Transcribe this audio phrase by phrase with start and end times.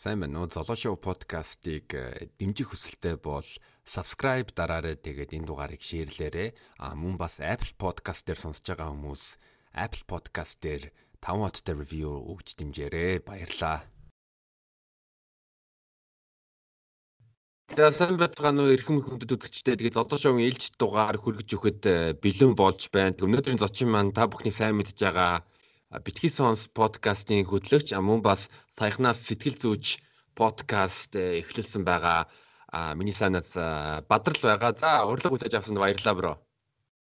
[0.00, 0.48] Сайн байна уу?
[0.48, 3.44] Золоо шоу подкастыг э, дэмжих хүсэлтэй бол
[3.84, 6.56] subscribe дараарай тэгээд энэ дугаарыг шеэрлээрэй.
[6.80, 9.36] А мөн бас Apple Podcast дээр сонсож байгаа хүмүүс
[9.76, 10.88] Apple Podcast дээр
[11.20, 13.20] 5 хоттой review өгч дэмжээрэй.
[13.28, 13.84] Баярлалаа.
[17.76, 22.16] За сайн байцгаана уу эрхэм хүндэт үзэгчдээ тэгээд одоо шоугийн ээлж дугаар хүргэж өгөхөд э,
[22.16, 23.20] бэлэн болж байна.
[23.20, 25.44] Өнөөдрийн зочин маань та бүхний сайн мэдж байгаа
[25.90, 29.98] Битгий сонс подкастын хөтлөгч мөн бас саяхнаас сэтгэл зүйч
[30.38, 32.30] подкаст э, эхлүүлсэн байгаа
[32.94, 33.50] миний сайнаас
[34.06, 34.70] бадрал байгаа.
[34.78, 36.32] За урилга хүлээж авсанд баярлалаа бро.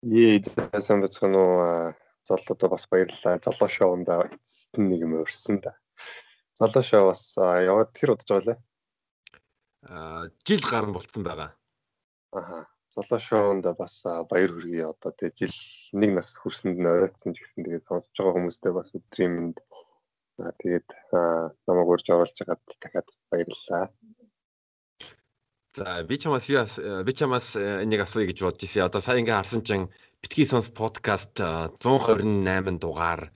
[0.06, 0.46] Ээ
[0.86, 1.90] сайн бацхан уу
[2.22, 3.42] золлоо бас баярлалаа.
[3.42, 5.74] Золлоо шоунд эцэстэн нэг юм өрсөн да.
[6.54, 8.58] Золлоо шоу бас яваад тэр удаж байгаа лээ.
[9.90, 11.50] Аа жил гарan болцсон байгаа.
[12.30, 14.94] Аха Золоо шоунд бас баяр хүргэе.
[14.94, 15.54] Одоо тэгээ жил
[15.92, 19.58] нэг нас хүрсэнд нь оройтсан ч гэсэн тэгээд сонсож байгаа хүмүүстээ бас өдрийн мэнд
[20.40, 20.88] тэгээд
[21.66, 23.84] намайг урьж оруулж байгаад дахиад баярлалаа.
[25.76, 26.46] За би чамаас
[27.06, 28.88] би чамаас энийг асууя гэж бодож ирсэн.
[28.88, 29.90] Одоо сая ингээ харсан чинь
[30.22, 33.30] битгий сонс подкаст 128 дугаар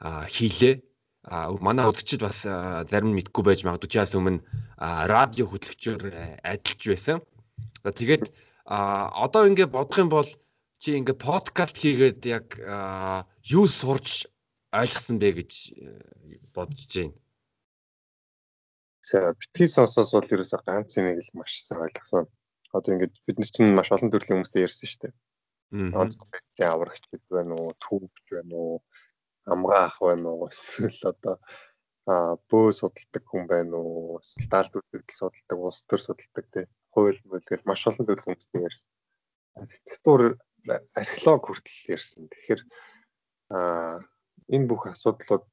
[0.00, 0.80] хийлээ.
[1.26, 4.40] А манай удирчид бас зарим нь мэдгүй байж магадгүй чаас өмнө
[4.78, 6.02] радио хөтлөгчөөр
[6.40, 7.18] ажиллаж байсан.
[7.84, 8.30] За тэгээд
[8.64, 10.28] одоо ингээд бодох юм бол
[10.80, 12.46] чи ингээд подкаст хийгээд яг
[13.46, 14.28] юу сурч
[14.76, 17.16] ойлгосон бэ гэж э, бодож байна.
[19.06, 22.26] За битгий сонсоос бол ерөөсөө ганц юм л маш сайн ойлгосон.
[22.74, 25.14] Одоо ингээд бид нар чинь маш олон төрлийн хүмүүстэй ярьсан шүү дээ.
[25.94, 26.74] Аа.
[26.74, 28.76] Аврагч гэдэг байна уу, түүхч байна уу,
[29.46, 31.36] амгаа ах байна уу, эсвэл одоо
[32.06, 37.18] а бөө судалдаг хүн байна уу, эсвэл даалт үйлдэл судалдаг, улс төр судалдаг тий хууль
[37.30, 38.90] мөлгөл маш олон төрлийн үндэсний ярьсан.
[39.58, 40.20] Архитектур
[41.00, 42.22] археолог хүртэл ярьсан.
[42.30, 42.62] Тэгэхээр
[43.54, 44.02] аа
[44.54, 45.44] энэ бүх асуудлууд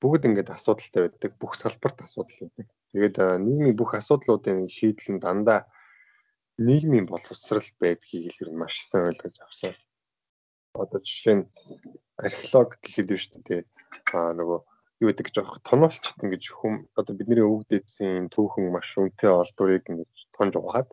[0.00, 1.32] бүгд ингээд асуудалтай байдаг.
[1.40, 2.68] Бүх салбарт асуудал байдаг.
[2.92, 3.16] Тэгээд
[3.46, 5.60] нийгмийн бүх асуудлуудын шийдэл нь дандаа
[6.58, 9.74] нийгмийн боловсрал байдгийг л ер нь маш сайн ойлгож авсан.
[10.74, 11.44] Одоо жишээ нь
[12.18, 13.62] археолог гэхэд биш үү?
[14.18, 14.58] Аа нөгөө
[15.00, 20.10] юу гэдэг жоох тоноолчт ингэж хүм одоо бидний өвөг дээдсийн түүхэн маш үнэтэй олдурыг ингэж
[20.34, 20.88] тонж ухаад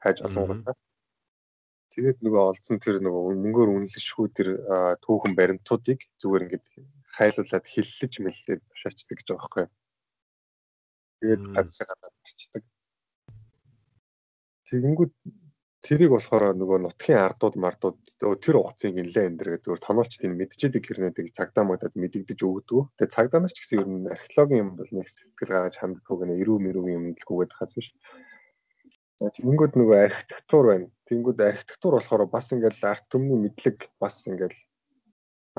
[0.00, 0.74] хайж олонготой.
[1.90, 4.48] Тэгээд нөгөө олдсон тэр нөгөө мөнгөөр үнэлшгүй тэр
[5.02, 6.64] түүхэн баримтуудыг зүгээр ингэж
[7.18, 9.66] хайлуулад хиллэж мэллээд шаачдаг гэж байгаа байхгүй.
[11.20, 12.62] Тэгээд гадшаа гадаад гарчдаг.
[14.70, 15.14] Тэгэнгүүт
[15.82, 17.98] тэрийг болохоор нөгөө нутгийн ардууд мардууд
[18.38, 22.94] тэр угцыг нэлээ энэ дэр зүгээр тоноолчд энэ мэдчихэд хэрнэдэг цагдаа модод мэдэгдэж өгдөг.
[22.96, 26.38] Тэгээ цагдаа нар ч гэсэн ер нь археологийн юм бол нэг сэтгэл гаргаж ханддаг гэнэ
[26.38, 27.88] эрүү мэрүүгийн юм л гүгээд хаас биш.
[29.20, 30.86] Тэнгүүд нөгөө архитектур байна.
[31.08, 34.56] Тэнгүүд архитектур болохоор бас ингээл арт түмний мэдлэг бас ингээл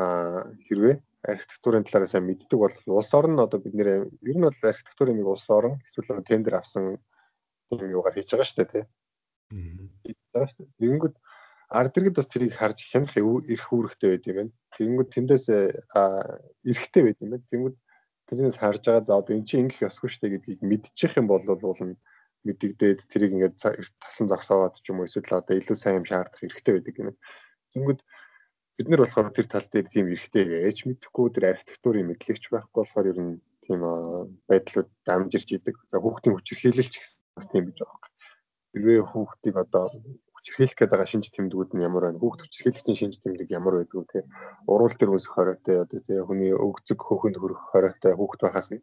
[0.02, 0.96] аа хэрвээ
[1.30, 5.18] архитектурын талаараа сайн мэддэг бол улс орн нь одоо бид нэр ер нь бол архитектурын
[5.22, 6.98] нэг улс орн эсвэл тендер авсан
[7.70, 8.86] юм юугаар хийж байгаа шүү дээ тий
[10.32, 11.16] Тэгэнгүүт
[11.72, 14.52] ард иргэд бас тэрийг харж хянах эрх үүрэгтэй байд юм байна.
[14.76, 17.48] Тэгэнгүүт тэндээс эрхтэй байд юм байна.
[17.52, 17.78] Тэгэнгүүт
[18.32, 21.44] тэрнээс харж байгаа за одоо эн чинь ингэх ёсгүй шүү дээ гэдгийг мэдчих юм бол
[21.44, 21.96] уулна
[22.48, 23.56] мэдэгдээд тэрийг ингээд
[24.02, 27.10] тасан зогсооод ч юм уу эсвэл одоо илүү сайн юм шаардах эрхтэй байдаг юм.
[27.74, 28.00] Зөнгөд
[28.78, 33.12] бид нар болохоор тэр тал дээр тийм эрхтэй гэж мэдэхгүй тэр архитектурын мэдлэгч байхгүй болохоор
[33.12, 33.34] ер нь
[33.66, 33.80] тийм
[34.50, 35.76] байдлууд дамжирч идэг.
[35.92, 36.94] За хүүхдийн хүчирхийлэлч
[37.38, 38.02] бас тийм гэж байгаа
[38.72, 39.86] хэрвээ хүүхдийг одоо
[40.36, 42.22] хүчрхийлэх гээд байгаа шинж тэмдгүүд нь ямар байна?
[42.24, 44.20] Хүүхд хүчрхийлэгчийн шинж тэмдэг ямар байдгүй те.
[44.72, 48.82] Урал дээр үүсэх хоройтой одоо те хүний өгцөг хөхөнд хүрэх хоройтой хүүхд байхаас нь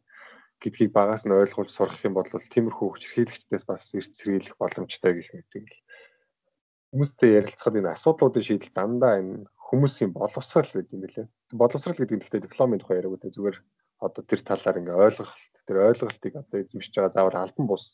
[0.62, 5.50] гэдгийг багаас нь ойлгуулж сурах юм бол тиймэрхүү хүчрхийлэгчдээс бас эрт сэргийлэх боломжтой гэх мэт
[5.58, 5.78] юм л.
[6.90, 11.26] Хүмүүстэй ярилцахад энэ асуудлуудын шийдэл дандаа энэ хүмүүсийн боловсрал гэдэг юм билээ.
[11.54, 13.58] Боловсрал гэдэг нь гэхдээ дипломын тухай яриаг үү зүгээр
[14.00, 17.84] одоо тэр талаар ингээ ойлголт тэр ойлголтыг одоо эзэмшиж байгаа заавал албан бус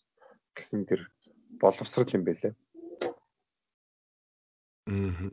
[0.56, 1.00] гэсэн тэр
[1.60, 2.54] боловсрал юм байлээ.
[4.88, 5.30] Аа.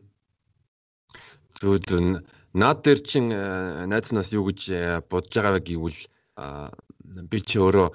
[1.60, 2.24] Зүудэн
[2.56, 6.02] наад дээр чин э, найзнаас юу гэж э, бодож байгаа вэ гэвэл
[7.32, 7.88] би чи өөрөө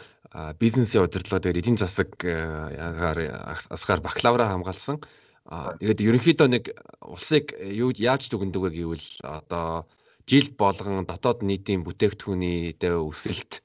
[0.60, 5.00] бизнесийн удирдлага дээр эдийн засаг асгаар бакалавра хамгаалсан.
[5.46, 6.64] Тэгээд ерөнхийдөө нэг
[7.00, 9.86] улсыг юу яаж дүгндэг вэ гэвэл одоо
[10.26, 13.62] жил болгон дотоод нийтийн бүтээгдэхүүний дэ өсөлт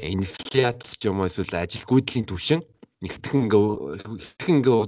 [0.00, 2.64] инфляц ч юм уу эсвэл ажил гүйдлийн түвшин
[3.04, 3.52] нэгтгэн
[4.48, 4.86] ингээ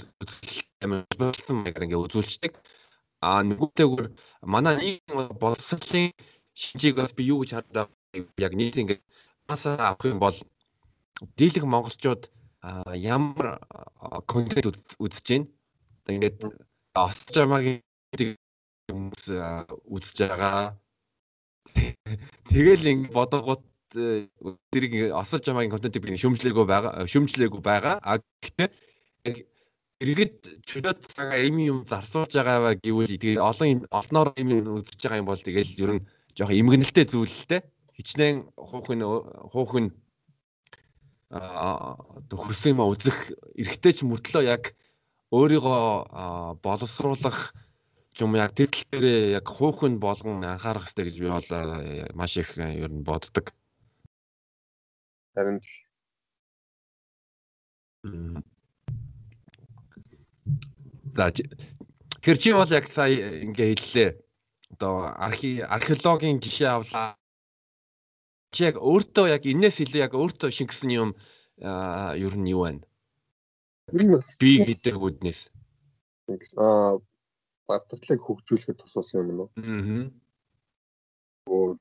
[1.21, 2.53] болсон маягаар ингээ үзүүлждэг.
[3.21, 4.05] А нөгөөтэйгөр
[4.49, 6.17] манай нийгэм боловсролын
[6.57, 9.01] шинжийг бас би юу гэж хардаг яг нийт ингээ
[9.49, 10.37] масаа авах юм бол
[11.37, 12.31] дийлэх монголчууд
[12.95, 13.61] ямар
[14.27, 15.47] контент үзэж байна.
[16.09, 16.39] Ингээд
[16.95, 17.83] осч амагийн
[18.89, 19.23] хүмүүс
[19.93, 20.77] үзэж байгаа.
[22.49, 23.63] Тэгэл ингэ бодогот
[24.73, 27.97] тэрийг осол жамаагийн контентыг би шөмжлээгүй байгаа шөмжлээгүй байгаа.
[28.01, 28.69] А гэхдээ
[30.05, 35.21] иргэд чөлөөт цаг ийм юм зарцуулж байгаа гэвэл тэгээд олон олноор ийм юм үзэж байгаа
[35.21, 36.07] юм бол тэгээд ер нь
[36.37, 37.59] жоох эмгэнэлтэй зүйл л те.
[37.99, 39.03] Хичнээн хуухын
[39.53, 39.87] хуухын
[41.35, 41.99] а
[42.31, 44.73] хөсөн юм үзэх эргэтэй ч мөртлөө яг
[45.35, 45.83] өөрийгөө
[46.63, 47.53] боловсруулах
[48.23, 51.49] юм яг тэр тал дээр яг хуухын болгон анхаарах хэрэгтэй гэж би бол
[52.15, 53.51] маш их ер нь боддог.
[55.35, 55.59] Харин
[61.19, 61.33] За
[62.23, 64.11] тэр чи бол яг сая ингээ хэллээ.
[64.71, 67.18] Одоо архи археологийн жишээ авлаа.
[68.53, 71.11] Чи яг өөртөө яг энэс илүү яг өөртөө шингэсэн юм
[71.61, 72.85] ер нь юу байна?
[74.41, 75.41] Би гэдэг үднээс.
[76.57, 76.97] Аа
[77.69, 79.49] бадтлыг хөгжүүлэхэд тусалсан юм уу?
[79.61, 80.09] Аа.
[81.53, 81.77] Оо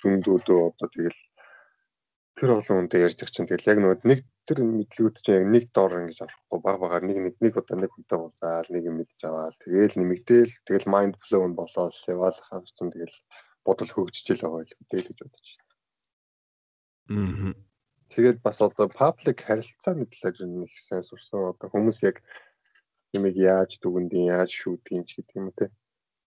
[0.00, 1.20] зөндөөдөө одоо тэгэл
[2.36, 6.20] тэр олон хүнтэй ярьж чинь тэгэл яг нэг тэр мэдлэгүүд чинь яг нэг доор ингэж
[6.20, 9.96] авахгүй баг багаар нэг нэг нэг удаа нэг хүнтэй уулзаал нэг юм мэдж аваад тэгэл
[9.96, 13.16] нэмэгдээл тэгэл майнд флоу нь болоод яваал хаа чинь тэгэл
[13.64, 15.46] бодол хөгжиж л байгаа л үтэй гэж бодож.
[17.10, 17.52] Аа.
[18.14, 21.52] Тэгээд бас одоо паблик харилцааны талаар нэг сайн сурсан.
[21.52, 22.22] Одоо хүмүүс яг
[23.16, 25.68] юмыг яаж дүгнэдийн, яаж шүүдгийн ч гэдэг юм те.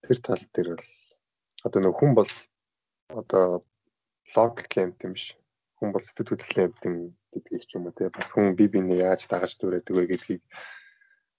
[0.03, 0.87] Тэр тал дээр бол
[1.65, 2.31] одоо нэг хүн бол
[3.09, 3.63] одоо
[4.35, 5.33] лог кемт юм биш.
[5.79, 6.95] Хүн бол сэтгэл хөдлөлийн амтэн
[7.33, 8.11] гэдгийг ч юм уу те.
[8.11, 10.43] Бас хүн бие биенээ яаж дагаж дүүрээдэг вэ гэдгийг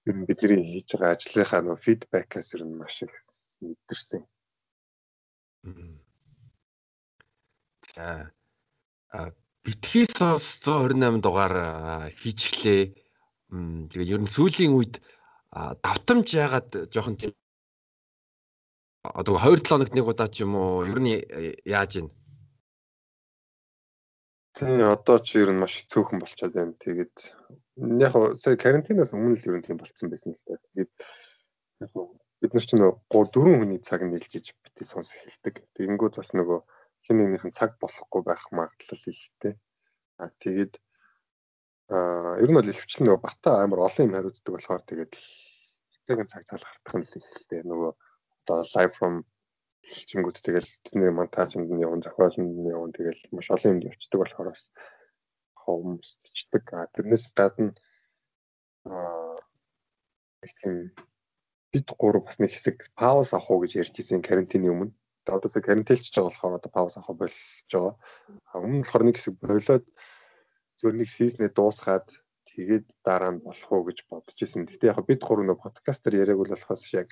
[0.08, 3.14] ер нь бидний хийж байгаа ажлынхаа нөө фидбэкээс ер нь маш их
[3.60, 4.22] мэдэрсэн.
[7.94, 8.32] За
[9.64, 11.54] битгий сонс 128 дугаар
[12.12, 12.82] хийчихлээ.
[13.92, 15.00] Тэгээд ер нь сүүлийн үед
[15.52, 17.32] давтамж яагаад жоохон тийм
[19.02, 21.24] одоо 2 7 хоногт нэг удаа ч юм уу ер нь
[21.64, 22.08] яаж ийн
[24.58, 26.74] Тэгээ одоо ч ер нь маш цөөхөн болчиход байна.
[26.82, 27.14] Тэгээд
[28.02, 28.12] яг
[28.42, 30.58] сая карантинаас өмнө л ер нь тийм болцсон байсан л та.
[30.74, 30.92] Тэгээд
[31.86, 31.90] яг
[32.42, 35.62] бид нар ч 3 4 хүний цаг нийлжиж бити сонс эхэлдэг.
[35.78, 36.60] Тэгэнгүүт бас нөгөө
[37.08, 39.56] хин нэгнийхэн цаг болохгүй байх магадлал ихтэй.
[40.20, 40.76] А тэгээд
[41.88, 45.12] а ер нь бол ихвчлэн нөгөө бата амар олон юм хариуцдаг болохоор тэгээд
[46.04, 47.92] тэтгэн цаг цаал хартах нь л ихтэй нөгөө
[48.44, 49.14] одоо live from
[49.88, 54.48] хэлчингүүд тэгэл тэдний монтажинд нь явна зохиолонд нь явна тэгэл маш олон юмд явцдаг болохоор
[54.52, 54.64] бас
[55.56, 56.64] хомсдчихдаг.
[56.76, 57.72] А тэрнээс гадна
[58.84, 59.40] аа
[60.60, 60.92] тийм
[61.72, 64.92] бид гурав бас нэг хэсэг пауз авах уу гэж ярьж исэн карантины өмнө
[65.36, 67.36] одоо сая карантинлж байгаа болохоор одоо пауз авах болж
[67.72, 67.94] байгаа.
[68.54, 69.84] Өмнө болохоор нэг хэсэг болоод
[70.78, 72.08] зөв нэг сизнээ дуусгаад
[72.48, 74.64] тэгээд дараа нь болох уу гэж бодож исэн.
[74.64, 77.08] Гэтэ яг бид гурав нөө подкастер яриаг бол болохоос яг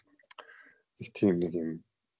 [0.98, 1.70] нэг тийм нэг юм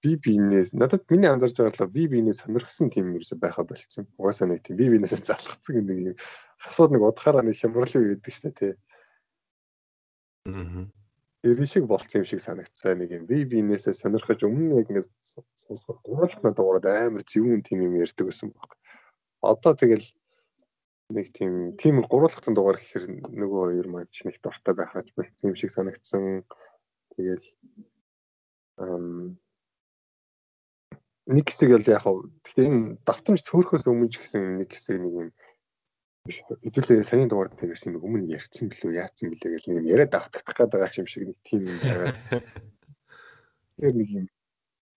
[0.03, 4.05] би биенээс надад миний анзарч байгаа л би биенээ сонирхсан тийм ерөөсөй байха болцсон.
[4.21, 6.15] Угаасаа нэг тийм би биенээс залхацсан нэг юм
[6.61, 8.73] хасууд нэг удахаараа нэг хямрал юу гэдэг штэ тий.
[10.45, 10.85] Аа
[11.55, 13.23] тэр шиг болцсон юм шиг санагцсан нэг юм.
[13.29, 15.07] Би биенээсээ сонирхож өмнө яг ингээд
[15.55, 18.75] сонсоход гурвалхна дуурайд амар зөвүүн тийм юм ярьдаг байсан баг.
[19.39, 20.03] Одоо тэгэл
[21.15, 25.55] нэг тийм тийм гурвалхтан дугаар гэхээр нөгөө хоёр маань ч нэг дуртай байхаач болцсон юм
[25.55, 26.43] шиг санагцсан.
[27.15, 27.47] Тэгэл
[31.31, 35.13] нэг хэсэг л яг хав гэхдээ энэ давтамж цөөхөөс өмнө ч гэсэн нэг хэсэг нэг
[35.15, 35.29] юм
[36.27, 40.55] хэдүүлээ саяны дугаар дээр ирсэн нэг өмнө ярьсан билүү яатсан билээ гэл юм яриад давтагдах
[40.57, 42.13] гээд байгаа юм шиг нэг тийм юм байгаа.
[43.77, 44.25] Тэр нэг юм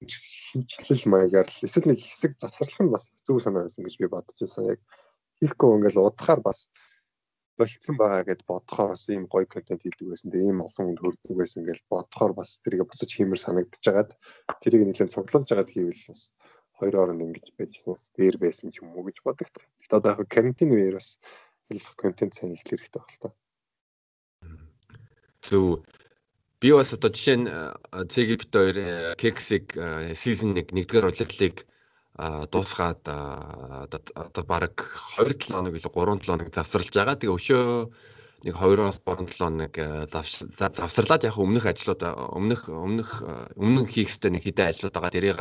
[0.08, 4.38] шинжилэл маягаар л эсвэл нэг хэсэг завсарлах нь бас зөв санаа байсан гэж би бодож
[4.40, 4.72] байсан.
[4.72, 4.80] Яг
[5.38, 6.58] хийхгүй ингээл удахаар бас
[7.60, 10.32] болцсон байгаа гэд бодохоор бас ийм гоё контент хийдэг байсан.
[10.32, 14.10] Тэгээ ийм олон хүнд хүрдэг байсан гэж бодохоор бас тэрийг буцаж хиймэр санагдаж байгаад
[14.64, 16.20] тэрийг нэлээд цоглуулж байгаад хийвэл бас
[16.80, 19.64] хоёр оронд ингэж байжсанс дээр байсан ч юм уу гэж бодогдох.
[19.90, 21.18] Тэгэхдээ одоо яг карантин үеэр бас
[21.66, 23.28] хэлэх контент сайн их хэрэгтэй байна л та.
[25.42, 25.82] Зөв
[26.62, 27.50] би бас одоо жишээ нь
[28.38, 28.78] бит хоёр
[29.18, 29.74] кексиг
[30.14, 31.66] сизон 1 нэгдүгээр улирлыг
[32.54, 34.78] дуусгаад одоо баг
[35.18, 37.18] 2 7 хоног илүү 3 7 хоног завсарлаж байгаа.
[37.18, 37.64] Тэгээ өшөө
[38.46, 39.74] нэг 2-оос 3 7 хоног
[40.54, 42.02] завсарлаад яг өмнөх ажлууд
[42.38, 43.10] өмнөх өмнөх
[43.58, 45.14] өмнө хийх хэвээр нэг хэдэн ажлууд байгаа.
[45.18, 45.40] Тэрийг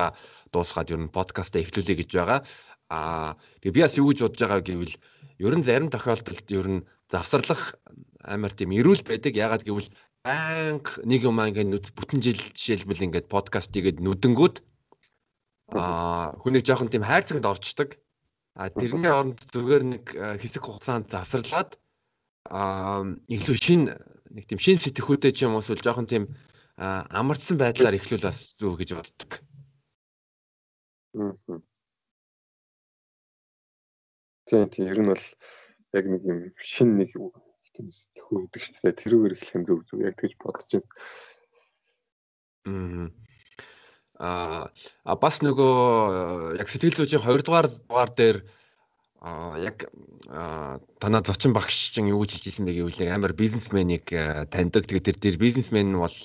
[0.49, 2.41] дуусгаад ер нь подкастаа эхлүүлэе гэж байгаа.
[2.89, 4.95] Аа тэгээ би бас юу гэж бодож байгаа гэвэл
[5.45, 7.77] ер нь зарим тохиолдолд ер нь завсарлах
[8.25, 9.33] амар тийм эрүүл байдаг.
[9.37, 9.89] Ягаад гэвэл
[10.25, 14.55] банк нэг юм ингээд бүтэн жил жишээлбэл ингээд подкаст игээд нүдэнгүүд
[15.77, 18.01] аа хүнийг жоохон тийм хайрцагт орчдөг.
[18.57, 20.03] А тэрний оронд зүгээр нэг
[20.41, 21.77] хэсэг хугацаанд завсарлаад
[22.49, 23.93] аа илүү шин
[24.33, 26.25] нэг тийм шин сэтгхүүтэй ч юм уу эсвэл жоохон тийм
[26.75, 29.31] амарчсан байдлаар эхлүүл бас зөв гэж боддог.
[34.49, 35.25] Тийм тийм ер нь бол
[35.93, 37.13] яг нэг юм шин нэг
[37.79, 38.99] тийм сэтгхүү гэдэг шүү дээ.
[38.99, 40.69] Тэрүүгээр эхлэх нь зөв зөв яг тэгж бодож
[42.65, 43.13] байна.
[44.19, 48.37] Аа бас нөгөө яг сэтгэл зүйчийн 2 дугаар дугаар дээр
[49.21, 49.87] а яг
[50.99, 54.09] танаа зочин багш чинь юу гэж хэлжсэн бэ гэвэл амар бизнесменийг
[54.51, 54.83] таньдаг.
[54.89, 56.17] Тэгээд тэр дээр бизнесмен бол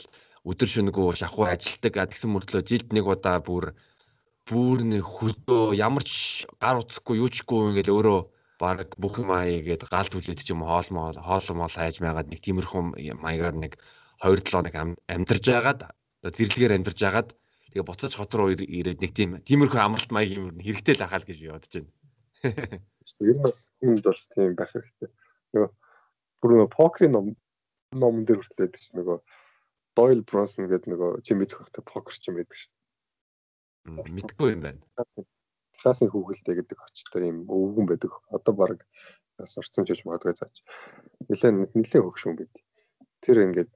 [0.49, 1.95] өдөр шөнөгүй шахуу ажилтдаг.
[2.09, 3.77] Тэгсэн мөртлөө жилд нэг удаа бүр
[4.45, 8.21] бүр нэг хөдөө ямар ч гар утсахгүй юу чгүй ингээл өөрөө
[8.61, 12.41] баг бүх юм аагээд галд хүлээд ч юм хоол моол хоол моол хайж майгаад нэг
[12.45, 12.83] тиймэрхүү
[13.25, 13.73] маягаар нэг
[14.21, 14.75] 2 7 нэг
[15.09, 15.81] амьдарж байгаад
[16.29, 17.31] зэрлэгээр амьдарж байгаад
[17.73, 21.29] тэгээ буцаж хот руу ирээд нэг тийм тиймэрхүү амралт маяг юм хэрэгтэй л ахаа л
[21.29, 21.91] гэж би бодож байна.
[23.17, 25.09] Тэр нь бас хүнд бол тийм байх хэрэгтэй.
[25.57, 25.71] Нөгөө
[26.45, 27.27] бүр нөгөө покерын ном
[27.97, 29.19] номон дээр хүртлээд чи нөгөө
[29.97, 32.84] Дойл Бронсон гэдэг нөгөө чи мэдэх байх та покер ч юм байдаг шүү
[33.85, 34.81] Мэдгүй юм байна.
[35.77, 38.13] Техасын хүүхэлтэй гэдэг очтой юм өвгөн байдаг.
[38.33, 38.81] Одоо баг
[39.37, 40.57] бас орцсон ч гэж магадгүй зааж.
[41.29, 42.55] Нилээн нилээн хөгшүүн байд.
[43.21, 43.73] Тэр ингээд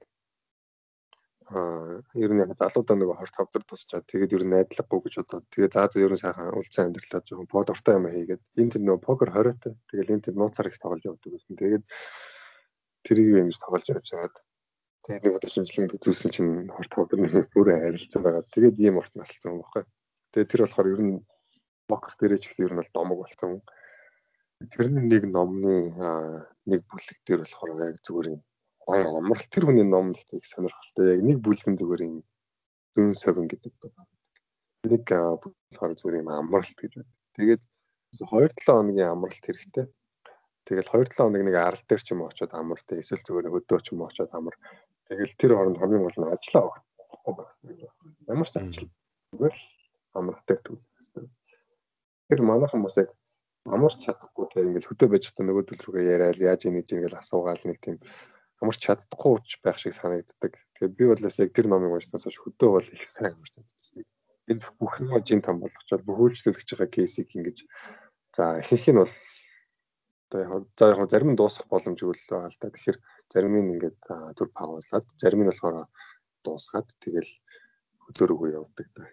[1.53, 5.45] аа ер нь яг залуудаа нөгөө хорт хавдар тусчаад тэгээд ер нь найдлаггүй гэж бодоод
[5.53, 8.83] тэгээд заа заа ер нь сайхан үлцэн амьдралаа жоохон под ортой юм хийгээд энэ тэр
[8.85, 9.73] нөгөө покер хориотой.
[9.89, 11.53] Тэгээд энэ тэр нууцаар их тоглож явдаг гэсэн.
[11.61, 11.85] Тэгээд
[13.05, 14.35] тэрийг юм тоглож явж байгаад
[15.05, 17.17] тэгээд нэг удаа шинжилгээ үзүүлсэн чинь хорт хавдар
[17.53, 18.45] бүрээ харилцсан байгаа.
[18.53, 19.85] Тэгээд ийм урт насалсан юм баггүй.
[20.33, 21.15] Тэгээ тэр болохоор ер нь
[21.89, 23.61] покер дээрээ ч гэсэн ер нь бол домог болсон.
[24.73, 25.75] Тэрний нэг номны
[26.69, 28.41] нэг бүлэг дээр болохоор яг зүгээр юм
[28.89, 31.05] амрал тэр хүний ном гэхдээ их сонирхолтой.
[31.17, 32.15] Яг нэг бүлгэн зүгээр юм
[32.93, 34.05] зүүн совин гэдэг байгаа.
[34.85, 37.11] Нэг болохоор зүгээр юм амралт гэж байна.
[37.37, 37.61] Тэгээд
[38.17, 39.85] 2-7 хоногийн амралт хэрэгтэй.
[40.65, 43.87] Тэгэл 2-7 хоног нэг арал дээр ч юм очиод амар тэ эсвэл зүгээр хөдөө ч
[43.93, 44.53] юм очиод амар.
[45.09, 47.49] Тэгэл тэр хооронд хамгийн гол нь ажиллаа өгөх.
[48.29, 48.89] Ямар ч ажил
[49.33, 49.65] зүгээр л
[50.19, 51.25] амрахтай төлөх хэрэгтэй.
[52.29, 53.09] Тэр манайхан бас яг
[53.65, 57.79] амарч чадахгүй те ингээл хөдөө байж та нөгөөдөл рүүгээ яриад яаж ингэж ингээл асуугаал нэг
[57.83, 57.97] тийм
[58.61, 60.53] амарч чаддахгүй ч байх шиг санагддаг.
[60.75, 64.07] Тэгээ би бол яг тэр номыг уншснаас хойш хөдөө бол их сайн амарч чаддаг.
[64.49, 67.57] Энд бүх юм жин том болгочоод бөхүүлжлүүлж байгаа кейсийг ингэж
[68.35, 69.13] за ихэнх нь бол
[70.29, 72.73] одоо яг за яг зарим нь дуусах боломжгүй л байгаа л та.
[72.73, 72.97] Тэгэхээр
[73.31, 73.97] зарим нь ингээд
[74.37, 75.85] төр паузлаад зарим нь болохоор
[76.43, 77.31] дуусгаад тэгэл
[78.03, 79.03] хөдөө рүүгээ явдаг та.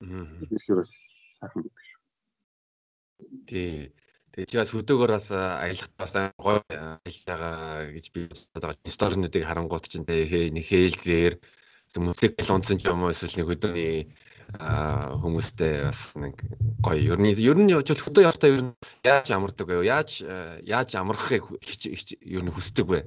[0.00, 0.92] Тэгэхээр бас
[1.40, 2.00] сайхан байдаг шүү.
[3.48, 3.92] Тий.
[4.36, 8.20] Тэгээ чи бас хөдөөгөр бас аялахт бас гоё аялж байгаа гэж би
[8.52, 8.92] бодоод байгаа.
[8.92, 11.34] Сторинуудыг харангуут чинь тэгээ нэг хээлзээр
[11.96, 14.12] мөфлэг балонцсон юм уу эсвэл нэг өдөрний
[15.24, 16.36] хүмүүстэй бас нэг
[16.84, 17.16] гоё.
[17.16, 19.88] Ер нь ер нь хөдөө явахдаа ер нь яаж амардаг вэ?
[19.88, 20.20] Яаж
[20.60, 23.00] яаж амрахыг ер нь хүсдэг вэ?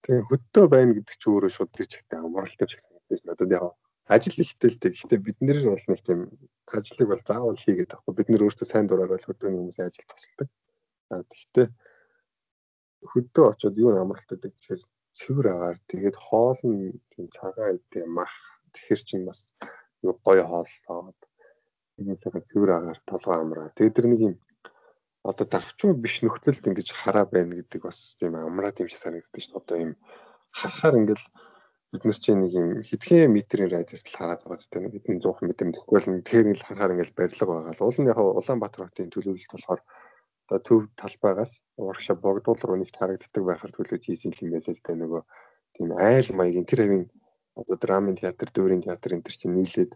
[0.00, 3.76] Тэгээ хөдөө байна гэдэг чи өөрөө шууд чигтээ амралтай ч гэсэн надад яг
[4.10, 4.74] ажил ихтэй.
[4.74, 6.20] Гэхдээ бид нэр бол нэг тийм
[6.66, 8.14] ажлыг бол заавал хийгээд авахгүй.
[8.18, 10.48] Бид нэр өөрсдөө сайн дураар бол хөдөөний хүмүүсийн ажил тусалдаг.
[11.14, 11.70] Аа тэгвэл
[13.10, 14.82] хөдөө очиод юу амралт гэдэг тэгэхээр
[15.18, 18.34] цэвэр агаар тэгээд хоол нь тийм цагаан идэ мах
[18.74, 19.40] тэгэхэр чинь бас
[20.02, 21.20] юу гоё хоол аваад
[21.98, 23.74] ийм цагаан цэвэр агаар толгой амраа.
[23.78, 24.34] Тэгээд тэр нэг юм
[25.22, 29.52] одоо давчмаг биш нөхцөлд ингэж хараа байна гэдэг бас тийм амраа тийм шиг санагддаг шүү
[29.54, 29.60] дээ.
[29.60, 29.92] Одоо ийм
[30.50, 31.26] харахаар ингээл
[31.90, 35.42] бид нар чинь нэг юм хэдхэн метрийн радиуст л хараад байгаа зү нэг хэдэн 100
[35.42, 39.10] м тэгэхгүй л тэр ингээл харахаар ингээл барилга байгаа л уул нь яг Улаанбаатар хотын
[39.10, 39.82] төлөвлөлт болохоор
[40.46, 44.92] одоо төв талбайгаас урагшаа богдуул руу нэгт харагддаг байхаар төлөвлөж хийсэн юм байлаа л да
[44.94, 45.22] нөгөө
[45.74, 47.04] тийм айл маягийн тэр хавийн
[47.58, 49.92] одоо драмын театр, дүүрийн театр энэ төр чинь нийлээд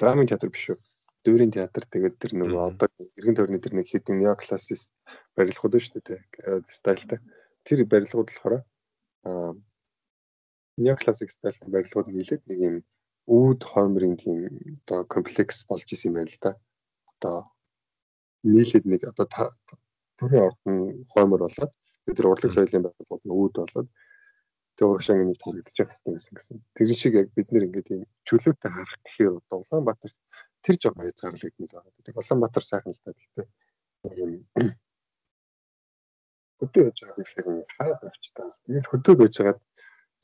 [0.00, 0.78] драмын театр биш үү?
[1.24, 4.90] Дүүрийн театр тэгээд тэр нөгөө одоо эргэн тойрны тэр нэг хэдэн неоклассист
[5.36, 6.20] барилгууд шүү дээ
[6.68, 7.18] стайлтай.
[7.64, 8.54] Тэр барилгууд болохоор
[9.28, 9.52] аа
[10.86, 12.76] неоклассик стайлтай барилгууд нийлээд нэг юм
[13.26, 14.38] үүд хоймрын тийм
[14.82, 16.52] одоо комплекс болж исэн юм байна л да.
[17.12, 17.36] Одоо
[18.42, 19.26] нийлээд нэг одоо
[20.18, 20.76] төрийн ордон
[21.14, 21.72] хоймор болоод
[22.06, 23.88] тэр урлаг соёлын байгууллагууд нь үүд болоод
[24.76, 26.58] тэр урагшааг нэг тарагдчих гэсэн гэсэн гэсэн.
[26.74, 30.12] Тэр шиг яг бид нэр ингээд юм чөлөөтэй харах гэхээр одоо Улаанбаатар
[30.64, 32.02] тэр жоо хязгаарлагдмал байгаа.
[32.02, 33.46] Тэг Улаанбаатар сайхан л та гэхдээ
[34.18, 34.32] юм
[36.58, 37.46] хөдөө яж байгаа хэрэг
[37.76, 38.50] хараад авчтаа.
[38.66, 39.60] Тэгэл хөдөө байж байгаад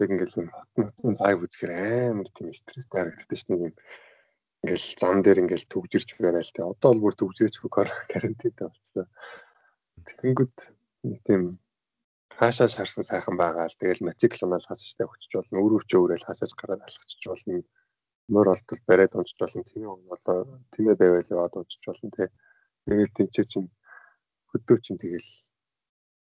[0.03, 1.73] яг ингээл юм хотын лайв үзэхээр
[2.13, 3.73] амар тийм стресстэй харагддаг шүү дээ
[4.63, 6.63] ингээл зам дээр ингээл төгжирч байрал те.
[6.67, 9.07] Одоо бол бүр төгжирч карантинтэй болчихлоо.
[10.03, 10.57] Тэгэнгүүт
[11.27, 11.43] тийм
[12.35, 13.79] хаашааш харсан сайхан байгаа л.
[13.79, 17.63] Тэгэл мотоцикл унаад хасажтай өгчөж болно өөр өвчөө өрөөл хасаж гараад алхачих болно.
[18.35, 19.63] Мөр олтол бариад унчиж болно.
[19.63, 20.39] Тэмээ болоо
[20.75, 22.27] тэмээ байвал яваад унчиж болно те.
[22.87, 23.71] Тэгэл тэнцээ чинь
[24.51, 25.31] хөдөө чинь тэгэл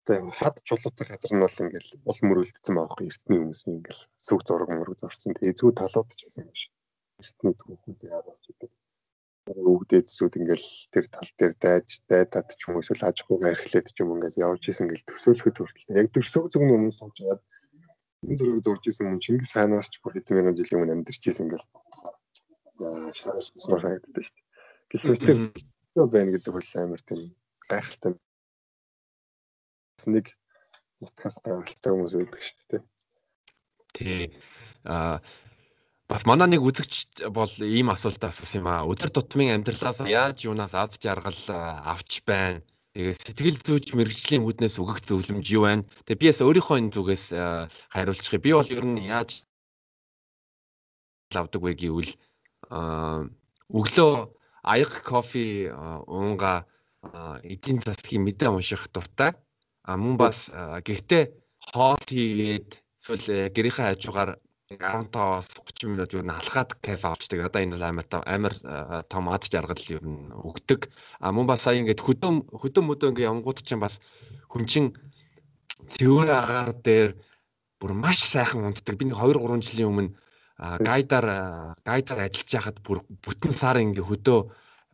[0.06, 4.70] Тэгээ хад чулуутай газар нь бол ингээл ул мөрөлдсөн байгаа эртний хүмүүс ингээл сүг зураг
[4.74, 5.34] мөрөг зурсан.
[5.38, 6.62] Тэгээ эзгүй талууд ч гэсэн биш.
[7.22, 8.70] Эртний түүхүүд яа болж идэг.
[9.50, 13.94] өвгдээд зүуд ингээл тэр тал дээр дайж дайдаад ч юм уу эсвэл аж ахуйгаа эрхлээд
[13.94, 17.42] ч юм ингээл явж исэн ингээл төсөөлөхөд хүртэл яг төрсөг зүгний өмнө сууж яагаад
[18.22, 21.46] энэ зургийг зурж исэн юм Чингис хаанаас ч бүр хэдэн мянган жилийн өмнө амьдарч исэн
[21.46, 21.66] ингээл
[23.18, 24.50] шараас бисмар харагддаг шүү дээ.
[24.90, 27.20] Тэгэхээр байна гэдэг бол амар тийм
[27.70, 28.12] гайхалтай
[30.08, 30.32] нэг
[31.02, 32.82] утгаас гайхалтай хүмүүс байдаг шүү дээ.
[33.92, 34.24] Тий.
[34.86, 35.20] Аа
[36.12, 38.84] бас манай нэг үзэгч бол ийм асуултаа асуусан юм аа.
[38.84, 42.60] Өдөр тутмын амьдралаас яаж юунаас аз жаргал авч байна?
[42.92, 45.88] Тэгээ сэтгэл зүйч мэрэгжлийн үүднээс өгөх зөвлөмж юу байна?
[46.04, 47.24] Тэгээ би яс өөрийнхөө энэ зүгээс
[47.88, 48.36] хариулчих.
[48.44, 49.48] Би бол ер нь яаж
[51.32, 52.12] авдаг вэ гэвэл
[53.72, 54.12] өглөө
[54.68, 56.68] аяг кофе уунга
[57.40, 59.32] эдийн засгийн мэдээ унших дуртай.
[59.82, 60.50] А мөн бас
[60.86, 61.24] гэртээ
[61.74, 62.70] хоол хийгээд
[63.02, 64.38] эсвэл гэрийнхээ хажуугаар
[64.72, 67.44] 15-аас 30 минут юу н алхаад кафе авчдаг.
[67.44, 68.54] Одоо энэ амар амар
[69.10, 70.88] том ад жаргал юу н өгдөг.
[71.20, 74.00] А мөн бас сая ингээд хөдөө хөдөө мөдөө ингээд ямгууд чинь бас
[74.48, 74.84] хүн чин
[75.98, 77.10] төвөр агаар дээр
[77.80, 78.96] бүр маш сайхан унтдаг.
[78.96, 80.14] Би нэг 2 3 жилийн өмнө
[80.58, 81.26] гайдаар
[81.82, 84.40] гайдаар ажиллаж байхад бүр бүтэн сар ингээ хөдөө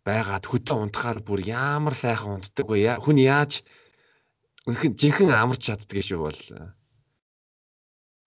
[0.02, 2.96] байгаад хөдөө унтахаар бүр ямар сайхан унтдаг вэ?
[3.04, 3.62] Хүн яаж
[4.68, 6.40] үнхэн жинхэнэ амарч чаддаг шүү бол.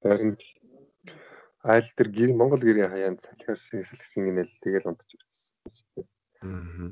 [0.01, 0.33] Харин
[1.61, 6.01] айл тэр гэр Монгол гэрийн хаяанд салхиарсан салхисан гинэл тэгэл унтж ирсэн.
[6.41, 6.89] Аа.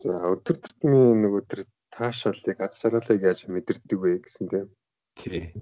[0.00, 1.60] За өдөр тутмын нөгөө тэр
[1.92, 4.68] таашаалыг аз жаргалыг яаж мэдэрдэг вэ гэсэн тийм.
[5.20, 5.52] Тий.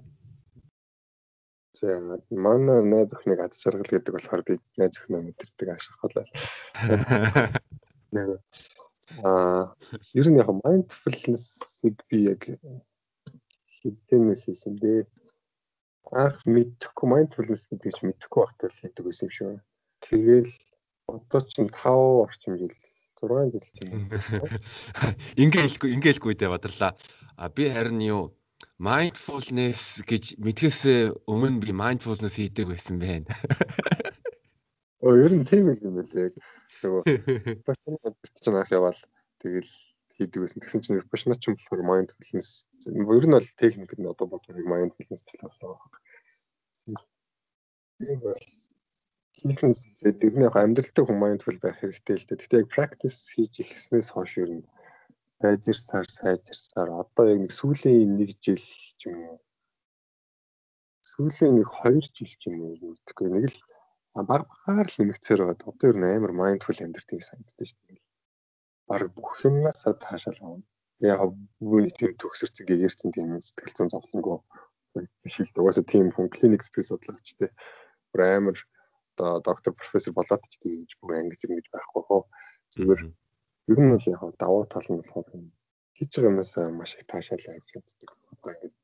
[1.75, 1.99] За
[2.31, 6.25] манай найз охиныг аз жаргал гэдэг болохоор би найз охиноо мэдэрдэг ашиглалаа.
[8.15, 8.39] Нэг
[9.23, 9.75] аа
[10.13, 12.41] ер нь яг mindfulness-ыг би яг
[13.79, 15.01] хэдэнээс хийсэн дээ
[16.11, 19.63] анх мэдхгүй mindfulness гэдэг чинь мэдхгүй байхдаа л хийдэг байсан юм байна.
[20.01, 20.53] Тэгэл
[21.05, 22.75] одоо ч 5 орчим жил
[23.21, 24.09] 6 жил чинь.
[25.41, 26.91] Ингээ хэлгүй ингээ хэлгүй дээ бадарлаа.
[27.37, 28.33] А би харин юу
[28.81, 30.81] mindfulness гэж мэдхээс
[31.29, 33.29] өмнө би mindfulness хийдэг байсан байна.
[35.05, 36.35] Оо ер нь тийм юм байлээ.
[36.83, 37.03] Нөгөө
[37.67, 38.11] башнаа
[38.43, 38.99] чинь анх яваал.
[39.39, 39.71] Тэгэл
[40.15, 40.59] хийдэг байсан.
[40.59, 45.23] Тэгсэн чинь башнаа ч юм болохоор mindfulness ер нь бол техник нь одоо бодохыг mindfulness
[45.23, 45.79] болоо
[47.99, 48.43] тийм бол
[50.35, 52.39] нь яг амьдралтай хүн mindful байх хэрэгтэй л дээ.
[52.39, 54.67] Гэхдээ яг practice хийж ихснээс хойш ер нь
[55.39, 58.63] сайжирсаар сайжирсаар одоо яг нэг сүүлийн нэг жил
[58.99, 59.39] ч юм уу?
[61.11, 62.99] Сүүлийн нэг 2 жил ч юм уу?
[62.99, 63.57] Үтгэхгүй нэг л
[64.27, 65.71] баг багаар л нэмэгцээр байгаа.
[65.71, 68.01] Одоо ер нь амар mindful амьдрт юм санагддаг шүү дээ.
[68.89, 70.65] Баг бүх юмнасаа таашаал авна.
[70.99, 71.19] Яг
[71.59, 74.37] бүгд тийм төгсөрцөн гэгэрсэн тийм сэтгэл зүйн зовлонгоо
[75.23, 75.63] биш л дээ.
[75.63, 77.49] Угаасаа тийм хүн клиник сэтгэл судлаагчтэй
[78.11, 78.57] бүр амар
[79.13, 82.21] одоо доктор профессор болоод ч тэгж бүр ангиж ингэж байхгүй хоо.
[82.73, 83.01] Зүгээр
[83.71, 85.27] ер нь бол яг давуу тал нь болохоор
[85.95, 88.09] хийж байгаа юмнаас маш их таашаал авч чаддаг.
[88.33, 88.78] Одоо ингэ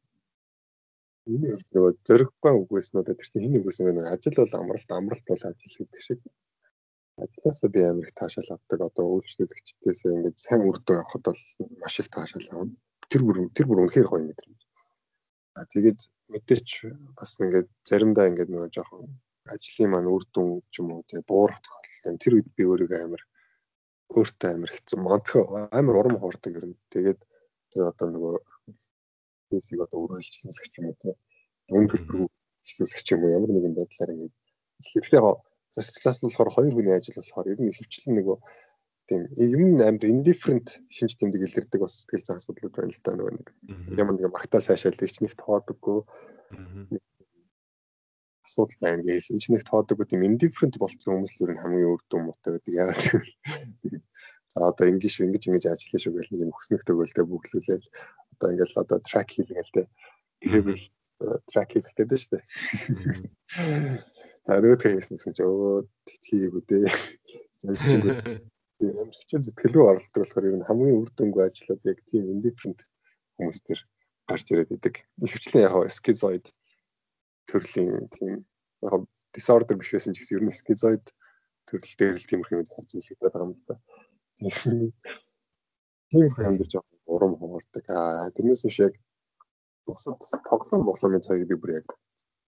[1.33, 5.75] энэ нөгөө зөрөггүй үгүйснүүд тэр чинь хин үгүйсэн нэг ажил бол амралт амралт бол ажил
[5.79, 6.19] гэдэг шиг
[7.23, 8.79] ажлаасаа би амар их таашаал авдаг.
[8.87, 11.41] Одоо үйлчлүүлэгчдээс ингэж сайн үр дүн авахд бол
[11.81, 12.75] маш их таашаал авна.
[13.09, 14.61] Тэр бүр тэр бүр үнэхээр гоё мэдрэмж.
[15.57, 15.99] А тэгээд
[16.33, 16.67] мэдээч
[17.17, 19.07] бас ингээд заримдаа ингээд нөгөө жоохон
[19.53, 22.21] ажлын маань үр дүн ч юм уу тий буурах тохиолдол.
[22.23, 23.23] Тэр үед би өөрийгөө амар
[24.11, 26.75] өөртөө амар хэцүү монтхоо амар урам хуурдаг юм.
[26.91, 27.19] Тэгээд
[27.71, 28.35] тэр одоо нөгөө
[29.49, 31.13] физик одоо үргэлжлүүлэх юм уу тий
[31.73, 32.29] үн төлбөр
[32.65, 34.35] хэрэгжүүлэх юм уу ямар нэгэн байдлаар ингээд
[34.81, 35.39] гэхдээ яг
[35.75, 38.37] засаглаас нь болохоор хоёр хүний ажил болохоор ер нь хөвчлэн нөгөө
[39.07, 43.33] тийм юм амар indifferent шинж тэмдэг илэрдэг бас сэтгэл зүйн асуудлууд байна л да нөгөө
[43.37, 43.47] нэг.
[44.01, 45.99] Ямар нэг магтаа сайшаалдаг ч нэг тоодоггүй.
[48.45, 52.23] Асуудал байна гэсэн ч нэг тоодоггүй тийм indifferent болцсон хүмүүс л ер нь хамгийн дүн
[52.25, 54.01] муутай байдаг яагаад гэвэл.
[54.55, 57.85] За одоо ингэж ингэж ингэж ажиллах шүү гэл нэг юм хөснөх төгөөлтэй бүглүүлээл
[58.35, 59.83] одоо ингээл одоо track хийлгээл тэ
[60.43, 60.83] behavioral
[61.49, 62.43] track хийх гэдэг шүү дээ.
[64.45, 65.87] За нөгөөх нь хийсэн чинь өө
[66.27, 66.85] хийгээгүй дээ
[68.79, 72.79] тийм ямар хичээл зүтгэлгүй оролдог болохоор ер нь хамгийн үр дүнгүй ажлууд яг тийм indifferent
[73.39, 73.79] хүмүүс төр
[74.27, 74.95] гарч ирээд идэг.
[75.23, 76.45] Ихэвчлэн яг schizoid
[77.47, 78.43] төрлийн тийм
[78.83, 81.05] яг disorder биш байсан ч гэсэн ер нь schizoid
[81.67, 83.75] төрөл дээр л тиймэрхүү юм хийж их байдаг юм да.
[86.11, 87.85] Тийм юм дээр жоохон урам хуурдаг.
[87.89, 88.93] Аа тэрнээс биш яг
[89.85, 90.17] бусад
[90.49, 91.87] тоглоом тоглоомын цагийг би бүр яг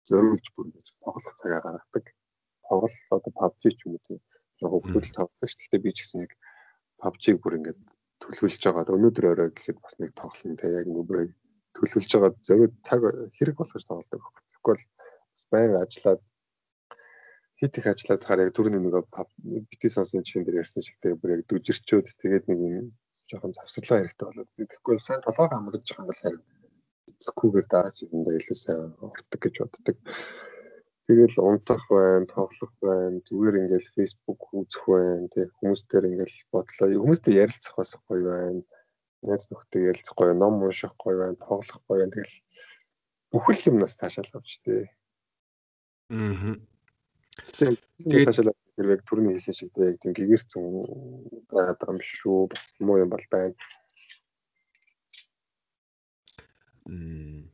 [0.10, 0.68] зориулж бүр
[1.04, 2.06] тоглох цагаа гаргадаг.
[2.68, 4.20] Тоглол одоо PUBG ч юм уу тийм
[4.62, 5.60] яг хөвгөлт тавдаг шүү.
[5.62, 6.32] Гэхдээ би ч гэсэн яг
[7.02, 7.80] PUBG-г бүр ингээд
[8.22, 8.96] төлөвлөж байгаа.
[8.98, 11.32] Өнөөдөр орой гэхэд бас нэг тоглоно те яг ингээд
[11.76, 12.32] төлөвлөж байгаа.
[12.46, 13.02] Зөвхөн цаг
[13.38, 14.24] хэрэг болгож тоглодог.
[14.52, 14.86] Тэгэхгүй бол
[15.38, 16.22] бас баян ажиллаад
[17.60, 19.04] хит их ажиллаад хахаар яг түрүүний нөгөө
[19.70, 22.88] бити сонсын чихэн дээр ярьсан шигтэй бүр яг дүжирчөөд тэгээд нэг юм
[23.30, 26.44] жоохон завсарлаа хэрэгтэй болоод тэгэхгүй сайн толгойг хамгаж байгаа юм бол харин
[27.18, 29.98] эцгүүгээр дараа чигэндээ илүү сайн ордог гэж боддог.
[31.08, 36.88] Тэгэл унтах байна, тоглох байна, зүгээр ингээл Facebook үзэх байна, тэг хүмүүстээр ингээл бодлоо.
[37.00, 38.62] Хүмүүстэй ярилцах бас гоё байна.
[39.24, 42.12] Найз нөхдөд ярилцах гоё, ном унших гоё байна, тоглох гоё байна.
[42.12, 42.36] Тэгэл
[43.32, 44.84] бүхэл юмнаас таашаал авч тээ.
[46.12, 46.60] Аа.
[47.56, 50.64] Тэгээд таашаал хэрвээ түрний хэлсэн шиг яг тийм гэгэрцэн
[51.50, 52.48] байгаа юм шүү.
[52.54, 53.58] Бас муу юм бол байна.
[56.86, 57.50] Мм.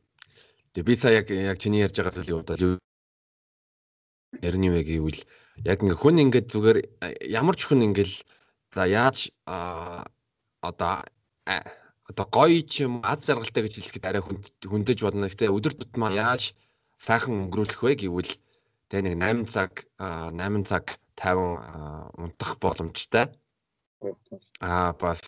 [0.76, 2.78] Тэгээ би сая яг яг чиний ярьж байгаа зүйлийг удаа
[4.42, 5.20] ярины вэ гэвэл
[5.64, 6.78] яг ингээ хүн ингээд зүгээр
[7.30, 8.14] ямар ч хүн ингээл
[8.74, 9.30] за яаж
[10.60, 11.06] одоо
[12.10, 15.30] одоо гоё ч юм аз жаргалтай гэж хэлэхэд арай хүндэж бодно.
[15.30, 16.52] Гэхдээ өдөр тутмаа яаж
[16.98, 18.32] сайхан өнгөрүүлэх вэ гэвэл
[18.90, 23.26] тэ нэг 8 цаг 8 цаг 50 унтах боломжтой.
[24.60, 25.20] Аа бас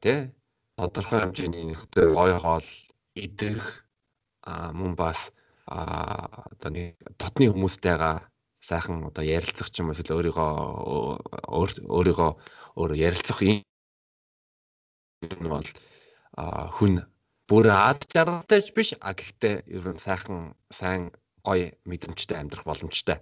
[0.00, 0.32] тэ
[0.76, 1.76] тодорхой хэмжээний
[2.16, 2.68] гоё хоол
[3.14, 3.84] идэх
[4.46, 5.30] мөн бас
[5.66, 8.16] одоо нэг дотны хүмүүстэйгээ
[8.60, 10.50] сайхан одоо ярилцах ч юм уу эсвэл өөрийгөө
[11.96, 12.30] өөрийгөө
[12.80, 13.60] өөрө ярилцах юм
[15.52, 15.68] бол
[16.76, 16.94] хүн
[17.48, 21.12] бүр ад жаргалтай биш а гэхдээ ер нь сайхан сайн
[21.44, 23.20] гоё мэдрэмжтэй амьдрах боломжтой.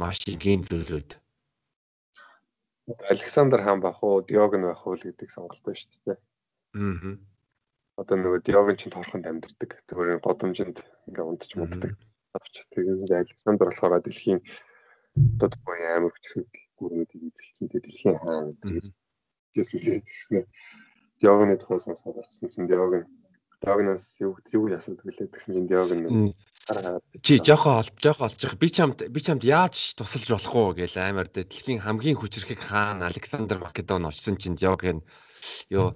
[0.00, 1.10] Маш энгийн зүйлүүд.
[3.12, 6.18] Александр хаан бах уу, Диогн байх уу гэдэг сонголт байна шүү дээ.
[6.76, 7.16] Аа
[8.00, 9.70] одоо нөгөө диогийн чинь торхонд амьдэрдэг.
[9.88, 11.96] Зүгээр годомжинд ингээ унтж муддаг.
[12.76, 14.40] Тэгээд Александр болохоор дэлхийн
[15.40, 17.68] одоо гоё амар хүчрэг гүрнүүдийг эзэлсэн.
[17.72, 18.46] Тэгээд дэлхийн хаан
[19.56, 20.40] гэсэн тэгснэ.
[21.20, 23.08] Диогны тухай сонсоод орсон чинь диог
[23.62, 26.34] диогноос юу юу ясаад гэлээ тэгсэн чинь диог нь
[27.22, 31.30] Чи жоохон олж жоохон олж би чамд би чамд яаж тусалж болох уу гээл амар
[31.30, 35.06] дэлхийн хамгийн хүчрэхэг хаан Александр Македон очсон чинь диог нь
[35.70, 35.94] Юу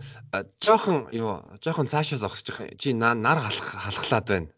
[0.60, 2.78] жоохон юу жоохон цаашаа зогсож байгаа.
[2.80, 4.48] Чи нар халахлаад байна.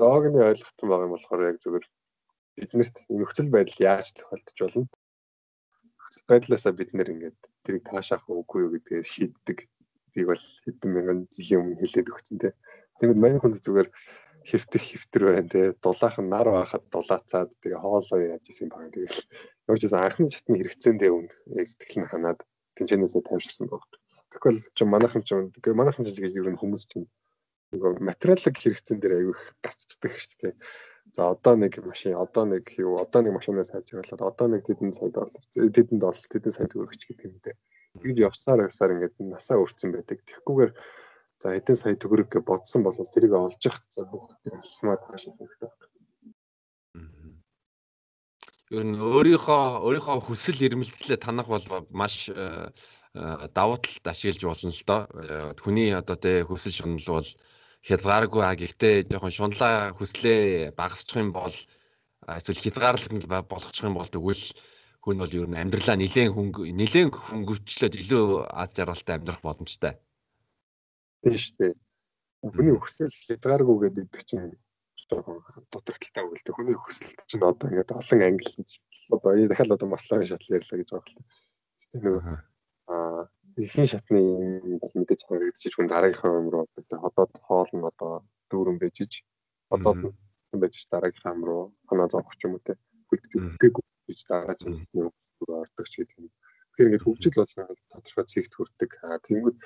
[0.00, 1.86] Рогны ойлгох юм байгаа юм болохоор яг зүгээр
[2.56, 4.86] биднэрт нөхцөл байдал яаж тохиолдож болно.
[5.98, 9.58] Нөхцөл байдлаасаа бид нэр ингээд тэрийг таашаах уугүй юу гэдгээ шийддэг.
[10.10, 12.50] Тийг бол хэдэн мянган жилийн өмнө хэлээд өгсөн те.
[12.98, 13.88] Тэгвэл мань хүнд зүгээр
[14.42, 15.62] хэвтэх хэвтэр байна те.
[15.78, 18.90] Дулаахан нар байхад дулаацаад тэгээ хоолоо яаж исэн юм байна.
[18.90, 19.22] Тэгэл
[19.78, 22.40] ч байсан анхны шатны хэрэгцээндээ үнд сэтгэл нь ханаад
[22.74, 23.86] тэнцэнээсээ тайвширсан баг.
[24.34, 27.06] Тэгвэл чи манайхан ч үгүй манайхан ч гэж ер нь хүмүүс чинь
[27.70, 30.54] нөгөө материалын хэрэгцээн дээр аягүй гаццдаг шүү дээ.
[31.16, 35.10] За одоо нэг машин, одоо нэг юу, одоо нэг машинаас сайжруулаад, одоо нэг тэдэн сая
[35.10, 37.56] доллар, тэдэн доллар, тэдэн сая төгрөгч гэдэг юм дээ.
[37.98, 40.22] Тэгж явсаар явсаар ингээд насаа өрцөн байдаг.
[40.22, 40.72] Тэгхгүйгээр
[41.42, 45.70] за хэдэн сая төгрөг гэж бодсон бол тэрийг олж явах за бүх алхмаа таашаах хэрэгтэй
[48.70, 52.70] ер нь өөрийнхөө өөрийнхөө хүсэл эрмэлзлээ танах бол маш э,
[53.18, 55.00] э, давуу талд ашиглаж болно л доо.
[55.10, 57.28] Э, хүний одоо тэ хүсэл шунал бол
[57.86, 61.54] хязгааргүй а гэхдээ жоохон шунлаа хүслээ багасчих юм бол
[62.28, 64.44] эсвэл хязгаарлалт нь болгочих юм бол тэгвэл
[65.00, 69.96] хүн бол ер нь амьдралаа нэлээд хөнгө нэлээд хөнгөвчлөөд илүү аз жаргалтай амьдрах боломжтой.
[71.24, 71.72] Тийм шүү дээ.
[72.44, 74.52] Хүний хүсэл хязгааргүй гэдэг чинь
[75.08, 75.40] жоохон
[75.72, 76.52] дутагдaltaй өгөлтэй.
[76.52, 78.52] Хүний хүсэлт чинь одоо ингээд олон англи
[79.08, 81.24] одоо дахиад одоо маслын шатл ярьлаа гэж байгаа юм.
[81.80, 82.36] Тэгтээ нөгөө
[82.92, 83.24] аа
[83.64, 86.64] ихэнх шатны юм мэдээж харагдчих хүн дараагийнхаа юм руу
[87.04, 88.12] ходоод хоол нь одоо
[88.50, 89.12] дүүрэн бежиж
[89.74, 89.92] одоо
[90.62, 92.74] байж дараагийнхаа юм руу санаа зовох ч юм уу те
[93.08, 96.30] хүлдэж өгдөггүй гэж дараа ч юм уу ордог ч гэдэг юм.
[96.30, 97.52] Тэгэхээр ингээд хөгжил бол
[97.90, 98.90] тодорхой цэгт хүрдэг.
[99.26, 99.56] Тэнгүүд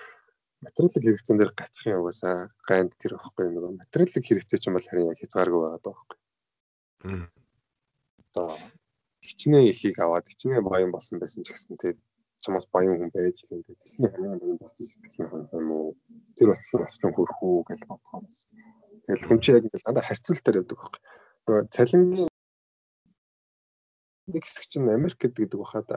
[0.64, 2.36] материалын хэрэгцээнд дээр гацх юм угаасаа
[2.68, 6.20] гайнд тэр واخгүй нөгөө материалын хэрэгцээ ч юм бол харин яг хязгааргүй байгаад байгаа байхгүй.
[8.32, 8.48] Одоо
[9.24, 12.00] хичнээн ихийг аваад хичнээн баян болсон байсан ч гэсэн тэгээд
[12.44, 15.26] чамаас баян хүн байж л энэ тэсний хамгийн баян болж ирсэн
[15.56, 15.96] юм уу?
[16.36, 17.98] Тэр бас бас хөрх үү гэж юм.
[19.08, 21.00] Тэгэл хүн чинь яг ингэ дандаа харьцуултаар явдаг байхгүй.
[21.44, 22.30] Нөгөө цалингийн
[24.32, 25.88] нэг хэсэг чинь Америк гэдэг бахад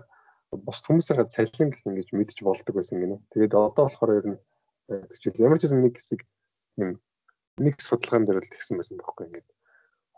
[0.51, 3.19] бус хүмүүсийн цалин гэх ингэж мэдчих болдог байсан гинэ.
[3.31, 4.39] Тэгээд одоо болохоор ер нь
[5.19, 6.23] ч ямар ч юм нэг хэсэг
[6.79, 6.99] юм
[7.59, 9.47] нэг судалгаан дээр л тэгсэн байсан байхгүй ингээд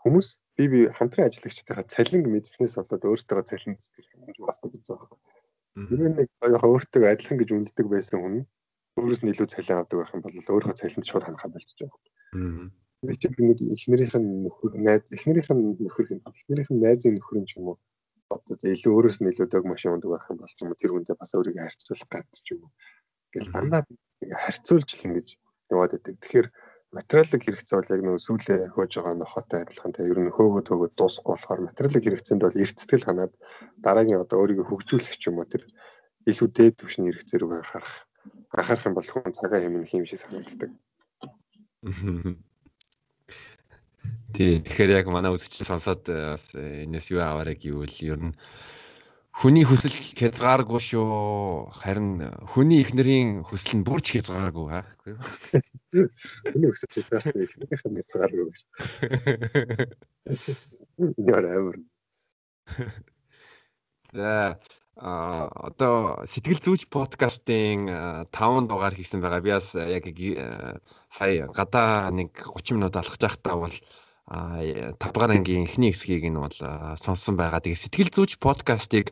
[0.02, 5.08] хүмүүс би би хамтран ажиллагчдынхаа цалин мэдснээс болоод өөртөө цалин цэцгэл хэмжиж болдог гэж байгаа
[5.10, 5.39] байхгүй.
[5.76, 8.36] Тэрний нэг яг өөртөө адилхан гэж үнэлдэг байсан хүн
[8.98, 11.96] өөрөөс нь илүү цалин авдаг байх юм бол өөрийнхөө цалинд шууд ханахаа болчих жоох.
[13.06, 17.38] Би чи би нэг эхнэрийнх нь нөхөр найз эхнэрийнх нь нөхөр эхнэрийнх нь найзын нөхөр
[17.40, 17.76] юм ч юм уу
[18.30, 20.92] одоо илүү өөрөөс нь илүү дөг машин ундаг байх юм бол ч юм уу тэр
[20.94, 22.70] хүндээ бас өөрийгөө харьцуулах гад ч юм уу.
[23.34, 23.82] Гэл дандаа
[24.44, 25.28] харьцуулж л ингэж
[25.70, 26.14] яваад байдаг.
[26.22, 26.46] Тэгэхээр
[26.90, 30.88] материалыг хэрэгцээ бол яг нөө сүүлээ хөөж байгаа нохотой адилхан те ер нь хөөгөө төөгөө
[30.98, 33.32] дуусахгүй болохоор материалыг хэрэгцээнд бол эрт сэтгэл ханаад
[33.78, 35.62] дараагийн одоо өөрийгөө хөгжүүлэх ч юм уу тэр
[36.26, 37.96] илүү дээд түвшний хэрэгцээ рүү анхаарах
[38.58, 40.70] анхаарах юм бол хүн цагаа хэмнэх юм шиг санагддаг.
[44.34, 48.34] Тий, тэгэхээр яг манай үзэгч сонсоод бас э, энэс юу аваарэ гэвэл ер нь
[49.40, 51.72] хүний хүсэл хязгааргүй шүү.
[51.80, 54.84] Харин хүний эхнэрийн хүсэл нь бүрч хязгааргүй хаа.
[56.52, 58.68] Хүний хүсэл хязгааргүй эхнэрийнх нь хязгааргүй шүү.
[61.24, 61.76] Яа амар.
[64.12, 64.60] За
[65.00, 67.88] а одоо сэтгэл зүйч подкастын
[68.28, 69.40] 5 дугаар хийсэн байгаа.
[69.40, 70.04] Би бас яг
[71.08, 73.76] сая гадаа нэг 30 минут алхаж байхдаа бол
[74.28, 76.52] 5 дугаар ангийн эхний хэсгийг нь бол
[77.00, 77.64] сонссон байгаа.
[77.64, 79.08] Тэгээ сэтгэл зүйч подкастыг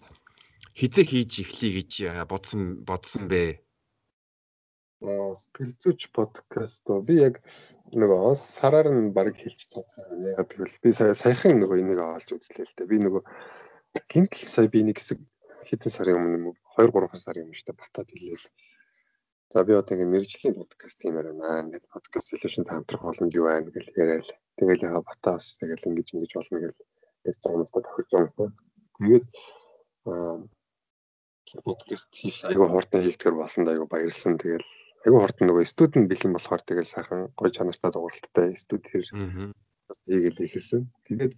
[0.78, 1.92] хизээ хийж эхлэе гэж
[2.30, 3.58] бодсон бодсон бэ?
[5.02, 7.42] Аа сэтгэл зүйч подкаст би яг
[7.98, 10.22] нөгөө сараар нь баг хэлчих чадсан.
[10.38, 12.90] Яг тэгвэл би сая саяхан нөгөө энийг олж үзлээ л дээ.
[12.94, 13.22] Би нөгөө
[14.06, 15.18] гинтл сая би нэг хэсэг
[15.66, 18.46] хэдэн сарын өмнө 2 3 сарын өмнө штэ батад хэлээл.
[19.50, 21.62] За би одоо ингэ мэрэгжлийн подкаст юм байна.
[21.66, 24.30] Net podcast solution хамтрах боломж юу байна гэж яриад.
[24.58, 26.78] Тэгэл яга батаас тэгэл ингэж ингэж болно гэж
[27.42, 28.54] тохирч байгаа юм.
[28.98, 29.26] Тэгээд
[31.64, 34.38] подкаст хийх айгүй хурдан хийгдгэр болсон да айгүй баярлсан.
[34.38, 34.66] Тэгэл
[35.04, 39.06] айгүй хурдан нөгөө студент бэлэн болохоор тэгэл сайхан гоё чанартай дууралттай студ хэр
[40.08, 40.82] хийгээл ихэлсэн.
[41.08, 41.32] Тэгээд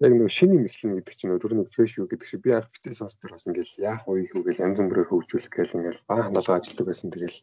[0.00, 2.94] яг нэг шиний мэхлэн гэдэг чинь нөгөө түрүүний фрэш юу гэдэг шиг би анх бицээ
[2.94, 6.58] сонс дээр бас ингээл яах вэ их үгээл янз бүрээр хөгжүүлэх гээл ингээл баа хангалгаа
[6.62, 7.38] ажилладаг байсан тэгэл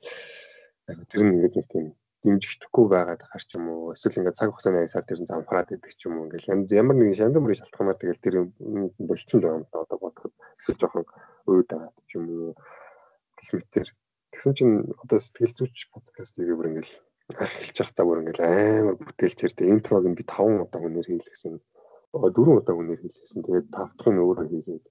[1.11, 1.85] тэр нь ингээд нэг тийм
[2.25, 6.01] дэмжигдэхгүй байгаад гарч юм уу эсвэл ингээд цаг хугацааны аясаар тэр нь замфраад идэг ч
[6.09, 8.35] юм уу ингээл янз ямар нэгэн янз бүрийн шалтгаанаар тэгэл тэр
[9.07, 11.05] болчихсон байгаа юм да одоо бодоход эсвэл жоохон
[11.45, 12.51] өөд аваад ч юм уу
[13.37, 13.87] гэх мэтэр
[14.33, 16.93] тэгсэн чинь одоо сэтгэл зүйч подкастыг бүр ингээл
[17.45, 21.55] архилж явахдаа бүр ингээл амар бүтээлч ярьдээ интрог нь би 5 удаа хүнээр хийлгэсэн
[22.15, 23.43] дөрөв удаа үнээр хэлсэн.
[23.43, 24.85] Тэгээд тавтахын өөрөө хийгээд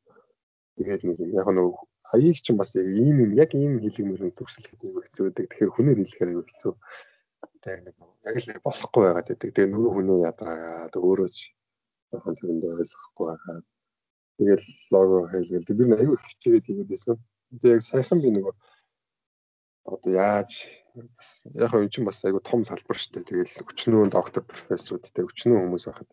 [0.77, 1.73] тэгээд нэг яг нэг
[2.05, 5.47] хаяг чинь бас яг ийм юм яг ийм хэлгмэрний төгсөлөд аягүй хэцүүдэг.
[5.49, 6.73] Тэгэхээр хүнээр хэлэхээр хэцүү.
[7.64, 7.96] Тэгээд нэг
[8.29, 9.50] яг л болохгүй байгаад байдаг.
[9.57, 11.38] Тэгээд нөгөө хүнээ ядраагаад өөрөө ч
[12.12, 13.64] жоохон тэрэндээ ойлгохгүй байгаад
[14.37, 17.16] тэгээд лого хэлгээл тэр нь аягүй хичээгээд хийгээд байсан.
[17.57, 18.55] Тэгээд яг сайхан би нөгөө
[19.88, 20.50] одоо яаж
[21.57, 23.29] яг энэ чинь бас айгу том салбар шүү дээ.
[23.33, 26.11] Тэгэл өчнөө доктор профессорудтэй өчнөө хүмүүс байхад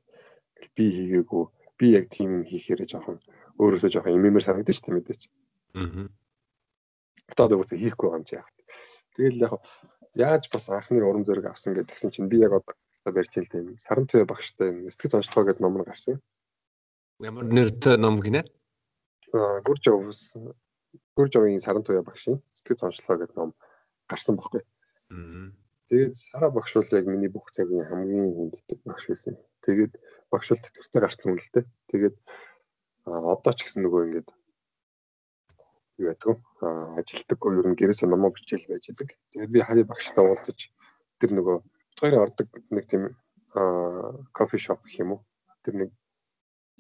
[0.76, 1.44] би хийгээгүй
[1.80, 3.18] би яг тийм хийхээрээ жоохон
[3.60, 5.22] өөрөөсөө жоохон имэмэр санагдаж шүү дээ мэдээч.
[5.76, 6.08] Аа.
[7.32, 8.48] Одоо үгүй хийхгүй юм чи яг.
[9.16, 9.54] Тэгэл яг
[10.16, 13.78] яаж бас анхны урам зориг авсан гэдэг гисэн чинь би яг одоо барьж хэл тийм
[13.78, 16.22] саран туяа багштай сэтгэл зончлогоо гэдэг номор гарсан.
[17.20, 18.44] Ямар нэртэй ном гинэ?
[19.34, 20.36] Аа гүрж овс
[21.16, 23.56] гүрж овын саран туяа багшийн сэтгэл зончлогоо гэдэг ном
[24.10, 24.62] гарсан баггүй.
[25.12, 25.52] Аа.
[25.90, 29.36] Тэгээд сараа багш бол яг миний бүх цагийн хамгийн хүнддэг багш байсан.
[29.64, 29.96] Тэгээд
[30.32, 31.66] багш бол тэтгэвртэй гарсан хүн л дээ.
[31.92, 32.16] Тэгээд
[33.08, 34.30] одоо ч гэсэн нөгөө ингээд
[36.02, 36.36] юу ядгүй
[37.00, 39.10] ажилдаггүй ер нь гэрээсээ номоо бичээл байж идэг.
[39.32, 40.60] Тэгээд би хаяа багштай уулзаж
[41.22, 41.58] тэр нөгөө
[42.02, 43.04] хоёрын ордог нэг тийм
[44.34, 45.22] кофе шоп гэх юм уу.
[45.64, 45.90] Тэр нэг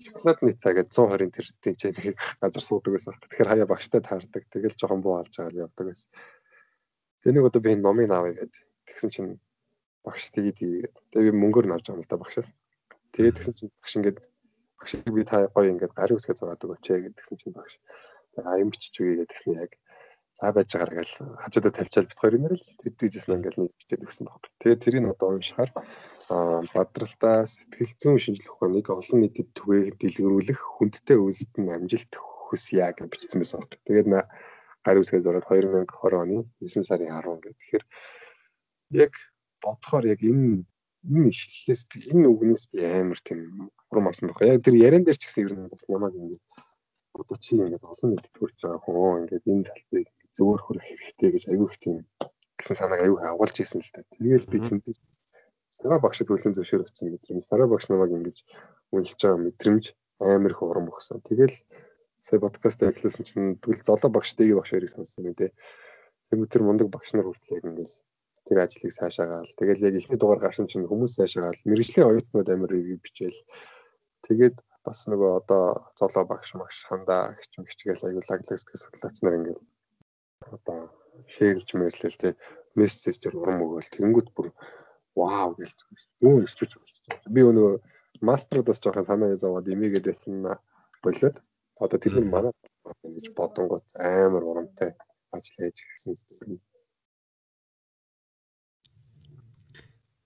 [0.02, 3.16] шоколадны гэж 120-ын тэртийн ч нэг газар суудаг байсан.
[3.22, 4.44] Тэгэхээр хаяа багштай таардаг.
[4.50, 6.10] Тэгэл жоохон буу алж байгаа л явдаг байсан.
[7.22, 8.62] Тэнийг одоо би номыг авъя гэдэг.
[8.90, 9.32] Тэгсэн чинь
[10.02, 10.96] багш тэгээд хийгээд.
[11.14, 12.50] Тэгээ би мөнгөөр навж байгаа юм л да багшаас.
[13.14, 14.20] Тэгээд тэгсэн чинь багш ингээд
[14.80, 17.78] багш би та гоё ингээд гарын үсгээ зураад өгөөч гэдгсэн чинь багш.
[18.36, 19.72] Тэгээ аян бичиж үгүй гэдгсэн яг
[20.42, 24.26] за байж байгаагаа гэл хажуудаа тавьчаал бит хоёр юмэр л тэтгэжсэн ингээд нэг бичээд өгсөн
[24.26, 24.44] баг.
[24.58, 25.72] Тэгээд тэрийг одоо уншихаар
[26.74, 33.08] бадралтаа сэтгэл зүйн шинжилгээ ухааныг олон нийтэд түгээх дэлгэрүүлэх хүндтэй үйлсэд нь амжилт хүсье гэж
[33.12, 33.72] бичсэн байсан баг.
[33.86, 34.20] Тэгээд на
[34.82, 37.54] гарын үсгээ зураад 2020 оны 9 сарын 10 гэх.
[37.62, 37.86] Тэгэхээр
[39.06, 39.14] яг
[39.62, 40.66] бодохоор яг энэ
[41.06, 44.58] энэ ишлэлээс би энэ үгнээс би амар тийм урам авсан байна.
[44.58, 46.44] Яг тэр яран дээр ч гэсэн ер нь бас намайг ингээд
[47.20, 51.68] одоо чи ингээд олон хүрч байгаа хүн ингээд энэ талтыг зөвөр хөрөх хэрэгтэй гэж аягүй
[51.68, 51.98] их тийм
[52.58, 54.02] гэсэн санааг аягүй агуулж ирсэн л та.
[54.16, 55.00] Тэгээд би тэндээс
[55.72, 57.44] сараа багшд хүлэн зөвшөөрөгдсөн мэдрэмж.
[57.48, 58.38] Сараа багш намайг ингэж
[58.94, 59.86] үнэлж байгаа мэдрэмж
[60.22, 61.20] амар их урам өгсөн.
[61.26, 61.56] Тэгэл
[62.22, 65.52] сая подкаст ажилласан чинь тэгвэл золоо багш дэги багш хоёрыг сонссон юм те.
[66.30, 67.92] Тэгвэл тэр мундаг багш нар хүртэл яг ингэж
[68.46, 69.52] тэр ажлыг цаашаагаал.
[69.58, 71.66] Тэгэл яг ихний дугаар гарсан чинь хүмүүс цаашаагаал.
[71.66, 73.40] Мэргэжлийн оюутнууд амар ревю бичээл.
[74.28, 75.66] Тэгээд бас нөгөө одоо
[76.00, 79.60] золоо багш магш хандаа гिच мэгчгээл аюул лаглагс гэх судлаач нар ингээд
[80.56, 80.80] одоо
[81.34, 82.30] шэрлж мэрлэл тэ
[82.80, 84.48] мессеж зэр урам өгөөл тэнгууд бүр
[85.20, 85.80] вау гэлж
[86.24, 87.34] нөө ирчиж болчихсон.
[87.36, 87.74] Би нөгөө
[88.28, 90.34] мастерудаас жоохон санаа зовоод имигээд байсан
[91.04, 91.38] болоод
[91.84, 92.54] одоо тэд нар манай
[93.16, 94.90] гэж бодонгууд амар урамтай
[95.36, 96.16] ажил хийж гисэн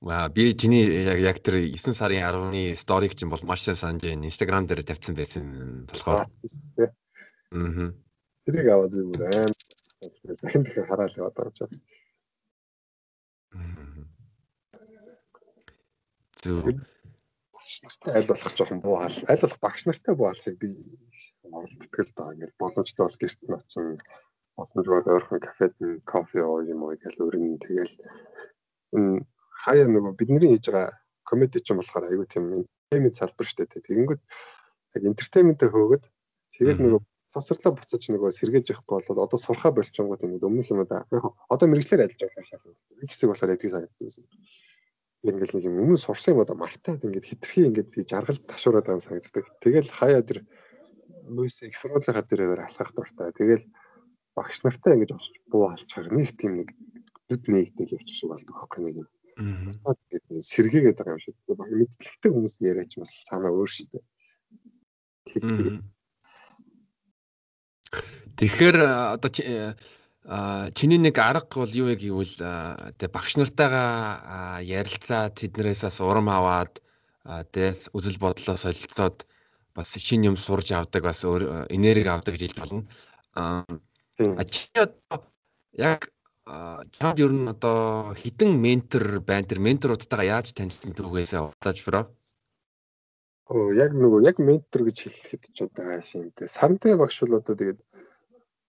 [0.06, 4.30] би чиний яг яг тэр 9 сарын 10-ны сториг чинь бол маш сайн санаж байна.
[4.30, 6.30] Instagram дээр тавьсан байсан болохоор.
[6.30, 7.90] Аа.
[8.46, 9.50] Тэрийг аваад бүр аим
[10.38, 11.74] дахин дахин хараад яваад байгаа чад.
[16.46, 16.86] Зүг.
[17.50, 19.18] Багш нартай аль болох жоохон буугаал.
[19.26, 20.70] Аль болох багш нартай буугаалахыг би
[21.50, 22.34] оролддог л даа.
[22.38, 23.98] Ингээл боломжтой бол гэрт нь очин
[24.54, 27.58] боломж бол ойрхон кафед нь кофе уу юм уу гэж өрнө.
[27.58, 27.96] Тэгэл
[28.94, 29.26] энэ
[29.64, 30.92] хаяа нөгөө бидний хийж байгаа
[31.24, 33.86] комеди ч юм болохоор аюу тийм entertainment салбар шүү дээ.
[33.88, 34.22] Тэгэнгүүт
[34.96, 36.04] яг entertainment-тэй хөөгд
[36.56, 37.02] тэгээд нөгөө
[37.34, 41.04] сосрлоо буцаж нөгөө сэргээж явахгүй бол одоо сурхаа болчингууд ингэ өмнөх юм да.
[41.52, 42.78] Одоо мэрэгчлэр ажиллаж байгаа шал.
[42.96, 44.24] Нэг хэсэг болохоор эдгийг санагдсан.
[45.26, 49.04] Ингээл нэг юм өмнө сурсан юм одоо мартаад ингээд хитрхи ингээд би жаргал ташуураад байгаа
[49.04, 49.46] санагддаг.
[49.60, 50.40] Тэгэл хаяа тэр
[51.28, 53.34] мөс их сургуулийнхаа дээрээр алхах дуртай.
[53.36, 53.66] Тэгэл
[54.38, 55.12] багш нартай ингэж
[55.52, 56.70] буу алчаар нэг тийм нэг
[57.28, 59.10] дэд нэгдэл явчих шиг болдог хөөе нэг юм.
[59.36, 61.36] Бусдад гэдэг нь сэргээгээд байгаа юм шиг.
[61.52, 64.04] Баг мэдлэгтэй хүмүүс яриач бас цаанаа өөр дээ.
[68.40, 68.78] Тэгэхээр
[69.20, 69.30] одоо
[70.72, 72.36] чиний нэг арга бол юу вэ гэвэл
[72.96, 76.80] тэг багш нартайгаа ярилцаа тэднэрээс урам аваад
[77.28, 79.28] тэгээс үзэл бодлоо солилцоод
[79.76, 82.88] бас шинэ юм сурж авдаг бас энерги авдаг хэлж болно.
[83.36, 85.28] А чи одоо
[85.76, 86.15] яг
[86.46, 92.06] чамд ер нь одоо хідэн ментор байна тэр менторуудтайгаа яаж танилцсан түүгээс удаж бро?
[93.50, 97.80] Оо яг нөгөө яг ментор гэж хэлэхэд ч одоо хаашинтэй сарантай багш бол одоо тэгээд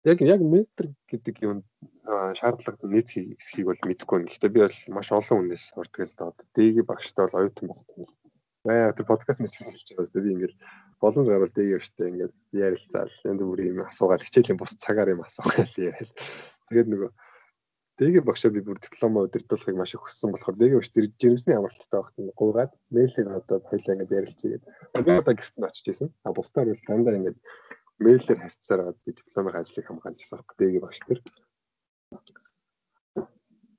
[0.05, 1.57] яг яг ментор гэдэг юм
[2.05, 4.29] шаардлагатай нийт хэсгийг бол мэдэхгүй байна.
[4.29, 6.31] Гэхдээ би бол маш олон хүнээс урддаг л доо.
[6.53, 8.05] Дэги багштай бол оюутан багтай.
[8.65, 10.57] Баа тэр подкаст нэслэж хийж байгаа би ингээл
[11.01, 13.13] боломж гарвал дэги багштай ингээл ярилцаал.
[13.29, 16.11] Энд бүр юм асуугаал хичээлийн бус цагаар юм асуугаал яриад.
[16.67, 17.11] Тэгээд нөгөө
[17.93, 21.99] Дэгийн багшаа би бүр дипломо удирдуулахыг маш их хүссэн болохоор дэгийн багш тэр жирэмсний амралттай
[22.01, 24.69] багт нь гуугаад мэйлийг одоо хоёлаа ингэж ярилцъя гэдэг.
[25.05, 26.09] Би одоо гэрт нь очиж исэн.
[26.25, 27.37] А бусдаар бол дандаа ингэж
[28.01, 31.19] мэйлээр харьцаар аваад би дипломын ажлыг хамгаалж байгаа дэгийн багш тэр.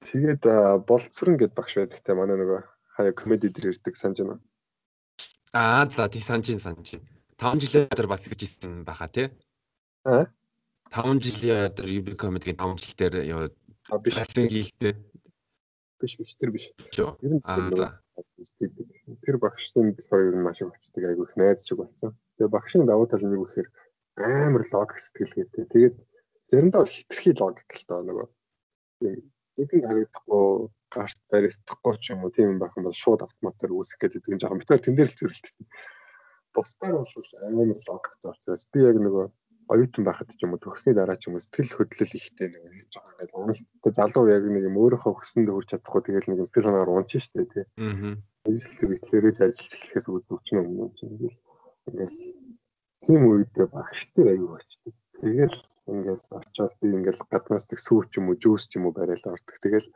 [0.07, 0.43] Тэгээд
[0.87, 2.61] болцсорон гэд багш байдаг те манай нөгөө
[2.95, 4.39] хаяа комеди дээр ирдэг санаж байна.
[5.51, 7.03] Аа за тий санаж санаж.
[7.35, 9.27] 5 жилийн өдөр бас гэж ирсэн баха тий.
[10.07, 10.31] Аа
[10.95, 13.55] 5 жилийн өдөр UB comedy-гийн 5 жил дээр яваад
[13.91, 14.15] А биш.
[14.15, 14.95] Хасан хийлтэй.
[16.01, 16.73] Биш биш тэр биш.
[16.97, 17.43] Ер нь
[19.25, 22.17] тэр багшийн болохоор ер нь маш их очдөг айгүй их найз шиг болсон.
[22.39, 23.69] Тэгээ багшийн давуу тал нь юу гэхээр
[24.17, 25.65] амар логик сэтгэлгээтэй.
[25.69, 25.95] Тэгээд
[26.49, 28.29] заримдаа бол хитрхи логик л тоо нөгөө
[29.61, 30.45] эдгээр харагдахгүй
[30.95, 34.61] гарт баригдахгүй ч юм уу тийм байх юм бол шууд автоматар үүсэх гэдэг нь жоохон
[34.63, 35.67] битээр тэн дээр л зөрөлдсөн.
[36.55, 37.11] Бусдаар бол
[37.47, 39.27] амар логик зорчроос би яг нөгөө
[39.73, 42.93] оюутан байхад ч юм уу төгсний дараа ч юм уу сэтгэл хөдлөл ихтэй нэг хийж
[42.93, 46.93] байгаа ингээд уналттай залуу яг нэг юм өөрийнхөө хүсэнд хүрч чадахгүй тэгэл нэг сэтгэл санаагаар
[46.93, 47.65] унч штэ тий.
[47.81, 48.15] Аа.
[48.45, 51.39] Үйлчлэг итлэрэж ажиллаж эхлэхээс үүднө ч юм чинь ингээл
[51.89, 52.19] ингээл
[53.05, 54.95] тийм үедээ багштай аюу очдөг.
[55.21, 55.57] Тэгэл
[55.93, 59.57] ингээд очоод би ингээд гаднаас тэг сүүч юм уу жүүс ч юм уу барайл ордог.
[59.65, 59.89] Тэгэл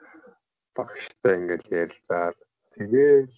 [0.77, 2.37] багштай ингээд ярилцаад
[2.77, 3.33] тэгэл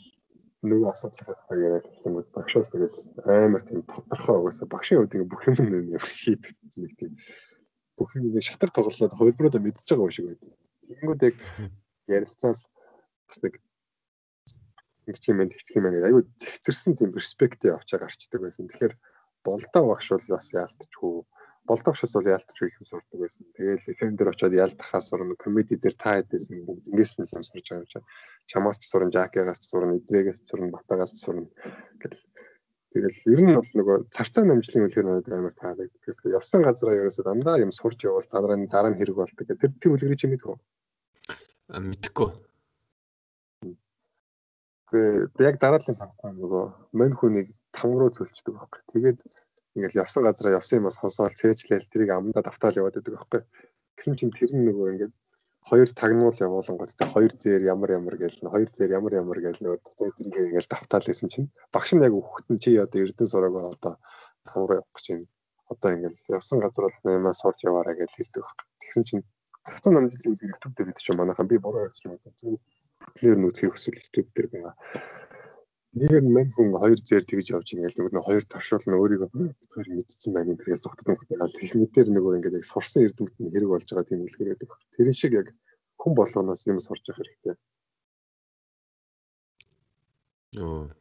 [0.60, 2.94] нөгөө асуудал хатгаа яриад гэсэн үг багшаас тэгээд
[3.24, 5.56] амар тийм тодорхой угаасаа багшийн ингээ бүх юм
[5.88, 7.12] нэг шийдэх нэг тийм
[7.96, 10.52] бүх юм ингээ шатар тоглоод хувилбаруудаа мэдчихэж байгаа юм шиг байдаг.
[10.84, 11.36] Тэгэнгүүт яг
[12.12, 12.60] ярилцаас
[13.28, 13.54] бас нэг
[15.08, 18.68] нэг тийм мэд ихтгэх юм ингээ аюу зэгцэрсэн тийм перспектив авчаа гарчдаг байсан.
[18.68, 18.94] Тэгэхээр
[19.44, 21.24] болдоо багш бол бас яалтчгүй
[21.70, 23.46] болдогшос бол яалтч их юм сурдаг байсан.
[23.54, 27.66] Тэгээл FM дээр очиод ялтахаас сурна, комеди дээр та хэдээс бүгд ингээс нь юм сурж
[27.70, 28.06] байгаа юм чинь.
[28.50, 31.46] Чамаас ч сурна, Жакигаас ч сурна, Идрэгээс ч сурна, Батагаас ч сурна
[32.02, 32.18] гэл.
[32.90, 36.02] Тэгэл ер нь бол нөгөө царцаа намжлын үлгэр надад амар таалагддаг.
[36.02, 39.46] Тэгэхээр явсан газараа ерөөсөө дандаа юм сурч явал дараа нь дараа нь хэрэг болдог.
[39.46, 40.58] Тэр тийм үлгэрийг чи мэдэх үү?
[41.70, 42.30] Мэдхгүй.
[44.90, 46.64] Гэхдээ яг дараагийн санахгүй нөгөө
[46.98, 48.82] мань хүнийг там руу зөвлөждөг байхгүй.
[48.90, 49.18] Тэгээд
[49.76, 53.40] ингээл явсан газараа явсан юмас сонсоол цээжлээл тэрийг амдаа давтаал яваад байдаг байхгүй.
[53.96, 55.14] Тэгсэн чинь тэр нь нөгөө ингээд
[55.68, 59.80] хоёр тагнуул явуулангууд тэ хоёр зээр ямар ямар гээл хоёр зээр ямар ямар гээл нөгөө
[59.84, 62.14] дотор тэрийг ингээл давтаал гэсэн чинь багш нь яг
[62.50, 63.94] нь чи одоо эрдэн сураг одоо
[64.48, 65.26] тавраа явах гэж байна.
[65.72, 68.66] Одоо ингээл явсан газар бол нэмээ сурч яваарай гэж хэлдэг байхгүй.
[68.82, 69.22] Тэгсэн чинь
[69.68, 72.18] цацсан намжлын үзэг YouTube дээр бид чинь манайхан би буруу ярьж байна.
[72.40, 72.58] Зөв
[73.22, 74.74] нэр нүцгийг өсвөл YouTube дээр байгаа
[75.90, 79.30] нэг мань хүн хоёр зэр тэгж явж ингээл нөгөө хоёр таршуул нь өөрийгөө
[79.74, 81.34] тэр мэдсэн байна гэж зогтод мөхтэй
[81.66, 84.70] их мэдээр нөгөө ингээд яг сурсан эрдэмт нь хэрэг болж байгаа тийм үлгэр байдаг.
[84.94, 85.48] Тэр шиг яг
[85.98, 87.54] хүн болгоноос юм сурч явах хэрэгтэй.
[90.62, 90.94] Оо.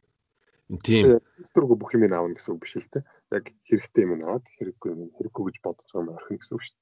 [0.82, 1.22] Тийм.
[1.54, 3.06] Тэргүй бүх юм аавна гэсэн үг биш л те.
[3.30, 6.74] Яг хэрэгтэй юм аваад хэрэггүй юм хэрэггүй гэж бодож байгаа юм орхино гэсэн үг шүү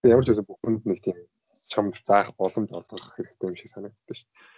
[0.00, 0.12] дээ.
[0.16, 1.18] Ямар ч байсан бүхэнд нэг тийм
[1.72, 4.53] чамд заах боломж олгох хэрэгтэй юм шиг санагддаг шүү дээ.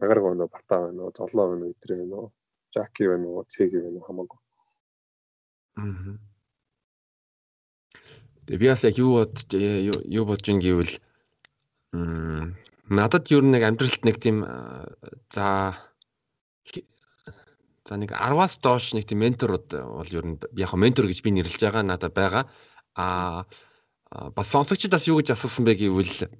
[0.00, 2.32] Агаар гоо бата байна уу, золоо байна уу, идрээ байна уу,
[2.74, 4.38] жаки байна уу, цэги байна уу хамаагүй.
[5.76, 6.16] Аа.
[8.46, 10.94] Тэгээ би бас яг юу бод юу бодож ин гэвэл
[12.86, 14.46] надад юу нэг амьдралд нэг тийм
[15.34, 15.74] за
[17.86, 21.58] за нэг 10-аас доош нэг тийм менторууд бол ер нь яг ментор гэж би нэрлэж
[21.58, 22.44] байгаа надад байгаа.
[22.94, 23.46] А
[24.30, 26.30] бас сонсогчид бас юу гэж асуусан бэ гэвэл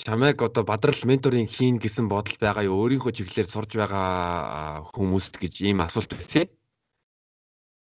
[0.00, 2.84] чамайг одоо бадрал менторинг хийн гэсэн бодол байгаа юу?
[2.84, 6.48] Өөрийнхөө чиглэлээр сурж байгаа хүмүүст гэж ийм асуулт байсан.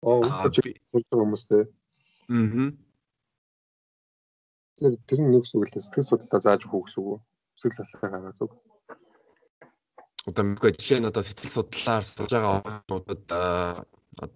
[0.02, 1.62] Аа, сурж байгаа хүмүүстэй.
[2.32, 2.70] Аа.
[4.82, 7.22] Тэр тэр нэг зүйл сэтгэл судлаа зааж өгөх гэсэн үг.
[7.54, 8.52] Сэтгэл судлаа гаргаж өг.
[10.26, 13.24] Одоо мэдгүй жишээ нь одоо сэтгэл судлаар сурж байгаа оюутнуудад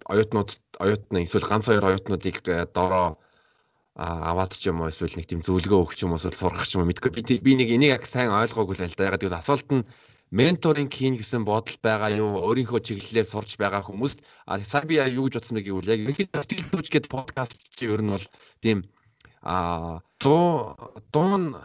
[0.07, 2.41] оюутнууд оюутны эсвэл ганц хоёр оюутнуудыг
[2.71, 3.19] доороо
[3.97, 6.85] аваад ч юм уу эсвэл нэг тийм зөвлөгөө өгч юм уу эсвэл сургах ч юм
[6.85, 9.09] уу мэдгүй би нэг энийг яг сайн ойлгоогүй л да.
[9.09, 9.89] Ягаад гэвэл асуулт нь
[10.29, 15.25] менторинг хийн гэсэн бодол байгаа юу өөрийнхөө чиглэлээр сурч байгаа хүмүүст а сая би юу
[15.25, 18.25] гэж бодсон бэ гэвэл яг ерөнхийдөө сэтгэл гэд подкаст чи ер нь бол
[18.61, 18.85] тийм
[19.41, 20.77] а дуу
[21.09, 21.57] дуун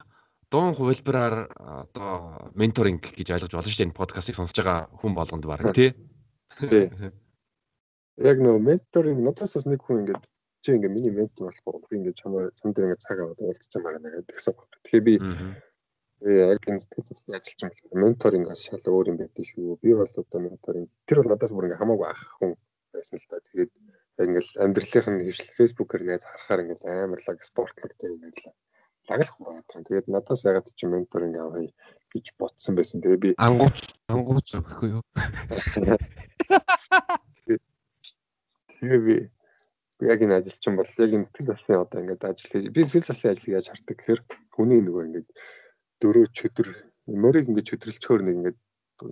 [0.48, 5.44] дуун хувилбараар одоо менторинг гэж ойлгож болно шүү дээ энэ подкастыг сонсож байгаа хүн болгонд
[5.44, 5.92] баг тий.
[8.16, 10.31] Яг нөө менторинг надаас бас нэг хүн ингээд
[10.62, 14.22] чи ингээ миний ментор болохгүй би ингээ чамаа чам дээр ингээ цаг аваад уулзчаамаар байна
[14.22, 14.78] гэсэн байна.
[14.86, 15.14] Тэгэхээр би
[16.22, 19.82] яг энэ сэтгэл ажилч юм менторинг шал өөр юм байдаг шүү.
[19.82, 22.54] Би бол одоо менторинг тэр бол надаас бүр ингээ хамаагүй ах хүн
[22.94, 23.42] байсан л да.
[23.42, 23.72] Тэгээд
[24.22, 28.54] ингээл амьдралынх нь хөвшил фэйсбүүкээр найз харахаар ингээл амар лаг спортлогтэй ингээл
[29.10, 29.66] лаглах байна.
[29.66, 31.74] Тэгээд надаас ягаад чи менторинг авъя
[32.14, 33.02] гэж ботсон байсан.
[33.02, 33.78] Тэгээд би ангууч
[34.14, 35.02] ангууч өгөхгүй юу?
[38.78, 39.16] Тэгээ би
[40.02, 43.32] яг энэ ажилчин бол яг энэ сэтгэл заслын одоо ингээд ажил хийж би сэтгэл заслын
[43.32, 44.20] ажлыг яаж хардаг гэхээр
[44.54, 45.28] хүний нөгөө ингээд
[46.02, 46.68] дөрөв чөтөр
[47.22, 48.58] морийг ингээд чөтрлчөөр нэг ингээд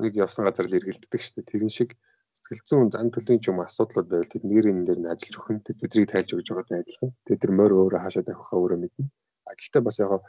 [0.03, 1.51] нэг явсан газар л эргэлддэг шүү дээ.
[1.51, 1.91] Тэрэн шиг
[2.35, 5.65] сэтгэл зүйн зан төлөвийн ч юм асуудлууд байвал тэд нэрийн дээр нь ажиллаж өгөх нь
[5.67, 7.11] тэдрийг тайлж өгж байгаа адилхан.
[7.27, 9.07] Тэгээд тэр морь өөрөө хаашаа тавихаа өөрөө мэднэ.
[9.49, 10.23] А гэхдээ бас яг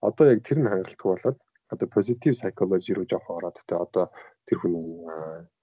[0.00, 1.38] одоо яг тэр нь хангалтгүй болоод
[1.72, 4.12] одоо позитив psychology руу жоох ороод тэ одоо
[4.48, 5.00] тэр хүний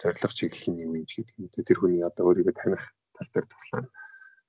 [0.02, 1.66] зорилго чиглэлийн юм гэж гэдэг.
[1.66, 2.84] Тэр хүний одоо өөрийгөө таних
[3.16, 3.88] тал дээр туслаад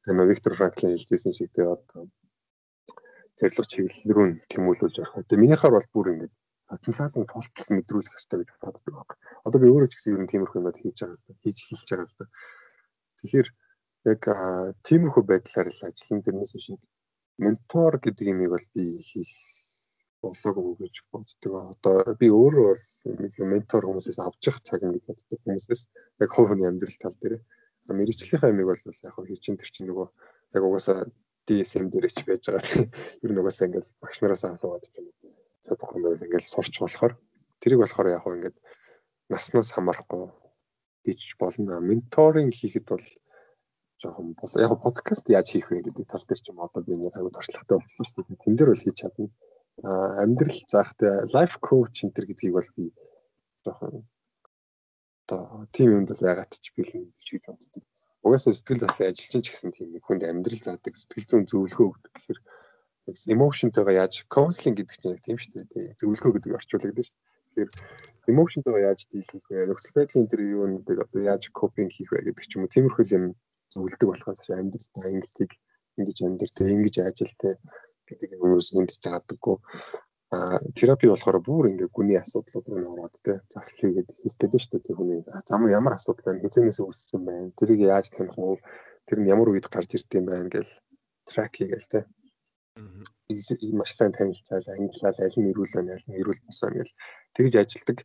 [0.02, 2.10] Тэгээ нөө Виктор Франклин хэлжсэн шиг тэгээ одоо
[3.38, 5.26] зорилго чиглэл рүү тэмүүлүүлж орох.
[5.26, 6.32] Тэгээ минийхаар бол бүр ингэж
[6.72, 9.14] потенциалын тултал мэдрүүлэх хэрэгтэй гэж боддог байна.
[9.46, 11.32] Одоо би өөрөө ч гэсэн ер нь тиймэрхүү юмуд хийж байгаа л да.
[11.42, 12.26] Хийж хэлж байгаа л да.
[13.18, 13.48] Тэгэхээр
[14.12, 14.22] яг
[14.86, 16.80] тиймэрхүү байдлаар л ажиллан дэрнээс шиг
[17.38, 19.32] ментор гэдэг юмыг бол би хийх
[20.22, 21.52] болоогүй гэж боддог.
[21.72, 25.82] Одоо би өөрөө бол ментор хүмүүсээс авч явах цаг нэг боддог хүмүүсээс
[26.22, 27.34] яг хүний амьдрал тал дээр
[27.90, 30.06] мэрэгчлийнхаа ямиг бол яг хөө хийчин тэр чинь нөгөө
[30.54, 31.10] яг угаасаа
[31.46, 32.86] DSM дээр ч байж байгаа.
[33.24, 35.34] Ер нь угаасаа ингээд багш нараас асууад ч юм уу.
[35.66, 37.18] Цадахгүй байл ингээд сурч болохоор
[37.58, 38.56] тэрийг болохоор яг хөө ингээд
[39.32, 40.30] наснаас хамаарахгүй
[41.02, 41.82] хийж болно.
[41.82, 43.06] Менторинг хийхэд бол
[43.98, 47.14] жоохон бол яг подкаст яаж хийх вэ гэдэг тал дээр ч юм одоо би нэг
[47.14, 48.42] аягүй туршлагатай болсон шүү дээ.
[48.42, 49.26] Тэн дээр бол хийж чадна.
[49.82, 52.94] А амьдрал заахтай лайф коуч энэ төр гэдгийг бол би
[53.66, 54.06] жоохон
[55.26, 57.84] одоо тийм юмд бол ягаад ч би л шиг боддог.
[58.22, 62.12] Угаасаа сэтгэл хөдлөлийн ажилчин ч гэсэн тийм нэг хүнд амьдрал заадаг, сэтгэл зүйн зөвлөгөө өгдөг
[62.14, 62.40] гэхээр
[63.34, 65.98] эмоушнтойгоо яаж counseling гэдэг чинь яг тийм шүү дээ.
[65.98, 67.66] Зөвлөгөө гэдэг орчуулагдаж шүү дээ.
[67.66, 67.70] Тэгэхээр
[68.30, 69.66] эмоушнтойгоо яаж дийлэх вэ?
[69.66, 72.70] Нөхцөл байдлын тэр юунуудыг одоо яаж копинг хийх вэ гэдэг ч юм уу.
[72.70, 73.24] Тиймэрхүү юм
[73.74, 75.50] зөвлөдөг болохоос амьдралтай ангилтыг
[75.98, 77.54] ингэж амьдралтай ингэж ажилтай
[78.06, 79.56] гэдэг юм уус энд чаддаггүй
[80.32, 84.72] терапи болохоор бүр ингээ гүний асуудлууд руу ороод те засал хийгээд хийх гэдэг нь шүү
[84.72, 84.86] дээ.
[84.88, 86.40] Тэр хүний зам ямар асуудал байна?
[86.40, 87.52] Хизэнээс үүссэн байна?
[87.60, 88.56] Тэрийг яаж таних вэ?
[89.04, 90.72] Тэр нь ямар үед гарч ирд юм байна гэл
[91.28, 92.00] трак хийгээл те.
[93.76, 96.96] Маш сайн танилцаал ангилал аль нь ирүүл байна аль нь ирүүл босоо ингээл
[97.36, 97.98] тэгж ажилдаг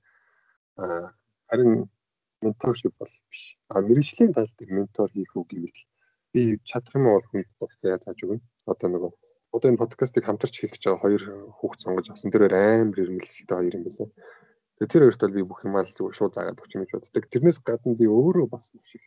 [1.47, 1.87] харин
[2.43, 3.55] менторшип бол биш.
[3.71, 5.79] А мэрэгжлийн тал дээр ментор хийх үг гэвэл
[6.35, 9.11] би чадах юм бол хүнд тусгай зааж өгнө одоо нөгөө
[9.57, 11.23] одоо энэ подкастыг хамтарч хийх гэж байгаа хоёр
[11.57, 12.31] хүүхд сонгож авсан.
[12.31, 14.09] Тэр амар ирмэлцэлтэй хоёр юм байлаа.
[14.77, 17.25] Тэгээ тэр хоёрт бол би бүх юмаа л шууд заагаад өгч юм гэж боддог.
[17.33, 19.03] Тэрнээс гадна би өөрөө бас шиг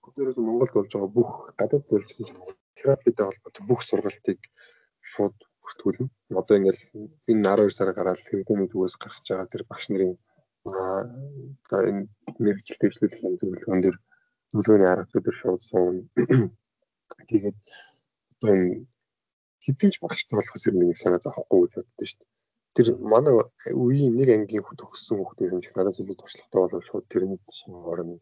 [0.00, 1.30] өөрөөс Монголд болж байгаа бүх
[1.60, 2.40] гадаад төлөвсөн
[2.76, 4.40] терапитэй холбоотой бүх сургалтыг
[5.12, 6.08] шууд бүртгүүлнэ.
[6.40, 6.82] Одоо ингээл
[7.30, 10.14] энэ 12 сараар гараад хэвдэмий зүгээс гарч байгаа тэр багш нарын
[10.66, 11.04] аа
[11.88, 12.08] энэ
[12.42, 13.96] мэрэгчлэл дэвшлүүлэх юм зөвлөгөөн дээр
[14.50, 15.96] зөвлөгөөний арга зүйд шууд суун.
[17.30, 17.58] Тэгээд
[18.34, 18.74] одоо энэ
[19.64, 22.30] хэдийч багштай болохоос ер нь нэг санаа зовхгүй гэж боддоо шүү дээ.
[22.76, 23.34] Тэр манай
[23.82, 27.36] үеийн нэг ангийн төгссөн хүмүүсийн хэмжих надад илүү туршлагатай болов шууд тэр нь
[27.92, 28.16] орно.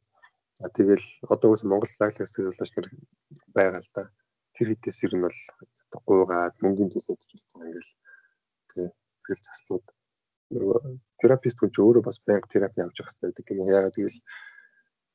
[0.59, 2.89] За тэгэл одоо үс Монгол лаглаас төлөвлөж нар
[3.57, 4.03] байгаа л да.
[4.55, 5.39] Тэр хэдээс ер нь бол
[6.09, 7.93] гуйгаад мөнгөний төлөөд ч гэсэн ингээл
[8.73, 8.91] тэг
[9.23, 9.87] тэгэл заслууд
[10.51, 10.81] нөгөө
[11.21, 13.69] терапевт хүн ч өөрөө бас байнга терапи авч явах хэрэгтэй гэдэг.
[13.69, 14.21] Яагаад гэвэл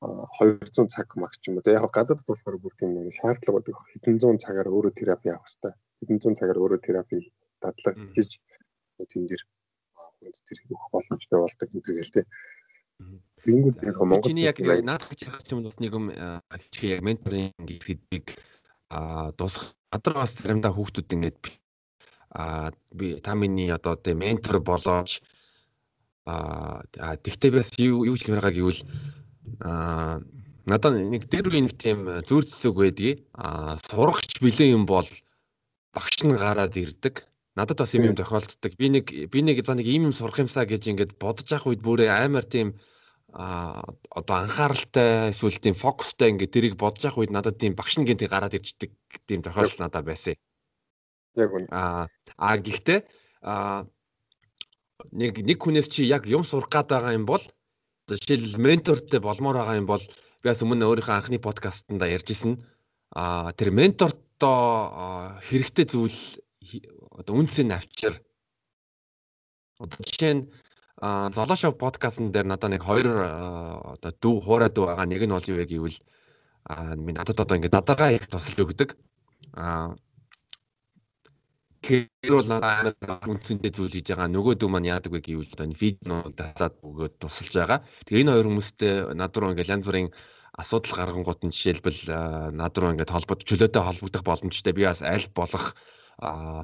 [0.03, 1.67] 200 цаг мах ч юм уу.
[1.67, 3.75] Яг гадаад болохоор бүр тийм нэг шаардлага байдаг.
[3.91, 5.73] Хэдэн зуун цагаар өөрөө терапи авах хэрэгтэй.
[6.03, 7.31] Хэдэн зуун цагаар өөрөө терапи
[7.63, 8.43] дадлаг хийж
[8.99, 9.43] тэн дээр
[9.95, 12.25] хүнд тэр өгөх боломжтой болдог энэ төр гэлтэй.
[13.47, 16.05] Тэнгүүд яг Монгол чиний яг наад гэж ярих юм бол нэг юм
[16.51, 18.27] хичээ яг менторинг гэдгийг
[18.91, 21.41] а дуусах гадар бас заримдаа хүүхдүүд ингээд
[22.35, 25.23] а би та миний одоо тийм ментор болооч
[26.25, 28.81] а тэгтээ бас юу юу хэлмээр байгаа гэвэл
[29.59, 30.21] аа
[30.65, 35.07] надад нэг дээр үе нэг тийм зүүр цэцэг байдгийг аа сурагч бэлэн юм бол
[35.93, 37.23] багш нь гараад ирдэг.
[37.55, 38.73] Надад бас юм юм тохиолддог.
[38.77, 41.85] Би нэг би нэг за нэг ийм юм сурах юмсаа гэж ингээд бодож явах үед
[41.85, 42.73] бүрээ амар тийм
[43.33, 48.05] а одоо анхааралтай эсвэл тийм фокустай ингээд тэрийг бодож явах үед надад тийм багш нь
[48.09, 48.91] гинт гараад ирждэг
[49.29, 50.33] тийм тохиолдол надад байсан.
[51.37, 51.69] Яг үнэ.
[51.69, 52.99] А а гэхдээ
[53.45, 53.85] а
[55.13, 57.43] нэг нэг хүнээс чи яг юм сурах гээд байгаа юм бол
[58.09, 60.01] жишээл ментортой болмоор байгаа юм бол
[60.41, 62.65] би бас өмнө өөрийнхөө анхны подкастнда ярьжсэн
[63.13, 63.69] а тэр
[64.39, 66.17] ментортой хэрэгтэй зүйл
[67.11, 68.21] одоо үнцэн авчир
[69.79, 70.49] одоо жишээ нь
[71.01, 73.07] золошоо подкастн дээр надад нэг хоёр
[73.99, 75.97] одоо дүү хуурай дүү байгаа нэг нь бол юу вэ гэвэл
[76.97, 78.89] минь надад одоо ингээд надагаа их тусалж өгдөг
[79.53, 79.93] а
[81.83, 82.95] бол амар
[83.27, 84.31] үнцэнтэй зүйл хийж байгаа.
[84.31, 87.83] Нөгөө дүү маань яадаг вэ гэвэл одоо энэ фиднууд татаад өгөөд тусалж байгаа.
[88.07, 90.09] Тэгээ энэ хоёр хүмүүстэй над руу ингээл янз бүрийн
[90.53, 94.73] асуудал гаргангууд нь жишээлбэл над руу ингээд холбоод чөлөөтэй холбогдох боломжтой.
[94.73, 95.73] Би бас аль болох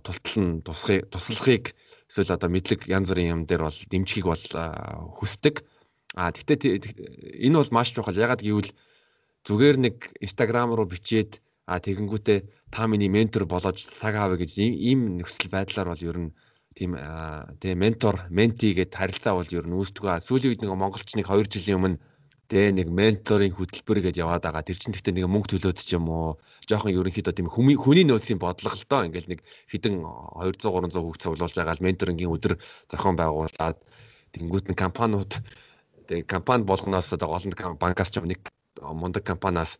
[0.05, 1.73] тултал нь тусахыг туслахыг
[2.05, 4.45] эсвэл одоо мэдлэг янз бүрийн юм дээр бол дэмжихийг бол
[5.17, 5.65] хүсдэг.
[6.13, 6.77] А тэгтээ
[7.49, 8.13] энэ бол маш чухал.
[8.13, 8.69] Ягаад гэвэл
[9.45, 15.17] зүгээр нэг инстаграм руу бичээд а тэгэнгүүтээ та миний ментор болоод цаг аавэ гэж ийм
[15.17, 16.29] нөхцөл байдлаар бол ер нь
[16.77, 16.93] тийм
[17.61, 20.21] тийм ментор менти гэд харилцаа бол ер нь үүсдэг.
[20.21, 21.97] Сүүлийн үед нэг монголч нэг 2 жилийн өмнө
[22.49, 24.65] тэгээ нэг менторын хөтөлбөр гэж яваад байгаа.
[24.65, 28.73] Тэр чинь гэхдээ нэг мөнгө төлөөд ч юм уу жоохон ерөнхийдөө тийм хүний нөөцийн бодлого
[28.73, 29.39] л доо ингээл нэг
[29.69, 32.57] хідэн 200 300 хүүхд цуглуулж байгаа л менторингийн өдөр
[32.89, 33.77] зохион байгуулад
[34.33, 35.31] тэнгуут нь компаниуд
[36.09, 37.45] тэгээ компани болгоноос одоо гол
[37.77, 38.41] банкас ч юм нэг
[38.81, 39.77] мундаг компаниас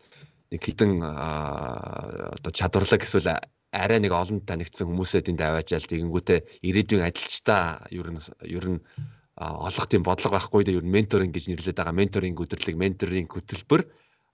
[0.53, 3.37] нэг хідэн одоо чадварлаг эсвэл
[3.73, 8.79] арай нэг олон танигдсан хүмүүсээ тэнд аваачаал тэгэнгүүтээ ирээдүйн ажилчдаа ер нь ер нь
[9.39, 13.81] олох тийм бодлого байхгүй дээ ер нь менторинг гэж нэрлэдэг байгаа менторинг өдрлөг менторинг хөтөлбөр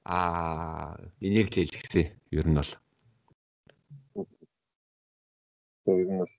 [0.05, 2.71] а энийг л хэлчихсэн ер нь бол
[5.85, 6.33] ер нь бол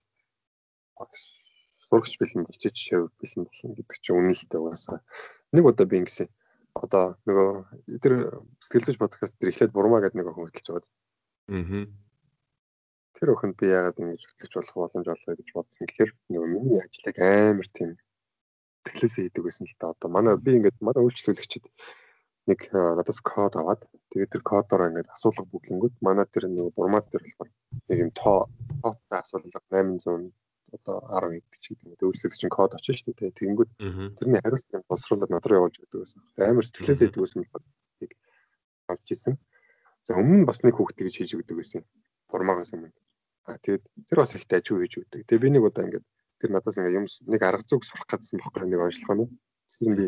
[1.87, 4.99] сурагч бэлэн бичиж шав бэлэн бэлэн гэдэг чинь үнэлтэй угаасаа
[5.55, 6.27] нэг удаа би ингэсэн
[6.75, 7.49] одоо нөгөө
[8.03, 8.14] тэр
[8.61, 10.93] сэтгэл зүйч подкаст тэр эхлээд бурмаа гэдэг нэг охин хөтлөж байгаа.
[11.55, 11.87] Аа.
[13.17, 15.87] Тэр охинд би яагаад ингэж хөтлөж болох боломж олгоё гэж бодсон.
[15.89, 17.91] Тэгэхээр нөгөө миний ажлыг амар тийм
[18.87, 19.93] тэтгэлээсээ хийдэг байсан л да.
[19.93, 21.64] Одоо манай би ингээд манай үйлчлүүлэгчид
[22.47, 23.82] нэг надаас код аваад
[24.14, 27.51] тэгээд тэр кодоор ингээд асуулга бүглэнгүүд манай тэр нөгөө бурмаа дээр болохоор
[27.91, 28.47] нэг юм тоо
[28.82, 30.30] тоотой асуулга 800
[30.74, 33.39] одоо 10 гэдэг ч гэдэг нь өөрсдөө чинь код очиж шүү дээ.
[33.39, 33.70] Тэгэнгүүт
[34.18, 36.20] тэрний хариултыг боловсруулаад над руу явуулж өгдөг байсан.
[36.39, 38.12] Амар стрессээ өгдөг байсан болохыг
[38.91, 39.34] авч ирсэн.
[40.07, 41.82] За өмнө нь бас нэг хүүхд тэгж хийж өгдөг байсан.
[42.30, 42.95] Бурмаагаас өмнө.
[43.47, 45.22] А тэгээд тэр бас ихтэй ажиг хийж өгдөг.
[45.26, 46.07] Тэгээ би нэг удаа ингээд
[46.41, 49.30] тэр надаас ингээд юм нэг арга зүг сурах гэсэн бохгүй нэг онцлог нь.
[49.76, 50.07] Тэр би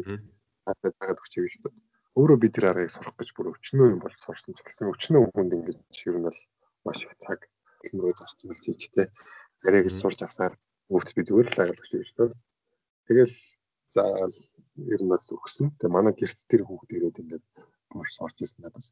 [0.64, 1.74] хатад дагаад өгч явж дээ.
[2.18, 5.56] Өөрөө би тэр аргыг сурах гэж бүр өчнөө юм бол сурсан ч гэсэн өчнөө хүнд
[5.56, 6.40] ингээд ер нь бол
[6.84, 7.40] маш их цаг
[7.94, 9.06] руу зарцуулж хийжтэй
[9.66, 10.54] яриа гэж сурч авсаар
[10.90, 12.36] хүүхд би зүгээр л лагалж гэж байна.
[13.06, 13.34] Тэгэл
[13.94, 14.36] заагаал
[14.94, 15.66] ер нь бол өгсөн.
[15.78, 17.44] Тэгээ манай гэрт тэр хүүхд ирээд ингээд
[17.94, 18.88] маш сурч ирсэн надаас.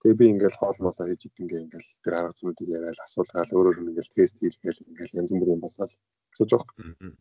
[0.00, 3.90] Тэгээ би ингээл хоол молоо хийж идэнгээ ингээл тэр арга зүйнүүдийг яриад асуулгаал өөрөөр нь
[3.90, 5.92] ингээл тест хийлгээл ингээл янз бүрийн болоод
[6.32, 7.12] асууж байгаа.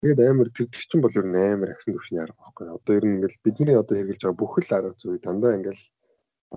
[0.00, 2.66] Тэгээд амар тэр чинь бол ер нь амар агсан төвшний арга байхгүй.
[2.76, 5.84] Одоо ер нь ингээл бидний одоо хэрэгжилж байгаа бүх л арга зүй дандаа ингээл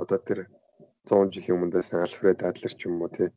[0.02, 0.40] одоо тэр
[1.10, 3.30] 100 жилийн өмнө байсан Альфред Адлер ч юм уу тий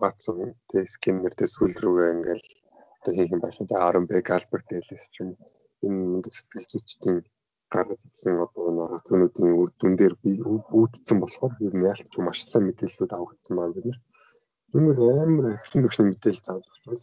[0.00, 2.46] баацсан тий скиннер тий сүүл рүүгээ ингээл
[3.00, 3.58] одоо хийх юм байна.
[3.58, 5.30] Тэгээ RMB Альберт Элис ч юм
[5.86, 7.18] энэ сэтгэл зүйчдийн
[7.72, 10.32] гаргаж ирсэн одоо нэг түүнүүдийн үр дүн дээр би
[10.78, 14.00] үүдсэн болохоор ер нь яалтч маш сайн мэдээллүүд авагдсан байна бид нар.
[14.76, 17.00] Тэгмэр амар агсан төвшний мэдээлэл зааж өгч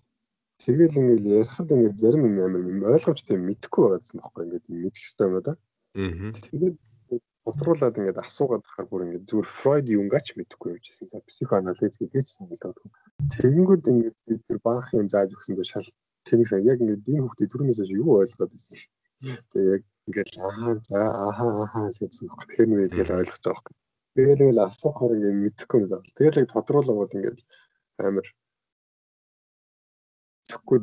[0.61, 5.35] Тэгэл ингээл ярихад ингээд зарим юм амар ойлгомжтой мэдэхгүй байгаадсан байхгүй ингээд мэдэх хэрэгтэй юм
[5.41, 5.53] да.
[5.97, 6.31] Аа.
[6.45, 6.75] Тэгээд
[7.43, 11.11] бодруулаад ингээд асуугаад тахаар бүр ингээд зүгээр Фройд юунгач мэдэхгүй явжсэн.
[11.11, 12.79] За психоанализ гэдгээчсэн хэлээд.
[13.33, 15.89] Тэгэнгүүт ингээд бид тэр баах юм зааж өгсөндөө шал
[16.23, 18.79] тэнийг яг ингээд энэ хүүхдээ түрүүнээс хойш юу ойлгоод байсан.
[19.51, 22.47] Тэгээ яг ингээд аа за ааха ааха гэсэн баг.
[22.47, 23.82] Тэгэхээр нэг ингээд ойлгож байгаа юм.
[24.15, 26.01] Тэгэл л асуухаар ингээд мэдэхгүй юм заа.
[26.17, 27.39] Тэгэл яг тодруулаад ингээд
[28.07, 28.27] амар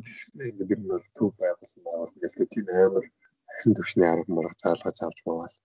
[0.03, 3.07] тэгснэ ингээд нь бол төв байгуулсан байгуул ингээд тийм амар
[3.51, 5.57] агсан төвшний арга марга заалгаж авч мавал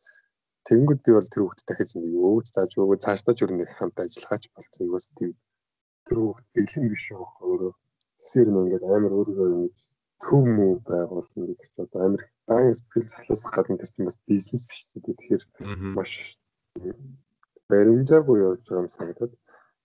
[0.66, 4.44] тэгэнгүүт би бол тэр хүүхд дахиж нэг өөж зааж өгөө цаашдаа ч нь хамт ажиллагаач
[4.54, 4.88] болцсон.
[4.90, 5.32] Юус тийм
[6.06, 7.74] тэр хүүхд бэлэн биш байгаа өөрөө
[8.20, 9.74] тэсэр нь ингээд амар өөрөөр нэг
[10.24, 14.66] төв мүү байгуулсан гэдэг чинь одоо амар дан сэтгэл залуусах гадна тэр чинь бас бизнес
[14.70, 15.18] шүү дээ.
[15.18, 15.44] Тэгэхээр
[15.98, 16.12] маш
[17.70, 19.34] баримжаагүй явж байгаа юм санагдаад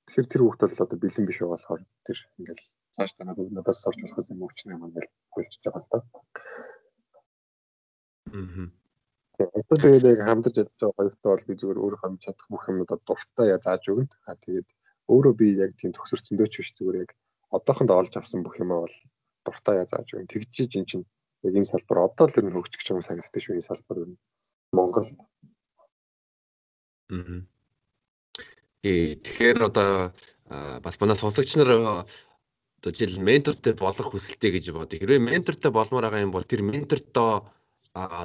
[0.06, 2.60] тэгэхээр тэр хүүхд бол одоо бэлэн биш байгаа болохоор тэр ингээд
[2.94, 5.98] цааш та надад надаас сурч болох юм өвчнөө юм ингээд хөлж байгаа л да.
[8.34, 8.68] Аа.
[9.40, 12.98] Одоо тэгээд яг хамтарч ажиллаж байгаа хоёртой бол би зүгээр өөрөө хамт чадах бүх юмудаа
[13.08, 14.12] дуртай яа зааж өгнө.
[14.28, 14.68] Аа тэгээд
[15.08, 17.10] өөрөө би яг тийм төгсөрцөндөө ч биш зүгээр яг
[17.56, 18.96] одоохондоо олж авсан бүх юмаа бол
[19.46, 20.28] дуртай яа зааж өгнө.
[20.28, 21.06] Тэгжиж эн чинь
[21.48, 24.20] яг энэ салбар одоо л ер нь хөгжих юм санагддаг шүү энэ салбар ер нь
[24.76, 25.08] Монгол.
[27.08, 27.40] Аа.
[28.80, 30.16] Тэгэхээр одоо
[30.48, 31.70] бас манай сонсогч нар
[32.80, 34.96] одоо жишээл ментортой болох хүсэлтэй гэж бодё.
[34.96, 37.44] Хэрвээ ментортой болмоор байгаа юм бол тэр ментортой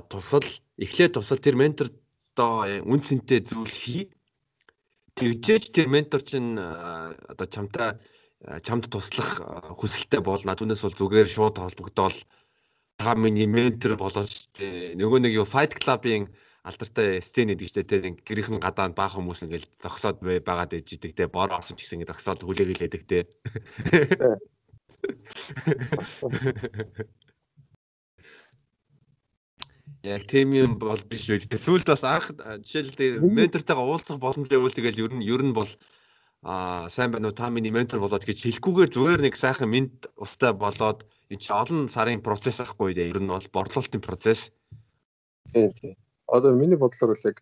[0.07, 0.47] тусал
[0.79, 4.15] эхлээд тусал тэр ментортой үн цэнтэй зүйл хий.
[5.19, 7.99] Тэгжээж тэр ментор чинь одоо чамтай
[8.63, 9.43] чамд туслах
[9.75, 10.55] хүсэлтэй болно.
[10.55, 12.15] Түүнээс бол зүгээр шууд холбогдоод
[12.95, 16.31] та миний ментор болооч нөгөө нэг юу Fight Club-ийн
[16.65, 21.29] алдартай стен гэдэг чинь тэр гэрийнхэн гадаанд баах хүмүүс ингээл зогсоод байгаад ээж идэг те
[21.29, 23.29] бор орсон гэсэн ингэ зогсоод хүлээгэлээдэг те
[30.05, 31.49] Яг тийм юм бол биш үү.
[31.49, 35.69] Сүүлд бас анх жишээлбэл ментортойгоо уулзах боломжтой бол тэгэл ер нь ер нь бол
[36.45, 40.53] аа сайн байна уу та миний ментор болоод гэж хэлэхгүйгээр зүгээр нэг сайхан мент устай
[40.53, 43.09] болоод энэ чи олон сарын процесс ахгүй дээ.
[43.13, 44.53] Ер нь бол борлуулалтын процесс.
[45.49, 45.97] Тийм тийм
[46.37, 47.37] одоо миний бодлоор бол яг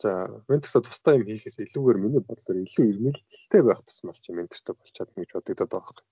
[0.00, 4.92] за ментортой тустай юм хийхээс илүүгээр миний бодлоор илүү ирмэлтэй байх тусмал чи ментортой болж
[4.96, 6.04] чадна гэж бодогдоод байгаа.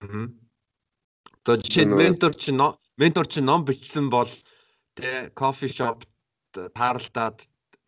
[0.00, 0.26] Аа.
[1.46, 2.50] За жишээ нь ментор чи
[3.00, 4.30] ментор чи ном бичсэн бол
[4.94, 6.04] тэ кофе шоп
[6.52, 7.38] тааралдаад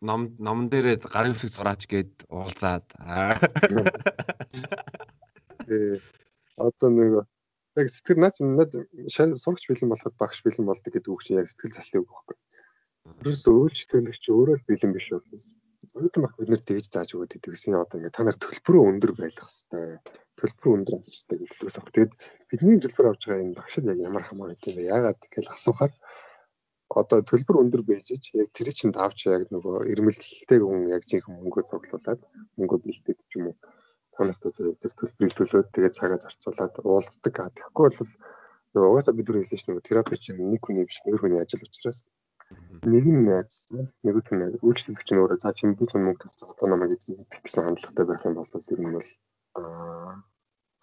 [0.01, 2.85] ном номон дээрээ гарын үсэг зураач гээд уулзаад.
[5.71, 6.01] Э
[6.57, 7.11] одоо нэг
[7.79, 8.71] яг сэтгэл наач над
[9.39, 12.37] сурагч бэлэн болоход багш бэлэн болдог гэдэг үг чинь яг сэтгэл заслын үг байхгүй.
[13.03, 15.27] Ерөөс үйлчлүүлэгч өөрөө л бэлэн биш бол
[15.93, 19.35] Өөдөн баг бид нэр тэгж зааж өгöd гэдэгсэн одоо ингээ та нар төлбөрөө өндөр байх
[19.35, 19.99] хэвээр
[20.39, 21.83] төлбөр өндөр авах хэрэгтэй гэж хэлсэн.
[21.91, 22.13] Тэгээд
[22.49, 24.89] бидний төлбөр авч байгаа энэ багшд яг ямар хамаатай юм бэ?
[24.95, 25.93] Яагаад гэвэл асуухаар
[26.99, 31.61] одоо төлбөр өндөр байжж яг тэр чинь давч яг нөгөө эрмэлзэлтэй хүн яг жинхэнэ мөнгө
[31.69, 32.21] цуглуулад
[32.57, 33.55] мөнгө бэлдээд ч юм уу
[34.15, 37.35] танаас одоо тэр төлбөрийг төлөөд тэгээд цагаа зарцуулаад уулздаг.
[37.57, 38.11] Тэгэхгүй бол
[38.73, 41.65] нөгөө угаасаа бид нар хэлсэн чинь нөгөө терапи чинь нэг хүний биш хоёр хүний ажил
[41.65, 41.99] учраас
[42.83, 43.67] Нэг нь найз,
[44.03, 44.53] нэг нь найз.
[44.59, 48.05] Үйлчлэгч нь өөрөө цаа чинь би ч мөнгө тасчих одоо намайг гэдгийг идэх гэсэн хандлагатай
[48.05, 49.09] байх юм бол ер нь бол
[49.59, 50.11] аа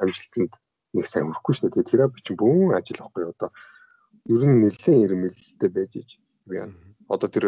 [0.00, 0.52] амжилтанд
[0.96, 1.88] нэг сайн хүрэхгүй шүү дээ.
[1.90, 3.50] Терапи чинь бүөн ажил واخгүй одоо
[4.32, 6.10] ер нь нэлээд ирмэлтэй байж иж
[6.48, 6.74] байна.
[7.12, 7.44] Одоо тэр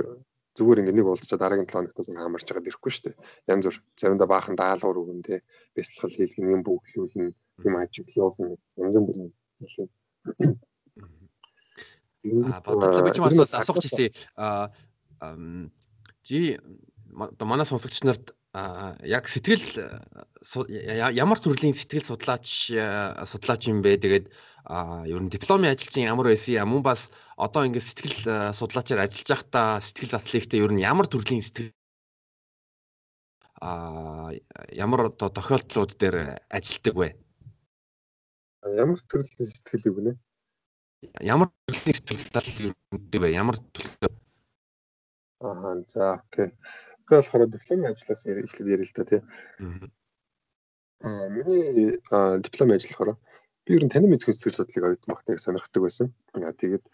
[0.56, 3.16] зүгээр ингэ нэг уулзчаа дараагийн 7 хоногт сайн хамарч байгаад ирэхгүй шүү дээ.
[3.52, 5.40] Янз бүр заримдаа баахан даалгавар өгөн тэ
[5.74, 7.28] бэлтгэл хийлгэн юм бүгдлүүлэн
[7.66, 9.32] юм ажиглуулна янз бүрийн
[9.64, 9.88] хэлээ.
[12.22, 14.14] Бодлоо би ч бас асуух гэсэн
[16.22, 16.58] жи
[17.12, 18.30] манай сонсогч нарт
[19.02, 19.64] яг сэтгэл
[21.10, 22.46] ямар төрлийн сэтгэл судлаач
[23.26, 24.26] судлаач юм бэ тэгээд
[25.10, 30.14] ер нь дипломын ажилчин ямар байсан юм бас одоо ингээд сэтгэл судлаачаар ажиллаж байхдаа сэтгэл
[30.14, 31.74] заслыхтэй ер нь ямар төрлийн сэтгэл
[33.62, 34.30] а
[34.74, 37.08] ямар одоо тохиолдлууд дээр ажилтдаг вэ?
[38.66, 40.12] Ямар төрлийн сэтгэл үг нэ?
[41.18, 42.74] Ямар төрлийн сэтгэл юм
[43.10, 43.34] бэ?
[43.34, 44.12] Ямар төлөв?
[45.42, 46.54] Аа за окей.
[47.10, 49.20] Тэгэхээр болохоор дипломын ажлаас эхлээд ярил л та тий.
[51.02, 51.98] Аа миний
[52.46, 53.18] дипломын ажил болохоор
[53.66, 56.14] би ер нь танин мэдхүйн сэтгэл судлалыг оюутан багтаа их сонирхдаг байсан.
[56.38, 56.86] Аа тэгээд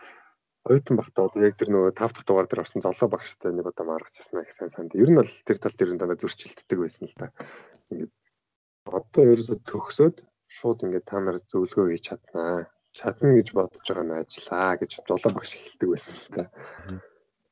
[0.65, 3.85] оюутан багтаа одоо яг тэр нөгөө 5 дахь дугаар дээр орсон золоо багштай нэг удаа
[3.85, 4.97] маргацсан их сайн санд.
[4.97, 7.29] Ер нь бол тэр тал дээр дандаа зөрчилддөг байсан л та.
[7.93, 8.13] Ингээд
[8.89, 14.19] одоо ерөөсө төгсөөд шууд ингээд та нар зөвлөгөө хийж чаднаа чадна гэж бодож байгаа нь
[14.19, 16.43] ажиллаа гэж дулаан багш хэлдэг байсан л та.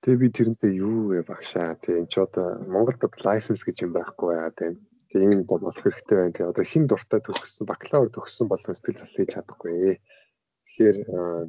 [0.03, 4.35] Тэгээ би тэрнтэй юу вэ багшаа тэгээ эн чи одоо Монголд лайсенс гэж юм байхгүй
[4.35, 4.75] аа тэгээ
[5.11, 6.35] тэгээ энэ одоо болох хэрэгтэй байна.
[6.35, 9.99] Тэгээ одоо хин дуртай төгссөн бакалавр төгссөн болон сэтгэл зүйн хийж чадахгүй.
[10.67, 10.99] Тэгэхээр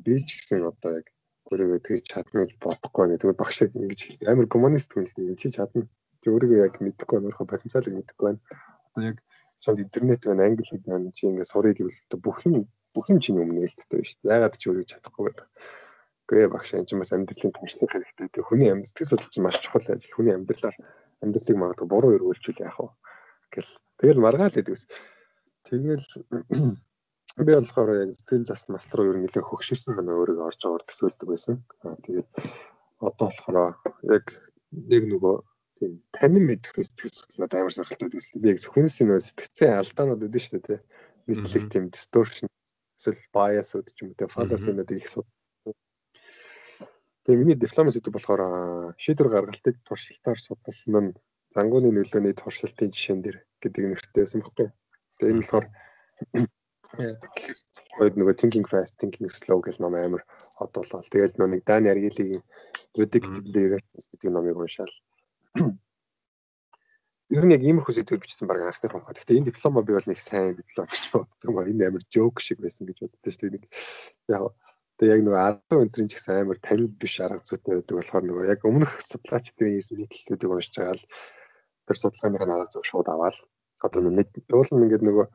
[0.06, 1.08] би ч гэсэн одоо яг
[1.50, 3.20] өөрийгөө тэгж чадна гэж бодохгүй байна.
[3.20, 5.90] Тэгвэл багш ингэж амар коммунист хүн л дээ энэ чи чадна.
[6.22, 7.18] Тэг өөрийгөө яг мэдэхгүй.
[7.18, 8.42] Өөрийнхөө потенциалыг мэдэхгүй байна.
[8.94, 9.18] Одоо яг
[9.64, 11.12] шууд интернет байна, англи хэл байна.
[11.16, 12.68] Чи ингэ сурыг гэвэл бүх юм
[12.98, 14.34] бүх юм чиний өмнө нээлттэй байна шүү дээ.
[14.34, 15.48] Яагаад ч өөрөө чадахгүй байдаг.
[16.28, 18.28] Гэхдээ багш энэ чинь бас амьдралын туршлага хэрэгтэй.
[18.34, 20.16] Тэг хүний амьдрал сэтгэл судлал чинь маш чухал ажил.
[20.18, 20.76] Хүний амьдралаар
[21.22, 22.90] амьдралыг магадгүй буруу өргүүлчихвэл яах вэ?
[23.54, 23.72] Гэл
[24.02, 24.84] тэгэл маргаал гэдэг ус.
[25.70, 26.06] Тэгэл
[27.48, 30.88] би болохоор яг сэтгэл зас мастер руу ер нь нэлээд хөгшөрсөн санаа өөрийгөө орж байгаагаар
[30.90, 31.56] төсөөлдөг байсан.
[31.86, 32.30] Аа тэгээд
[33.08, 33.78] одоо болохоор
[34.10, 34.26] яг
[34.74, 35.36] нэг нөгөө
[35.78, 38.42] тийм танин мэдэх сэтгэл судлаад амар сонирхолтой төсөл.
[38.42, 40.80] Би яг хүнс нөө сэтгцэн алдаанууд өгдөн шүү дээ.
[41.30, 42.50] Нийтлэг тийм distortion
[42.98, 45.28] эсвэл bias үүд ч юм уу те фантазинууд их суд.
[47.24, 48.42] Тэгээ миний диплом сэдв болохоор
[48.98, 51.18] шийдвэр гаргалтыг туршилтаар судалсан нь
[51.56, 54.68] зангууны нөлөөний туршилтын жишээн дээр гэдэг нэртэй байсан байхгүй.
[55.20, 55.66] Тэгээ энэ болохоор
[57.98, 60.24] Хойд нөгөө thinking fast, thinking slow гэх ном амар
[60.64, 61.12] одуулаад.
[61.12, 62.44] Тэгээд нөгөө нэг Дани Аргилийн
[62.96, 64.94] predictive directions гэдэг номыг уншаал.
[67.28, 69.04] Ер нь яг иймэрхүү сэдвүүд бичсэн баг анхны том.
[69.04, 71.60] Гэхдээ энэ диплома би бол нэг сайн диплом гэж боддог юм.
[71.60, 73.68] Энэ амар joke шиг байсан гэж боддог шүү дээ.
[74.32, 74.56] Яг
[74.96, 78.44] тэгээ яг нөгөө арга өнтрийн ч их амар танил биш арга зүйтэй байдаг болохоор нөгөө
[78.48, 81.04] яг өмнөх судлаачдын нийтлэлүүдийг уншиж байгаа л
[81.84, 83.38] тэр судалгааны арга зүй шууд аваад
[83.84, 85.26] одоо нэг уул нь ингээд нөгөө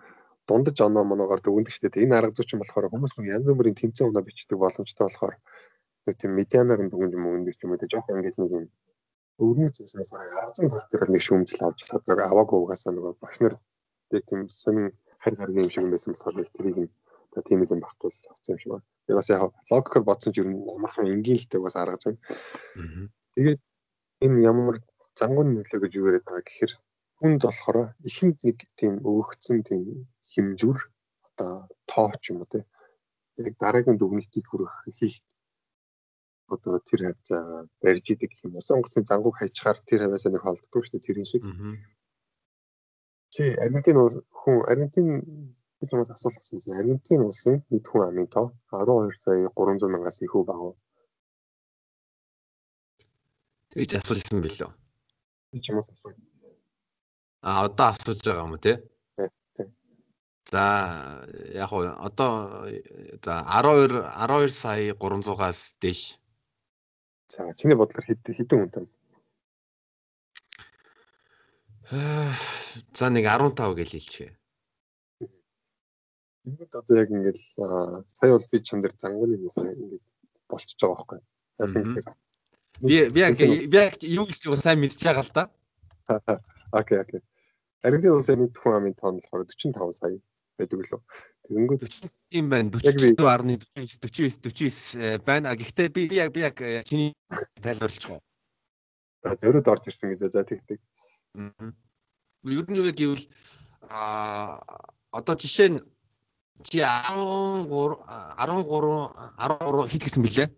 [0.49, 2.05] дундаж оноо моногоор дүгндэг шүү дээ.
[2.09, 5.37] Энэ арга зүйчин болохоор хүмүүс нэг янз бүрийн тэмцээн унаа бичдэг боломжтой болохоор
[6.09, 8.65] нэг тийм медианаар нь дүгнж юм өгнөг юм уу те жоох ингээд нэг юм
[9.43, 13.55] өвгөн зүйлсээс арга зүйн тал дээр нэг шүүмжил авч чаддаг аваагүй угаасаа нөгөө багш нар
[14.29, 14.89] тийм сонин
[15.23, 16.91] харь харгийн юм шиг байсан болохоор нэг тэрийг нь
[17.33, 18.87] та тийм юм багтуул авсан юм шиг байна.
[19.07, 22.17] Тэгээ бас яг логикоор бодсон ч ер нь ямархан энгийн л дээ бас арга зүйн.
[23.35, 23.61] Тэгээд
[24.25, 24.77] энэ ямар
[25.19, 26.73] зангуун нөлөө гэж юу яриад байгаа гэхээр
[27.19, 27.79] хүнд болохоор
[28.09, 29.83] ихэнд нэг тийм өгөгдсөн тийм
[30.31, 30.79] хэмжүүр
[31.29, 31.53] одоо
[31.91, 32.61] тоо ч юм уу те
[33.39, 35.17] яг дараагийн дүгнэлтийг хүрэх хийх
[36.55, 38.67] одоо тэр хавцаа барьж идэг гэх юм уу.
[38.69, 41.43] Сонгоцны зангууг хайчаар тэр хаваасаа нэг холддог шүү дээ тэрийн шиг.
[43.33, 43.97] Чи Аргентин
[44.41, 45.09] хүн Аргентин
[45.81, 46.79] гэж юм асуулт асуусан.
[46.79, 50.77] Аргентин улсын нийт хүн амын тоо 12 сая 300 мянгаас ихүү баг.
[53.73, 54.71] Тэгж асуулсан билүү?
[55.65, 56.13] Чи юм асуусан.
[57.41, 58.75] А одоо асууж байгаа юм уу те?
[60.53, 61.25] За
[61.55, 62.69] яг уу одоо
[63.25, 63.97] за 12
[64.29, 66.22] 12 сая 300-аас дээш.
[67.33, 68.91] За чиний бодлоор хэд хэдэн хүн тань?
[72.99, 74.37] За нэг 15 гэж хэлчихье.
[76.45, 80.05] Ингээд одоо яг ингээд сая бол би чам дээр зангууны ингээд
[80.45, 81.21] болчихж байгаа байхгүй.
[81.57, 82.07] Яасан гэхээр
[82.85, 85.45] би би яг би яг юу гэж сайн мэдчихэж байгаа л да.
[86.69, 87.21] Окей окей.
[87.81, 90.21] Аргентин улсын нийт хүн амын тоо нь болохоор 45 сая
[90.59, 91.01] байдаг лөө.
[91.49, 91.83] Тэгэнгүүт
[92.31, 92.71] тийм байна.
[92.71, 95.57] 40.49 49 49 байна.
[95.57, 97.15] Гэхдээ би яг би яг э, чиний
[97.63, 98.21] тайлбарлчих.
[99.23, 100.81] За зөрөд орж ирсэн гэж за тэгдэг.
[101.37, 103.25] Ер нь юу гэвэл
[103.89, 104.61] а
[105.11, 105.81] одоо жишээ нь
[106.67, 107.99] чи 13 13
[108.37, 110.49] 13 хэд гэсэн бэлээ?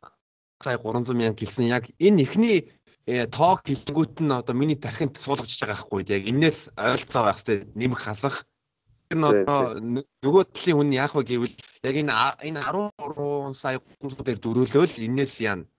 [0.62, 2.72] сая 300 мянга гэлсэн яг энэ ихний
[3.07, 7.59] Э, тоог хэлэнгүүт нь одоо миний тархинд суулгаж байгаа байхгүй яг энээс ойлцоо байх хэрэгтэй.
[7.78, 8.42] Нэмэх хасах
[9.07, 9.78] тэр нь одоо
[10.26, 15.34] нөгөө талын хүн яах вэ гэвэл яг энэ энэ 13 сая хүмүүс дээр дөрөөлөөл энээс
[15.38, 15.70] яана.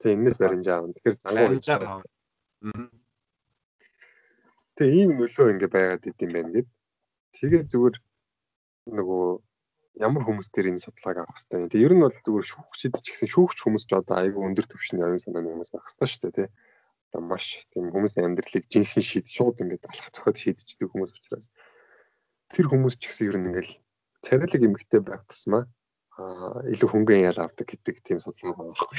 [0.00, 2.00] Тий энээс баримжаа авна тэгэхээр зангуу хийж байгаа
[4.78, 6.68] тэгээ ийм нөлөө ингэ байгаад идэм байх гээд
[7.34, 7.96] тэгээд зүгээр
[8.94, 9.26] нөгөө
[9.98, 11.68] ямар хүмүүс дээр энэ судалгааг авах хэрэгтэй.
[11.74, 15.02] Тэгээ ер нь бол зүгээр шүүгчид ч гэсэн шүүгч хүмүүс ч одоо айгүй өндөр түвшний
[15.02, 16.48] аюун санааны хүмүүс авах хэрэгтэй шүү дээ тий.
[17.10, 17.44] Одоо маш
[17.74, 21.48] тийм хүмүүсийн амьдралыг жинхэнэ шийд шууд ингээд алхах зохиод шийдчихдэг хүмүүс учраас
[22.54, 23.70] тэр хүмүүс ч гэсэн ер нь ингээд
[24.22, 25.64] царилэг эмгтэй байх тусмаа
[26.18, 28.98] а илүү хөнгөн ял авдаг гэдэг тийм судалгаа байхгүй.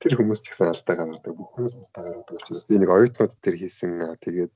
[0.00, 1.32] Тэр хүмүүс ч гэсэн алдаа гаргадаг.
[1.36, 3.92] Бүх хүмүүс алдаа гаргадаг учраас би нэг оюутнууд тэр хийсэн
[4.24, 4.52] тэгээд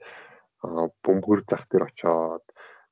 [1.05, 2.45] бөмбөр зах дээр очоод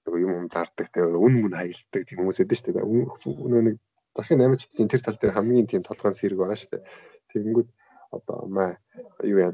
[0.06, 2.86] нөгөө юм юм зардаг тэгээ үн мөн хаялдаг тийм хүмүүс байдаг шүү дээ.
[2.86, 3.76] Нөгөө нэг
[4.14, 6.82] захын 8 чидийн тэр тал дээр хамгийн тийм толгойн сэрэг байгаа шүү дээ.
[7.34, 7.68] Тэгэнгүүт
[8.16, 8.72] одоо маа
[9.26, 9.52] юу яа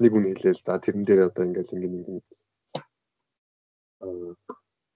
[0.00, 2.24] нэг үн хэлээл за тэрэн дээр одоо ингээл ингэ нэг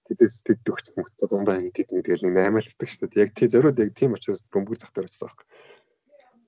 [0.09, 3.23] тэдэс тэд төгч мөхтө дундаа ингэ тэд тэгэл нэг 8 лцдаг шүү дээ.
[3.23, 5.45] Яг тий зориуд яг тийм учраас бөмбөг зах дээр очсон байхгүй.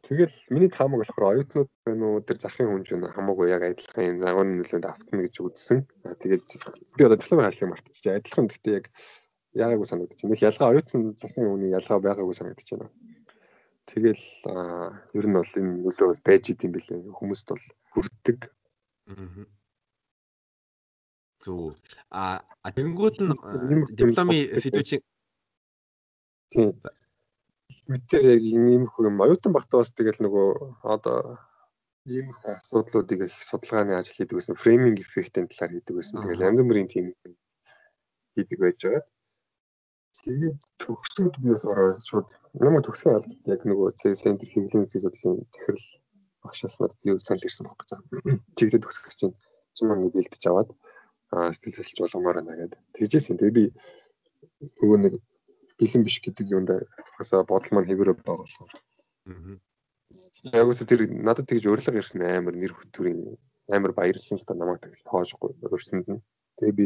[0.02, 4.24] Тэгэл миний таамаг болохоор оюутнууд байна уу тэр захын хүн ч хамаагүй яг адилхан энэ
[4.26, 5.80] загварын нөлөөнд автна гэж үзсэн.
[6.22, 6.45] Тэгээд
[6.97, 8.18] би одоо дипломын хаалгыг мартчихжээ.
[8.18, 8.86] Адилхан гэхдээ яг
[9.54, 10.41] яагаагүй санагдаж байна.
[10.41, 12.89] Ялгаа оюутан захын хүний ялгаа байгаагүй санагдаж байна.
[13.91, 14.26] Тэгэл
[15.18, 17.14] ер нь бол энэ нөлөө байж идэм билээ.
[17.14, 18.39] Хүмүүст бол хүрдэг.
[21.45, 21.78] Зөв.
[22.10, 22.41] А
[22.74, 23.34] тэгэнгүүт нь
[23.99, 25.02] дипломын сэдвүүчийн
[26.52, 26.74] тийм
[27.92, 30.48] Мэдээр яг ийм их юм оюутан багтаа бас тэгэл нөгөө
[30.96, 31.40] одоо
[32.06, 36.22] ийм их асуудлуудыг их судалгааны ажил хийдэг гэсэн фрейминг эффектийн талаар хийдэг гэсэн.
[36.22, 37.06] Тэгэл янз бүрийн тийм
[38.36, 39.04] хийдэг байж байгаа.
[40.22, 45.88] Тэгээд төгсөөд би бас ороо шууд намайг төгсгөө алд яг нөгөө центр хэвлэлийн судлалын захирал
[46.44, 48.02] багшаас надад юу санал ирсэн байхгүй цаа.
[48.58, 49.38] Чиглэлд төгсөх чинь
[49.76, 50.70] чимээ ингэ бэлдэж аваад
[51.32, 52.80] аа сэтгэл засалж болгомоор байна гэдэг.
[52.98, 53.38] Тэгжсэн.
[53.40, 53.64] Тэгээ би
[54.82, 55.14] нөгөө нэг
[55.82, 56.70] бэлэн биш гэдэг юунд
[57.18, 58.72] хасаа бодол маань хэвээрээ байгаа болохоор.
[60.54, 63.34] Яг үсэ тэр надад тэгж урилга ирсэн амар нэр хөтөрийн
[63.74, 66.22] амар баярлсан л та намайг тэгж тоожгүй өөрсөнд нь.
[66.62, 66.86] Тэгээ би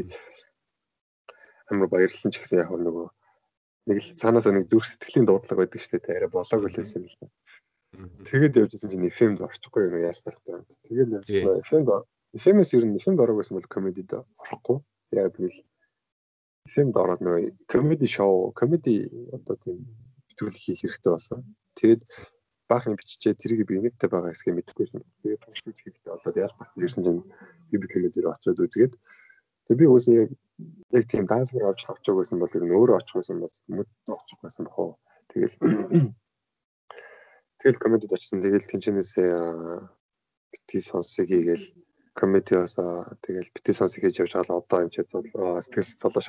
[1.72, 3.08] амар баярлсан ч гэсэн яг нөгөө
[3.90, 6.18] нэг л цаанаасаа нэг зүрх сэтгэлийн дуудлага байдаг шүү дээ.
[6.18, 7.28] Арай болоог байсан юм л та.
[8.30, 10.62] Тэгээд явжсэн чинь FM-д орчихгүй юм яалтах та.
[10.86, 11.90] Тэгээд явжсан FM-д
[12.38, 14.78] FM-с ер нь FM-д орох байсан бол комедид орохгүй.
[15.14, 15.60] Яг тэгвэл
[16.70, 19.86] FM-д ороод нөгөө комеди шоу, комеди одоо тийм
[20.30, 21.46] битгүүл хийх хэрэгтэй болсон.
[21.78, 22.02] Тэгээд
[22.70, 25.02] баахан биччихээ тэрийг би инээдтэй байгаа хэсгээ мэдэхгүйсэн.
[25.22, 27.22] Тэгээд туршилт үзэхдээ болоод яалбах ирсэн чинь
[27.70, 30.32] би би комеди руу очиод үзгээд тэгээд би үгүй яг
[30.98, 34.40] яг тийм дансер авч авчих байсан бол ер нь өөрөө очих байсан бол мэд очих
[34.42, 34.98] байсан бохоо.
[35.30, 35.56] Тэгэл
[37.62, 38.42] тэгэл комедид очсон.
[38.42, 39.32] Тэгэл тэнчнээсээ
[40.50, 41.66] бити сонсыг хийгээл
[42.16, 42.80] комедиос
[43.22, 46.28] тэгэл бити сонсыг хийж явж байгаа одоо юм чи сэтгэл цолоош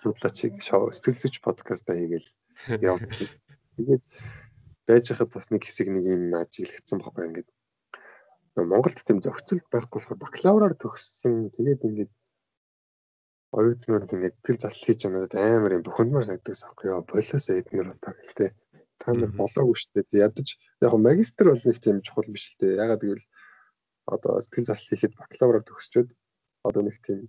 [0.00, 2.28] судлаачиг шоу сэтгэл зүйч подкаст хийгээл
[2.80, 3.12] явд.
[3.76, 4.04] Тэгээд
[4.88, 7.48] байж хад бас нэг хэсэг нэг юм ажиглагдсан байхгүй ингээд.
[8.56, 11.52] Монголд тийм зохицуулт байхгүй болохоор бакалавраар төгссөн.
[11.52, 12.12] Тэгээд ингээд
[13.52, 18.14] оюутнууд ингээд тэл зал хийж байгаа амар юм бухимдмар санагддаг байхгүй яа болоосоо эднэр удаа
[18.16, 18.50] гэлтэй.
[19.00, 20.24] Та нар болоогүй шүү дээ.
[20.26, 20.48] Ядаж
[20.80, 22.80] яг магистр бол нэг тийм чухал биш л дээ.
[22.82, 23.26] Ягаад гэвэл
[24.06, 26.10] одоо тэл зал хийхэд бакалавраар төгсчөөд
[26.68, 27.28] одоо нэг тийм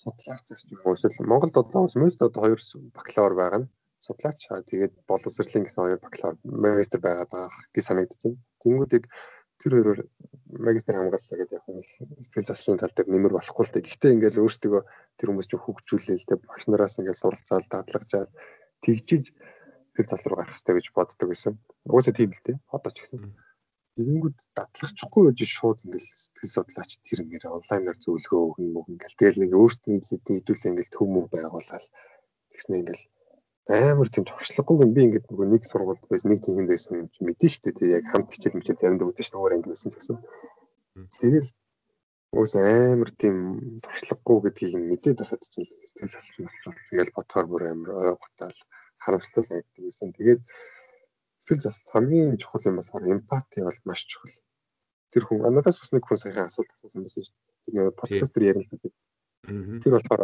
[0.00, 2.60] судлаач зарч юм уу эсвэл Монголд одоо most одоо хоёр
[2.96, 4.40] бакалавр байгаа нь судлаач
[4.70, 8.34] тэгээд боловсролын гэсэн хоёр бакалавр магистр байгаад байгаа гэж санагдчихэв.
[8.64, 9.04] Тэнгүүдийг
[9.60, 10.00] тэр хоёроор
[10.56, 11.86] магистр хамгааллаа гэдэг яг нэг
[12.24, 13.84] сэтгэл заслын тал дээр нэмэр болохгүй л дээ.
[13.84, 14.80] Гэхдээ ингээл өөрсдөө
[15.20, 18.32] тэр хүмүүс чинь хөгжүүлээл тэ багш нараас ингээл суралцаал дадлагжаал
[18.80, 19.24] тэгжиж
[19.92, 21.54] тэр тал руу гарах хэрэгтэй гэж боддог байсан.
[21.84, 22.56] Угаасаа тийм л дээ.
[22.72, 23.20] Одоо ч гэсэн.
[24.00, 29.42] Тэгэнгүүт дадлагчихгүй гэж шууд ингээл сэтгэл судлаач тэр ингээд онлайнаар зөвлөгөө өгнө мөн ингээл тэгэл
[29.44, 31.84] нэг өөртөө нийлүүлээ ингээл төмөө байгуулаад
[32.52, 33.04] тэгснэ ингээл
[33.68, 37.50] амар тийм туршлагагүй би ингээд нөгөө нэг сургуульд байсан нэг тиймд байсан юм чи мэдэн
[37.52, 40.16] штэ тий яг хамт хичээл мичээл заримдаа үзэж шүү өөр анги байсан гэсэн.
[41.20, 41.50] Тэгэл
[42.34, 43.36] уус амар тийм
[43.84, 46.74] туршлагагүй гэдгийг мэдээд байхад чинь сэтгэл салхи болчихлоо.
[46.88, 48.58] Тэгэл бодохоор бүр амар ой готаал
[49.04, 50.08] харамсалтай санагддаг байсан.
[50.18, 50.40] Тэгээд
[51.40, 54.34] сэтгэл засал хамгийн чухал юм болохоор эмпати бол маш чухал.
[55.10, 57.64] Тэр хүн надаас бас нэг хүн саяхан асуулт асуусан байсан шүү дээ.
[57.64, 58.92] Тэр подкастер ярилцдаг.
[59.82, 60.22] Тэр болохоор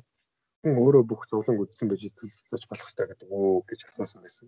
[0.62, 4.46] хүн өөрөө бүх зовлон үдсэн байж сэтгэл судлаач болох хэрэгтэй гэдэг үү гэж асуусан байсан.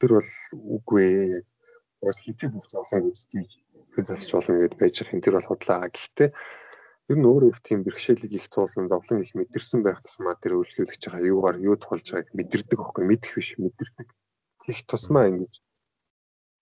[0.00, 0.30] Тэр бол
[0.76, 1.46] үгүй ээ яг
[2.00, 3.50] бас хитэ бүх зовлон үдсдгийг
[3.94, 5.88] сэтгэл болно гэдээ байж хин тэр бол худлаа.
[5.92, 6.30] Гэхдээ
[7.10, 11.02] ер нь өөрөө их тийм бэрхшээлийг их туулсан зовлон их мэдэрсэн байх тусмаа тэр үйлчлүүлж
[11.10, 14.08] байгаа юугаар юу тулж байгааг мэдэрдэг аахгүй мэдэх биш мэдэрдэг.
[14.68, 15.52] Их тусмаа ингэж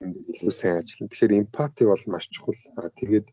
[0.07, 1.11] илүү сайн ажиллана.
[1.11, 2.55] Тэгэхээр эмпати бол маш чухал.
[3.01, 3.27] Тэгээд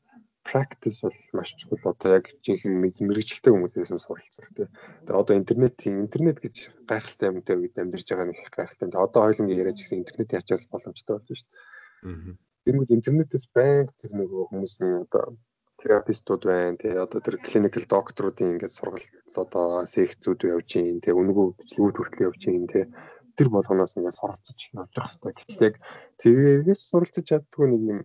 [0.45, 1.93] practice бол маш чухал.
[1.93, 4.69] Одоо яг жинхэнэ мэрэгчлээ хүмүүсээс суралцах тийм.
[5.05, 6.55] Тэгээ одоо интернетийн интернет гэж
[6.89, 8.89] гайхалтай юмтай үед амьдарч байгаа нэг гайхалтай.
[8.93, 12.37] Одоо хоёулангийн яриач гэсэн интернетийн ачаал боломжтой болж шүү дээ.
[12.65, 15.37] Тэгмэд интернетээс банк тэр нөгөө хүмүүсийн одоо
[15.81, 16.77] терапистууд байна.
[16.81, 20.97] Тэгээ одоо тэр clinical doctor-уудын ингээд сургалт одоо секцүүд явж гин.
[20.97, 21.45] Тэгээ үнгүү
[21.77, 22.65] үйл хүртэл явж гин.
[22.65, 22.89] Тэгээ
[23.37, 25.33] тэр болгоноос ингээд суралцаж явж байгаа хэрэгтэй.
[25.35, 25.75] Гэтэл яг
[26.19, 27.99] тэгээд суралцаж чаддгүй нэг юм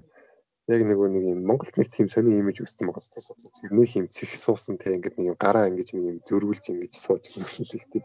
[0.70, 3.51] яг нэг нэг юм Монголд нэг тийм сони имиж өссөн байгаа сте судлаа.
[3.74, 7.26] Нэг юм цэх суусан те ингээд нэг юм гараа ингэж нэг юм зөрвүүлж ингэж сууж
[7.26, 8.05] гэсэн л тийм.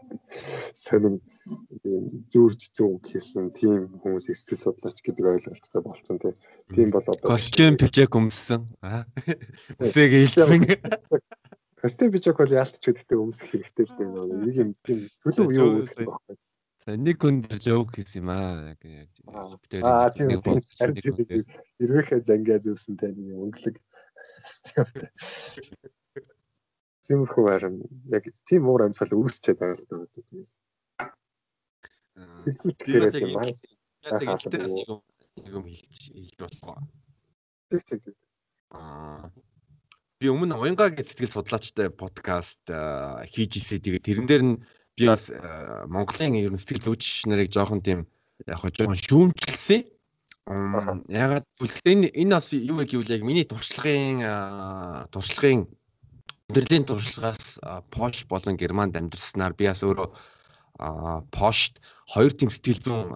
[0.74, 1.22] Сонин
[1.86, 6.34] юм зүрж зүг хийсэн тийм хүмүүс сэтгэл судлаач гэдэг ойлголттой болцсон те.
[6.74, 8.66] Тийм бол одоо костюм пижак өмссөн.
[9.78, 10.66] Үсэг хэлсэн.
[11.78, 14.10] Костюм пижак бол яалтч гэдэгтэй өмсөх хэрэгтэй л дээ.
[14.42, 16.34] Нэг юм тийм төлөв юу өмсөх байхгүй
[16.86, 18.78] нэг хүн жоок хийсэн юм аа.
[19.82, 20.38] Аа тийм
[21.82, 23.82] эргээхээ зангиа зүвсэн тань өнгөлөг.
[27.06, 27.82] Тиймэрхүү харин
[28.14, 30.46] яг тийм уур амьсгал үүсчээд байгаа л даа тийм.
[32.46, 33.50] Хэлцүүч гэхээр юм аа.
[34.22, 36.78] Яг тэр юм хэлж хэлж болохгүй.
[37.74, 38.02] Тэг тэг.
[38.70, 39.34] Аа
[40.22, 42.62] би өмнө уянга гэж сэтгэл судлаачтай подкаст
[43.34, 43.82] хийж ирсэн.
[43.82, 44.56] Тэгээд тэрэн дээр нь
[44.96, 48.06] би бас э, Монголын ер нь сэтгэл зүйч нарыг жоохон тийм
[48.48, 49.84] яг хоо жоохон шүүмжилсэн.
[51.12, 54.24] Ягаад гэвэл энэ энэ бас юу гэвэл яг миний туршлагын
[55.12, 55.66] туршлагын
[56.48, 57.58] өдрлийн туршлагаас
[57.90, 60.08] Польш болон Германд амьдарснаар би бас өөрөө
[61.34, 63.08] Польшт хоёр тийм сэтгэл зүйн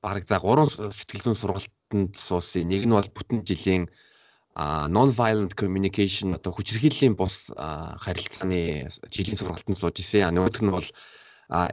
[0.00, 2.66] бараг за гурван сэтгэл зүйн сургалтанд суусан.
[2.66, 3.90] Нэг нь бол бүтэн жилийн
[4.56, 10.32] non violent communication одоо хүчирхийллийн бус харилцааны жилийн сургалтанд сууж ирсэн.
[10.32, 10.88] Нөгөөх нь бол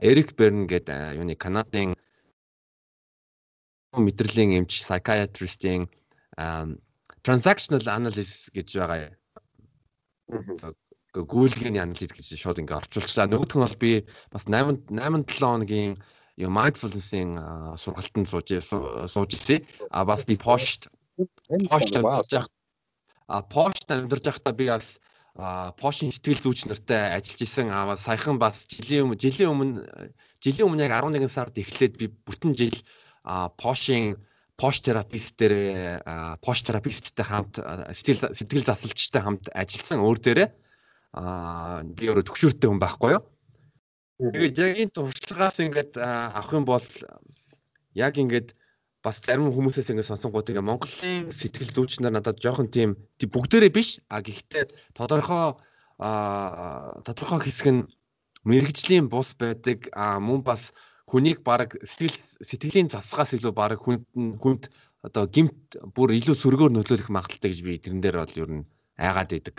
[0.04, 1.96] Эрик Берн гэдэг юуны Канадын
[3.96, 5.88] мэдрэлийн эмч psychiatrist-ийн
[7.24, 9.16] transactional analysis гэж байгаа.
[11.14, 13.30] гүйлгийн анализ гэж шууд ингээ орчуулчлаа.
[13.30, 13.92] Нөгөөх нь бол би
[14.34, 15.94] бас 8 8 7 хоногийн
[16.42, 17.38] юу mindfulness-ийн
[17.78, 18.50] сургалтанд сууж
[19.08, 19.62] сууж ирсэн.
[19.94, 20.90] А бас би post
[21.70, 22.50] post амжиж
[23.34, 25.02] а post амьдарч байхдаа би бас
[25.82, 27.74] пошин сэтгэл зүйч нартай ажиллаж исэн.
[27.74, 29.82] Аа саяхан бас жилийн өмнө жилийн өмнө
[30.38, 32.78] жилийн өмнө яг 11 сард эхлээд би бүтэн жил
[33.58, 34.22] пошин
[34.54, 36.06] пош терапистээр
[36.46, 37.58] пош тераписттэй хамт
[37.98, 40.06] сэтгэл сэтгэл засалчтай хамт ажилласан.
[40.06, 40.50] Өөр дээрээ
[41.98, 43.24] би өөрөө төгшөртэй хүн байхгүй юу.
[44.22, 46.86] Тэгээд яг энэ туршлагаас ингээд авах юм бол
[47.98, 48.54] яг ингээд
[49.04, 54.00] бас зарим хүмүүсээс ингээд сонсонгууд ингээд Монголын сэтгэл зүйч нар надад жоохон тийм бүгдээрээ биш
[54.08, 55.60] а гэхдээ тодорхой
[56.00, 56.10] а
[57.04, 57.82] тодорхой хэсэг нь
[58.48, 60.72] мэрэгжлийн бус байдаг а мөн бас
[61.12, 62.16] хүнийг баг сэтгэл
[62.48, 64.04] сэтгэлийн засгаас илүү баг хүнд
[64.40, 64.64] хүнд
[65.04, 69.30] одоо гимт бүр илүү сөргөөр нөлөөлөх магадaltaй гэж би тэрэн дээр бол ер нь айгаад
[69.36, 69.56] байдаг.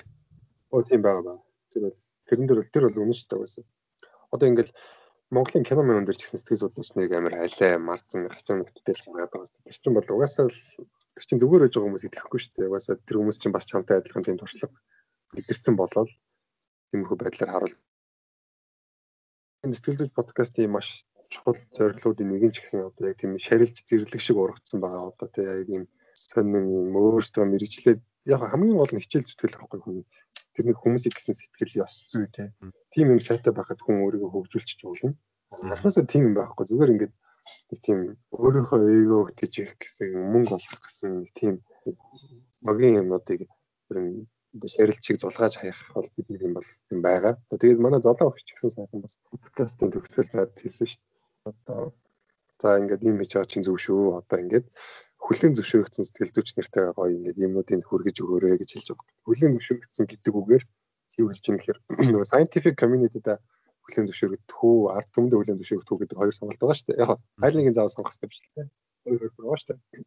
[0.72, 1.34] Оо тийм байгаа ба
[1.68, 3.64] тэр бол тэрэн дээр тэр бол үнэн шүү дээ.
[4.32, 4.72] Одоо ингээл
[5.32, 9.32] Монголын кино мөн дээр ч гэсэн сэтгэл судлаач нарыг амар хайлаа марцсан хачаа нүдтэй гаргаад
[9.32, 9.64] байгаа дээ.
[9.72, 10.60] Тэр чинь бол угаасаа л
[11.16, 12.68] тэр чинь зүгээр байж байгаа хүмүүс итгэхгүй шүү дээ.
[12.68, 14.76] Угаасаа тэр хүмүүс чинь бас чамтай адилхан тийм туршлага
[15.40, 16.10] илэрсэн болоод
[16.92, 17.76] тиймэрхүү байдлаар харуул.
[19.64, 20.88] Энэ сэтгэл зүйч подкастын маш
[21.32, 25.08] чухал зорилгоудын нэг нь ч гэсэн одоо яг тийм шарилж зэрлэг шиг урагдсан байгаа.
[25.10, 30.06] Одоо тийм яг ийм сонин өөртөө мэрэгчлээд яг хамгийн гол нь хичээл зүтгэл байхгүй хүний
[30.54, 32.26] тэр нэг хүмүүсийг гэсэн сэтгэл ёс зүй
[32.94, 35.14] тийм юм сайтай байхад хүн өөрийгөө хөгжүүлчих болно.
[35.50, 37.14] Анхнаасаа тийм юм байхгүй зүгээр ингээд
[37.70, 37.98] нэг тийм
[38.32, 41.52] өөрийнхөө эго гэж их гэсэн мөнгө олох гэсэн тийм
[42.66, 43.40] магийн юмнуудыг
[43.88, 44.26] бүрэн
[44.74, 47.34] шарилт шиг зулгааж хаях бол бидний юм бол юм байгаа.
[47.50, 51.50] Тэгээд манай золоо өгч гэсэн сайхан бас подкастын төгсгөл надад хэлсэн шүү дээ.
[51.50, 51.80] Одоо
[52.60, 54.02] за ингээд ийм хийж байгаа чинь зөв шүү.
[54.22, 54.66] Одоо ингээд
[55.24, 59.08] хүлэн зөвшөөрөгдсөн сэтгэл зүйч нартай гоё ингээд юмнуудыг хүргэж өгөөрэй гэж хэлж байгаа.
[59.24, 60.64] Хүлэн зөвшөөрөгдсөн гэдэг үгээр
[61.20, 61.78] юу хэлж юм гэхээр
[62.12, 63.40] нөгөө scientific community-да
[63.84, 67.00] хүлэн зөвшөөрөгдөх үү, ард түмэндээ хүлэн зөвшөөрөгдөх үү гэдэг хоёр сонголт байгаа шүү дээ.
[67.04, 68.68] Яг нэгийг заавал сонгох хэрэгтэй биш л дээ.
[69.04, 70.04] Хоёр хоёр байгаа шүү дээ.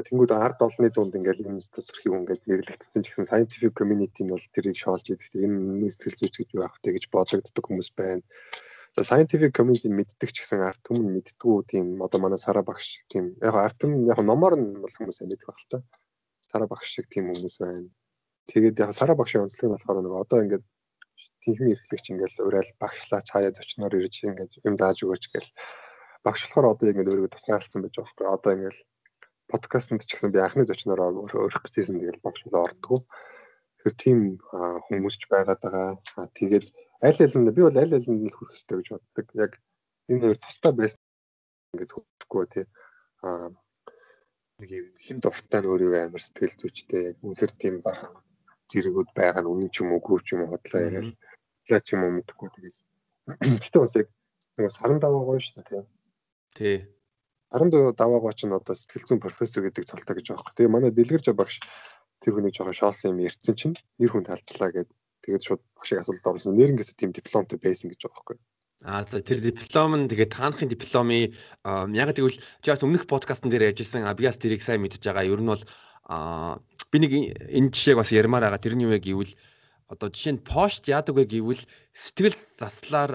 [0.00, 4.46] Тэнгүүд ард олонны дунд ингээл энэ төсвөрхийг ингээд нэрлэгдсэн ч гэсэн scientific community нь бол
[4.54, 8.22] тэрийг шоолж идэх энэ сэтгэл зүйч гэж байх хэрэгтэй гэж бодлогддог хүмүүс байна.
[8.96, 13.38] За scientific community мэддэг ч гэсэн арт түмэн мэддгүү тийм одоо манай сара багш тийм
[13.38, 15.78] яг арт түмэн яг номоор нь бол хүмүүс мэддэг байх л та.
[16.42, 17.86] Сара багш шиг тийм хүмүүс байна.
[18.50, 20.64] Тэгээд яг сара багшийн онцлог нь болохоор нэг одоо ингээд
[21.42, 25.50] тэнхимийн эрхлэгч ингээд уриал багшлаа чаяа зочноор ирж ингээд юм дааж өгөөч гэл
[26.26, 28.78] багш болохоор одоо ингээд өөрийгөө тусгаарлсан байж байгаа байхгүй одоо ингээд
[29.50, 32.98] подкастт ч гэсэн би анхны зочноор өөрөх гэжсэн тэгэл багш болоо ордгоо
[33.80, 34.18] Тэгэхээр тийм
[34.84, 35.96] хүмүүс ч байгаад байгаа.
[36.36, 36.68] Тэгээд
[37.06, 39.26] аль аль нь би бол аль аль нь хүрэх хэрэгтэй гэж боддог.
[39.44, 39.52] Яг
[40.10, 41.02] энэ хоёр тусдаа байсан
[41.72, 42.66] ингээд хөрөхгүй тий.
[43.24, 43.48] Аа
[44.60, 44.70] нэг
[45.00, 48.12] хин дуртай нь өөрийгөө амар сэтгэл зүйчтэй яг үнэхэр тийм баха
[48.70, 51.16] зэрэгүүд байгаа нь үнэн ч юм уу гүр ч юм уу бодлоо яриад
[51.70, 52.76] лаа ч юм уу мэдэхгүй тэгээд
[53.64, 54.08] гэтээ бас яг
[54.60, 55.82] нэг саран даваагаа шүү дээ тий.
[56.56, 56.76] Тий.
[57.50, 60.54] Саран даваагаа ч нь одоо сэтгэл зүйн профессор гэдэг цолтой гэж байгаа юм.
[60.54, 61.56] Тэгээ манай дэлгэрж багш
[62.20, 64.88] тэр хүний жоохон шоолсон юм ярьсан чинь нэр хүн талдлаа гэд
[65.24, 66.56] тэгээд шууд багшиг асуулт оруулсан.
[66.56, 68.38] Нэрнгээсээ тийм дипломтой байсан гэж байгаа байхгүй.
[68.80, 71.36] Аа тэр диплом нь тэгээд таанахын дипломын
[71.92, 75.28] яг тэгвэл бас өмнөх подкастн дээр ярьжсэн Абиас тэрийг сайн мэдж байгаа.
[75.28, 75.64] Ер нь бол
[76.88, 77.12] би нэг
[77.44, 78.64] энэ жишээг бас ярмаар байгаа.
[78.64, 79.32] Тэрний юу вэ гэвэл
[79.92, 81.62] одоо жишээ нь пост яадаг вэ гэвэл
[81.92, 83.12] сэтгэл заслаар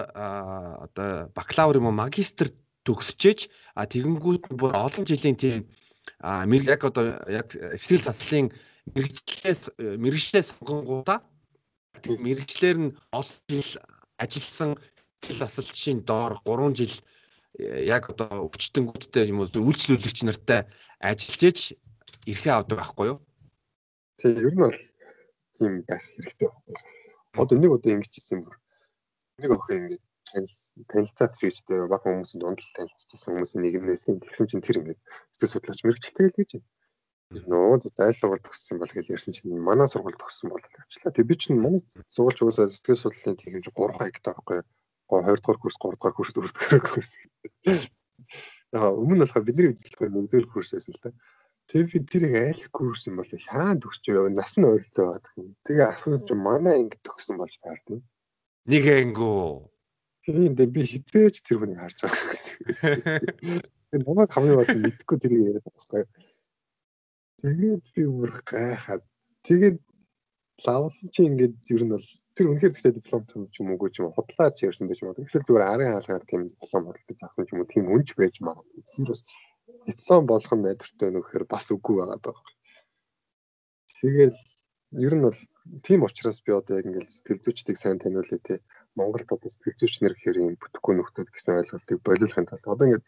[0.86, 2.54] одоо бакалавр юм уу магистр
[2.86, 5.66] төгсчээж а тэгэнгүүт бүр олон жилийн тийм
[6.22, 8.54] яг одоо яг сэтгэл заслын
[8.94, 11.26] мэрэгчлээс мэрэгчлээс сонгонгуудаа
[12.24, 13.72] мэрэгчлэр нь олон жил
[14.22, 14.70] ажилласан
[15.24, 16.94] зэл асалчийн доор 3 жил
[17.96, 20.60] яг одоо өвчтөнгүүдтэй юм уу үйлчлүүлэгч нартай
[21.00, 21.58] ажиллаж иж
[22.30, 23.18] эрхээ авдаг байхгүй юу?
[24.20, 24.78] Тийм ер нь бол
[25.56, 26.76] тийм байх хэрэгтэй байхгүй.
[27.40, 28.52] Одоо нэг удаа ингэж хэлсэн юм.
[29.40, 30.02] Нэг охин ингэж
[30.90, 34.20] танилцаад чигчтэй баг хүмүүсийн дунд л танилцчихсан хүмүүсийн нэг нь байсан.
[34.20, 34.98] Тэгсэн чинь тэр ингэж
[35.32, 36.75] сэтгэл судлаач мэрэгчлээ л гэж байна
[37.34, 41.10] нөө зайл сургалт төгссөн бол гэж ярьсан чинь манай сургалт төгссөн бол явчлаа.
[41.10, 44.62] Тэг би чинь манай сургалт угаасаа сэтгэл судлалын техник 3 хаягтай байхгүй.
[45.10, 47.10] 2 дугаар курс, 3 дугаар курс, 4 дугаар курс.
[48.74, 51.10] Аа өмнө нь болохоор бидний хөдөлгөөн 1 дугаар курс байсан л та.
[51.66, 55.50] Тэг би тэрийг айл курс юм бол хаана төгсч яв нас нь ойролцоо байдаг юм.
[55.66, 57.98] Тэгээ асууж манай ингэ төгссөн болж таардна.
[58.70, 59.74] Нэг ангуу.
[60.22, 62.38] Тийм дээ би хизээч тэр хүнийг харж байгаа.
[63.90, 66.35] Тэр намайг хамгийн бол мэдхгүй тэрийг яриад байгаа байхгүй.
[67.40, 69.04] Тэгээд би бүр гайхаад
[69.46, 69.76] тэгээд
[70.64, 74.12] лавсан чи ингээд ер нь бол тэр үнэхээр гэхдээ диплом ч юм уугүй ч юм
[74.16, 75.24] худлаач ярьсан байж магадгүй.
[75.24, 78.82] Тэгэхээр зүгээр арын хаалгаар тийм диплом бодлож авсан юм уу тийм үнж байж магадгүй.
[78.88, 79.22] Тэр бас
[79.88, 82.38] диплом болох нь найдвартай нөхөр бас үгүй байгаа даа.
[84.00, 84.38] Тэгэл
[85.06, 85.40] ер нь бол
[85.86, 88.54] тийм учраас би одоо яг ингээл сэтгэл зүйчдийг сайн таниулъя те
[88.96, 93.04] Монголд одоо сэтгэл зүйч нэр гэхээр юм бүтэхгүй нөхдүүд гэсэн ойлголтыг болиулахын тулд одоо ингээд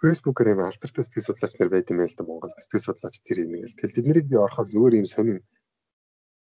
[0.00, 3.52] фэйсбүүкээр юм алдартай сэтгэл судлаач нар байт юм байл та Монгол сэтгэл судлаач тэр юм
[3.58, 5.38] гээл тэгэл тэднийг би орохоор зүгээр юм сонин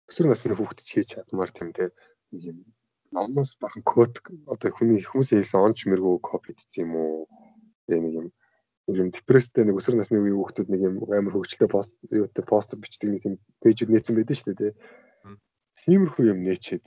[0.10, 1.91] өсвөр насны хүүхд хийж чадмаар тийм те
[2.32, 2.58] юм
[3.12, 4.14] номноос бахан код
[4.54, 7.28] одоо хүний хүмүүсийн хэлсэн онч мэрэгүү копи хийсэн юм уу
[7.88, 8.28] тэгээ нэг юм
[8.88, 13.10] юм депресстэй нэг өсвөр насны үеийн хүүхдүүд нэг юм амар хөвгчлээ пост юутай постэр бичдэг
[13.12, 14.74] нэг тийм пэйжүүд нээсэн байдаг шүү дээ тий.
[15.84, 16.86] Тиймэрхүү юм нээчээд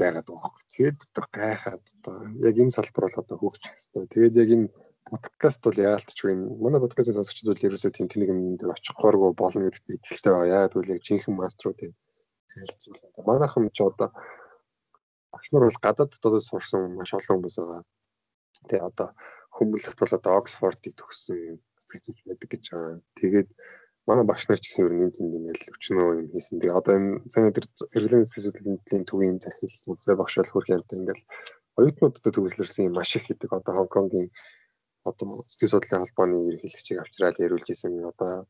[0.00, 0.72] байгаад байгаа хэрэг.
[0.72, 2.16] Тэгээд одоо гайхаад одоо
[2.48, 4.04] яг энэ салбар бол одоо хөгжих хэрэгтэй.
[4.08, 4.68] Тэгээд яг энэ
[5.06, 9.94] подкаст бол яалтчгүй манай подкастын сонсогчдод бол ерөөсөө тийм тэнийг юм дээр очихгооргүй болно гэдэгт
[9.94, 10.34] итгэлтэй.
[10.50, 11.92] Яагаад гэвэл яг жинхэнэ маструудын
[12.50, 13.22] хэлэлцүүлэн.
[13.22, 14.10] Манайхан ч одоо
[15.30, 17.82] багш нар бол гадаад дотоод сурсан маш олон хүмүүс байгаа.
[18.66, 19.08] Тэгээ одоо
[19.54, 22.98] хүмүүлэгт бол одоо Оксфордыг төгссөн сэтгэл зүйч байдаг гэж байгаа.
[23.22, 23.48] Тэгээд
[24.10, 26.58] манай багш нар ч гэсэн ер нь тэнд ингээл өчнөө юм хийсэн.
[26.58, 31.24] Тэгээ одоо энэ сайн дээр хэрэглэн сэтгэлийн төвийн захирал зөв багш бол хөрх юмтай ингээл
[31.78, 34.34] оюутнуудад төвлөрсөн юм маш их гэдэг одоо Хонконгийн
[35.10, 38.46] одоо сэтгэл судлалын холбооны ерөнхийлөгчийг авчраад яриулж исэн одоо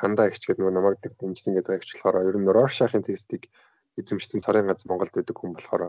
[0.00, 3.50] хандаа ихч гэдэг нөгөө намайг дэмжсэн гэдэг агч болохоор ер нь Роршахын тестийг
[3.98, 5.82] эзэмшсэн цорын гац Монголд байдаг хүн болохоор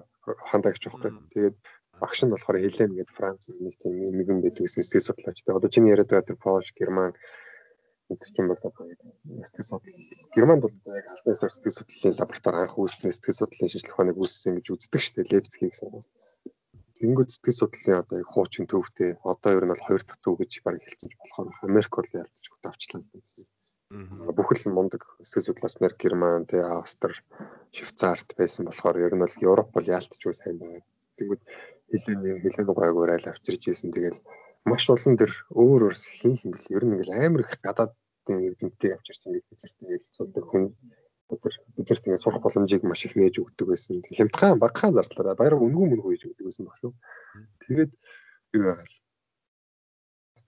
[0.50, 1.12] хандаа ихч байхгүй.
[1.34, 1.56] Тэгээд
[2.02, 5.38] багш нь болохоор Хелен гэдэг Франц нэг тийм нэгэн байдаг гэсэн сэтгэл судлаач.
[5.40, 7.14] Тэгээд одоо чиний яриад байгаа тэр Польш, Герман
[8.10, 8.86] гэдэг юм бол одоо
[9.46, 9.98] сэтгэл судлал
[10.34, 14.54] Германд бол яг албан ёсоор сэтгэл судлалын лаборатори анх үүснээ сэтгэл судлалын шинжилгээ ухааныг үүссэн
[14.58, 15.30] гэж үздэг шүү дээ.
[15.30, 16.02] Лейпциг гэсэн.
[17.00, 20.52] Тэнгүүд сэтгэл судлалын одоо яг хуучин төвхтэй одоо ер нь бол хоёр дахь төв гэж
[20.66, 23.48] баг хэлцэж болохоор Америк бол ялдаж авчлаа гэдэг.
[24.38, 27.16] Бүхэл мундаг сэтгэл судлаач нар Герман, тэ Австри,
[27.76, 30.84] Швейцарт байсан болохоор ер нь бол Европ бол яалтч үе сайн байна.
[31.18, 31.42] Тэнгүүд
[31.90, 33.90] хэлэн хэлэн гойгоор айл авчирч ийсэн.
[33.96, 34.20] Тэгэл
[34.70, 37.94] маш олон төр өөр өөр хийх юм бэл ер нь ингээл амар их гадаад
[38.30, 40.64] эрдэмтдээ авчирч ингээд бидэртээ ярилцуулдаг хүн
[41.34, 44.02] өдөр бидэрт ингээд сурах боломжийг маш их нээж өгдөг байсан.
[44.18, 46.92] Хямдхан багахан зардлаараа баяр үнгүй мөнгө хийж өгдөг байсан баг шүү.
[47.66, 47.92] Тэгээд
[48.58, 48.96] юу байгаал.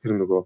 [0.01, 0.41] Тэр нөгөө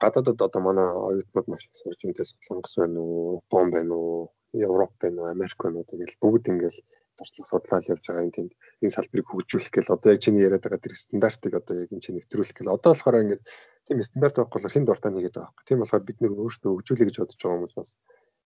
[0.00, 4.92] гадаадад одоо манай оюутнууд маш их сурж энэ Солонгос байна уу, Япон байна уу, Европ
[5.00, 6.78] байна уу, Америк байна уу тэгэл бүгд ингээл
[7.18, 10.80] туршлага судлал явж байгаа энэ тэнд энэ салбарыг хөгжүүлэх гэл одоо яг чиний яриад байгаа
[10.84, 13.42] тэр стандартыг одоо яг энэ чинь нэвтрүүлэх гэл одоо болохоор ингээд
[13.86, 17.16] тийм стандарт байхгүй хин дуртай нэгээд байгаа байхгүй тийм болохоор бид нэр өөрсдөө хөгжүүлэх гэж
[17.18, 17.90] бодож байгаа хүмүүс бас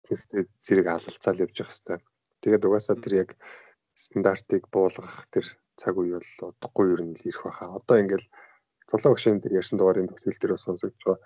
[0.07, 1.99] тэрсээ зэрэг алалцаал явж явах хэрэгтэй
[2.41, 3.29] тэгээд угаасаа тэр яг
[3.95, 5.45] стандартыг буулгах тэр
[5.79, 7.79] цаг үе бол удахгүй ер нь л ирэх байхаа.
[7.79, 8.23] Одоо ингээд
[8.89, 11.19] цолоо багшийн тэр ярьсан дугаарын төсөл дээр сонсогдож байгаа.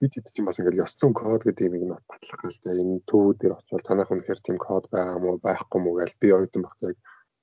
[0.00, 3.36] Бид хэд ч юм бас ингээл ёс зүйн код гэдэг юм гал та энэ төвүүд
[3.40, 6.92] дээр очивол танах үнэхээр тийм код байгаа мó байхгүй мó гэж би оюутан багтаа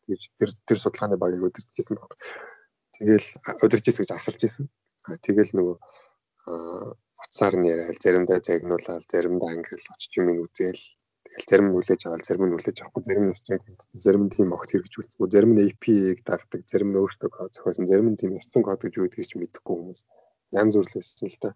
[0.09, 2.11] гэж тэр тэр судалгааны багийг өдөртөжсэн баг.
[2.97, 3.27] Тэгэл
[3.65, 4.65] өдөржсэн гэж ахалж исэн.
[5.25, 5.75] Тэгэл нөгөө
[7.23, 10.83] утсаар нь яриад заримдаа загнуулаад заримдаа ингээл очиж юм үзэл тэгэл
[11.49, 13.63] зарим нь хүлээж аваад зарим нь хүлээж авахгүй зарим нь яг
[14.05, 18.07] зарим нь тийм огт хэрэгжүүлсэн зарим нь API-г дагдаг зарим нь өөртөө код зохиосон зарим
[18.11, 20.01] нь тийм зүйн код гэж юу гэдгийг ч мэдэхгүй хүмүүс
[20.59, 21.49] янз бүрлээсэн л та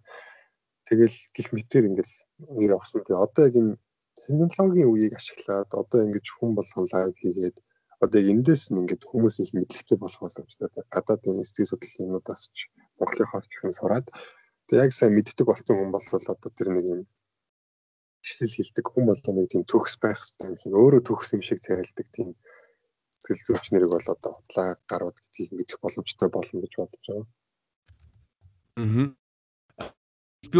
[0.91, 2.15] Тэгэл гих мэтэр ингээл
[2.59, 2.99] ингэ авсан.
[3.07, 3.79] Тэгээ одоо яг энэ
[4.19, 7.57] технологийн үеийг ашиглаад одоо ингэж хүн болгон лайв хийгээд
[8.03, 10.67] одоо эндээс нь ингээд хүмүүс их мэдлэгтэй болох боломжтой.
[10.91, 12.67] Гадаадын сэтгэл судлалын юмудаас ч
[12.99, 14.05] Монголын ихэнх сураад
[14.71, 17.01] тэгээ яг сайн мэддэг болсон хүн бол одоо тэр нэг юм
[18.23, 21.59] ишлэл хилдэг хүн болоо нэг тийм төгс байх хэрэгтэй юм шиг өөрөө төгс юм шиг
[21.59, 22.29] царилдаг тийм
[23.19, 27.27] сэтгэл зүйч нэрийг бол одоо хутлаа гарууд гэдгийг мэдэх боломжтой болно гэж бодож байгаа.
[28.79, 29.91] Аа.
[30.47, 30.59] Би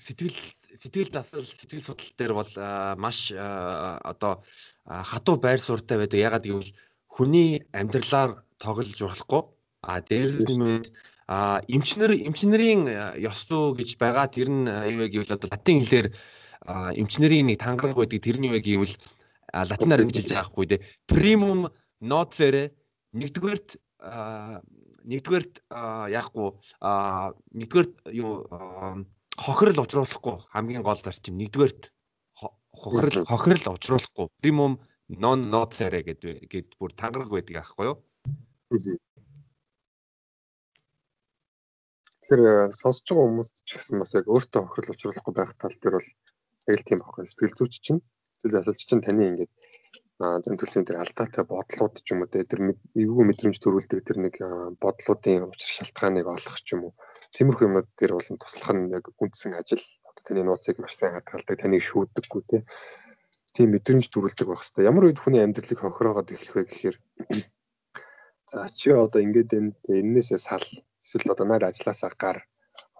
[0.00, 0.38] сэтгэл
[0.80, 2.52] сэтгэл дасал сэтгэл судлал дээр бол
[2.96, 4.40] маш одоо
[4.86, 6.24] хатуу байр суурьтай байдаг.
[6.24, 6.72] Ягаад гэвэл
[7.04, 9.42] хүний амьдралаар тоглож болохгүй.
[9.82, 10.86] А дээрээс нь
[11.32, 12.82] а эмчнэр эмчнэрийн
[13.24, 16.08] ёс зүй гэж байгаа тэр нь юу вэ гэвэл одоо латин хэлээр
[17.00, 18.94] эмчнэрийн нэг тангараг байдаг тэр нь юу вэ гэвэл
[19.72, 20.84] латинаар хэлж байгаа хгүй дээ.
[21.08, 21.72] Primum
[22.04, 22.76] nocere
[23.16, 23.80] нэгдүгээрт
[25.08, 25.54] нэгдүгээрт
[26.20, 26.48] яахгүй
[27.56, 28.32] нэгдүгээрт юу
[29.40, 31.82] хохирол учруулахгүй хамгийн гол зарчим нэгдүгээрт
[32.76, 34.76] хохирол хохирол учруулахгүй примум
[35.08, 37.96] non nocere гэдэг гээд бүр тангараг байдаг аахгүй юу.
[42.22, 45.94] Тэгэхээр э, сонсож байгаа хүмүүс ч гэсэн бас яг өөртөө хохирол учруулахгүй байх тал дээр
[45.98, 46.10] бол
[46.70, 47.26] яг л тийм байхгүй.
[47.26, 48.00] Сэтгэл зүйч чинь
[48.38, 49.52] сэтгэл засалч чинь таны ингээд
[50.22, 52.46] зэн төрлийн тэр алдаатай бодлууд ч юм уу тэр
[52.94, 54.34] эвгүй мэдрэмж төрүүлдэг тэр нэг
[54.78, 56.94] бодлуудын учир шалтгааныг олох ч юм уу
[57.32, 59.80] Тиймэрхүү юмнууд дээр бол туслах нь яг үндсэн ажил.
[60.28, 62.58] Таны нууцыг маш сайн хадгалдаг, таныг шүүддэггүй те.
[63.56, 64.88] Тийм мэдрэмж төрүүлдэг байх хэвээр.
[64.92, 66.96] Ямар үед хүний амьдралыг хохироогоод эхлэх вэ гэхээр
[68.52, 70.64] за чи одоо ингээд энэ энээсээ сал
[71.04, 72.38] эсвэл одоо наад ажилласаа гар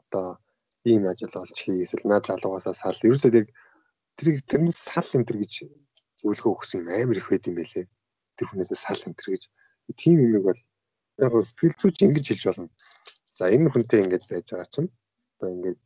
[0.00, 0.26] одоо
[0.84, 3.48] ийм ажил олж хий эсвэл наад залуугасаа сал ерөөсөө яг
[4.16, 5.52] тэр тэрнээс сал энэ төр гэж
[6.22, 7.86] зөвлөгөө өгсөн юм амар их байд юм байлээ.
[8.36, 9.42] Тэр хүнээсээ сал энэ гэж.
[9.98, 10.60] Тийм юмэг бол
[11.18, 12.68] яг сэтгэл зүйч ингэж хэлж болно.
[13.34, 14.90] За энэ хүнтэй ингэж байж байгаа чинь
[15.38, 15.78] одоо ингэж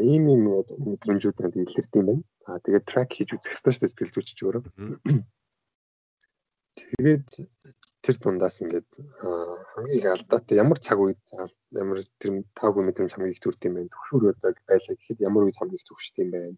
[0.00, 2.24] ийм юм мэдрэмжүүд надад илэрдэг юм байна.
[2.48, 4.62] Аа тэгээд трак хийж үзэх хэрэгтэй шүү дээ сэтгэл зүйч өөрөө.
[6.78, 7.28] Тэгээд
[8.00, 8.88] тэр дундаас ингээд
[9.20, 11.20] хамгийн алдаатай ямар цаг үед
[11.76, 13.92] ямар тэр таагүй мэдрэмж хамгийн их төрд юм байна.
[13.92, 16.56] Төвшөр байдаг байлаа гэхэд ямар үед хамгийн их төвшд юм байна.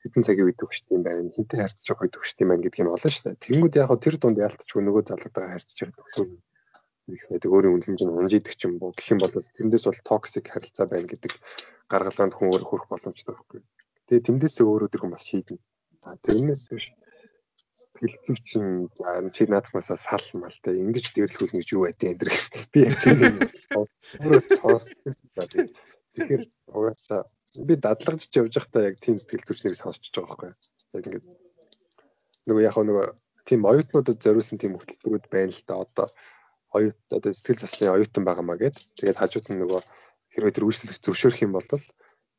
[0.00, 1.28] Хэдэн цагийн үед төвшд юм байна.
[1.36, 3.42] Хинтээ харьцаж байгаа үед төвшд юм байна гэдгийг нь олно шүү дээ.
[3.44, 6.28] Тэнгүүд яг тэр дунд ялтчихгүй нөгөө залуутайгаа харьцаж байгаа төвшөр
[7.12, 7.50] их байдаг.
[7.52, 8.96] Өөрийн үнэлэмж нь унжиддаг ч юм уу.
[8.96, 11.32] Гэх юм бол тэндээс бол токсик харилцаа байна гэдэг
[11.92, 13.60] гаргалгаанд хүн өөр хөрөх боломжтой байхгүй.
[14.08, 15.60] Тэгээ тэндээсээ өөрөө тэр хүн бас шийднэ.
[16.24, 16.88] Тэрнээс биш
[17.74, 22.30] сэтгэл чинь за чи наадахнасаа сал мал те ингэж дэрлэхүүл гэж юу байдیں энэ
[22.72, 23.18] би яг тийм
[24.22, 25.68] өөрөө сонссон.
[26.14, 27.20] Тэгэхээр угаасаа
[27.66, 30.50] би дадлагч явж байхдаа яг тийм сэтгэл зүйчнийг сонсч байгаа байхгүй.
[30.98, 31.24] Яг ингэж
[32.48, 33.06] нөгөө яг нөгөө
[33.48, 36.06] тийм оюутнуудад зориулсан тийм хөтөлбөрүүд байна л да одоо
[36.76, 39.80] оюут одоо сэтгэл заслын оюутан байгаамаа гэд тэгээд хажууд нь нөгөө
[40.32, 41.68] хэрвээ тэр үйлчлэгч зөвшөөрөх юм бол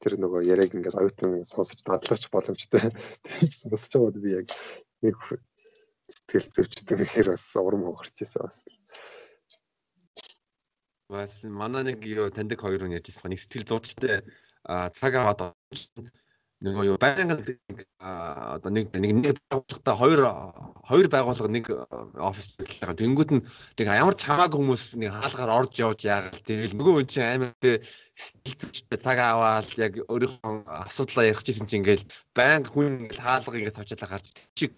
[0.01, 2.91] тэр нөгөө яриаг ингээд оюутан сонсож дадлагч боломжтой
[3.61, 4.47] сонсож байгаад би яг
[5.05, 5.17] нэг
[6.09, 8.59] сэтгэл зүйчдэг гэхээр бас урам хугарч байсан бас.
[11.09, 14.25] Бас манай нэг юу таньдаг хоёр хүн ярьж байгаа нэг сэтгэл зүйчтэй
[14.65, 15.55] цаг аваад
[16.65, 17.43] нөгөө юу байнгын
[17.99, 20.19] одоо нэг нэг нэг байгууллагата хоёр
[20.87, 21.65] хоёр байгууллага нэг
[22.15, 22.95] офис байгаа.
[22.95, 23.43] Тэнгүүд нь
[23.77, 27.83] нэг ямар чамааг хүмүүс нэг хаалгаар орж явж яагаад тэгэл нөгөө хүн чинь амар тэ
[28.15, 30.53] сэтгэлтэй цаг аваад яг өөрийнхөө
[30.87, 34.71] асуудлаа ярих гэсэн чинь ингээл байнга хүн хаалга ингээд тавчаалаа гарч чиг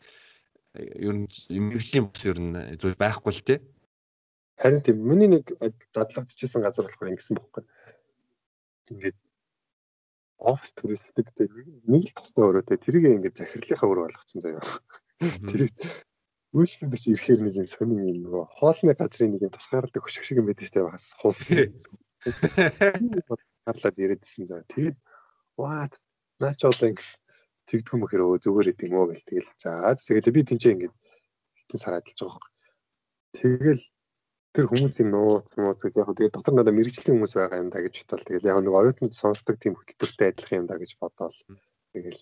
[0.77, 3.59] ер нь мэрэгжлийн бас ер нь зүйл байхгүй л тий.
[4.57, 5.45] Харин тийм миний нэг
[5.93, 7.63] дадлагдчихсан газар болохоор ингэсэн бохгүй.
[8.93, 9.17] Ингээд
[10.37, 11.49] офс туристик тэг
[11.85, 14.61] нэг л тостой өрөөтэй тэрийг ингээд захирлынхаа өөр болгоцсон заяа.
[15.49, 15.73] Тэр
[16.53, 20.47] үйлчлэгч ирэхээр нэг юм сонин юм нөгөө хоолны газрын нэг юм тусгаарладаг хөшг шиг юм
[20.49, 21.37] байдаг штэ бас хуул.
[23.65, 24.63] Гарлаад ирээдсэн за.
[24.69, 24.97] Тэгээд
[25.57, 25.89] ваа
[26.39, 27.26] наа ч одоо ингээд
[27.67, 30.95] тэгдэх юм бэхэр өө зүгээр идэм үү гэл тэгэл за тэгээд би тэнцээ ингээд
[31.59, 32.55] хитэн сар адилж байгаа юм.
[33.35, 33.83] Тэгэл
[34.55, 38.25] тэр хүмүүсийн нууц нууц яг тэгээд дотор надад мэрэгжлийн хүмүүс байгаа юм да гэж бодвол
[38.25, 41.37] тэгэл яг нэг оюутнууд сонсдог тийм хөтөлбөртэй адилхан юм да гэж бодоол
[41.93, 42.21] тэгэл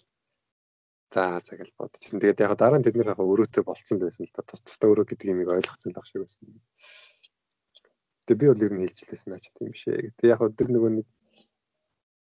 [1.13, 2.19] за за гэж бодчихсон.
[2.19, 5.05] Тэгээд яг дараа нь тэд нэр яг өрөөтэй болцсон байсан л да тус тустай өрөө
[5.07, 6.43] гэдэг юмыг ойлгоцсон л ах шиг байсан.
[8.25, 10.11] Тэгээд би бол ер нь хэлжлээсэн наач тийм бишээ.
[10.19, 11.07] Тэгээд яг тэр нөгөө нэг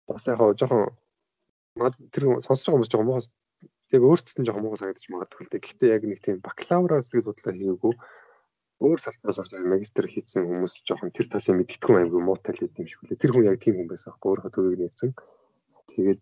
[0.05, 0.93] бас яг жоохон
[2.13, 3.29] тэр сонсож байгаа хүмүүс жоохон муухай
[3.93, 5.65] яг өөртөө нь жоохон муухай санагдаж магадгүй л дээ.
[5.65, 7.93] Гэхдээ яг нэг тийм бакалавра зэрэг судлаа хийгээгүй
[8.83, 13.01] өөр салбараас орж магистр хийсэн хүмүүс жоохон тэр талын мэддэхгүй аймаг муутай л юм шиг
[13.01, 13.21] үлээ.
[13.21, 15.11] Тэр хүн яг тийм хүн байсан аахгүй өөрөө төгөөг нээсэн.
[15.93, 16.21] Тэгээд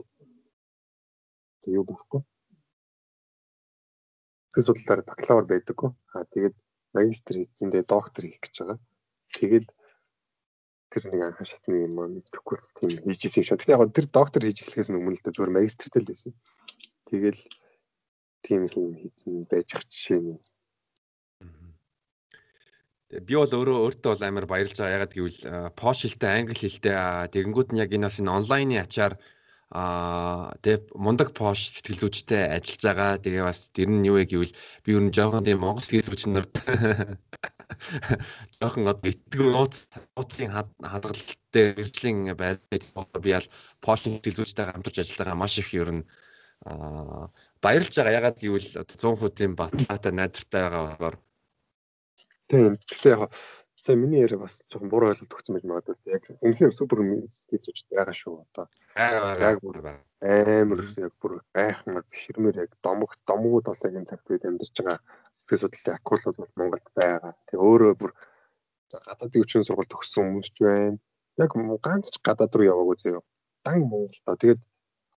[1.63, 2.21] тэг юу болохгүй.
[4.51, 5.89] Тэр судлалаар бакалавр байдаггүй.
[6.15, 6.55] Аа тэгээд
[6.95, 8.79] магистр хийсэндээ доктор хийх гэж байгаа.
[9.35, 9.67] Тэгээд
[10.91, 13.57] тэр нэг анхан шатны юм аа мэдхгүй тийм хийжсэн шүү.
[13.63, 16.33] Тэгтээ яг тэр доктор хийж эхлэхээс өмнө л зүгээр магистртэй л байсан.
[17.07, 17.41] Тэгэл
[18.43, 20.35] тийм юм хийсэн байж ах жишээ нь
[23.11, 24.95] Би бол өөрөө өөртөө бол амар баярлж байгаа.
[25.03, 25.39] Ягаад гэвэл
[25.75, 26.95] пош хэлтэй, англи хэлтэй
[27.35, 29.19] тэгэнгүүт нь яг энэ бас энэ онлайны ачаар
[29.67, 33.11] аа тэг мундаг пош сэтгэл зүйчтэй ажиллаж байгаа.
[33.19, 36.39] Тэгээ бас тэр нь юу вэ гэвэл би ер нь жоохон тийм монгол сэтгэл зүйчин
[36.39, 36.47] нар
[38.59, 39.75] жоохон одоо итгэв нууц
[40.15, 43.47] нууцын хадгалалттай эржлийн байлаа би ял
[43.81, 46.03] пошин сэтгэл зүйчтэйгээ хамтарч ажиллаж байгаа маш их ер нь
[47.63, 48.17] баярлж байгаа.
[48.19, 51.15] Ягаад гэвэл 100% тийм баталгаатай найдвартай байгаа болохоор
[52.51, 52.75] Тийм.
[52.75, 53.31] Гэхдээ яг
[53.79, 55.95] сая миний яриа бас жоохон буруу ойлголт өгсөн байж магадгүй.
[56.11, 58.67] Яг үнэхээр супер хийж байгаа шүү одоо.
[59.39, 59.77] Яг бүр
[60.21, 64.99] амар яг бүр гайхмаар бишрмээр яг домог домгууд бол яг энэ цагт үед амьдарч байгаа
[65.51, 67.33] сэтгэл судлалын акулууд бол Монголд байгаа.
[67.51, 68.11] Тэгээ өөрөө бүр
[68.91, 70.97] гадаадын хүчин сургалт төгссөн хүмүүс ч байна.
[71.39, 71.51] Яг
[71.83, 73.19] ганц ч гадаад руу яваагүй зөө.
[73.65, 74.35] Дан Монголдоо.
[74.39, 74.61] Тэгээд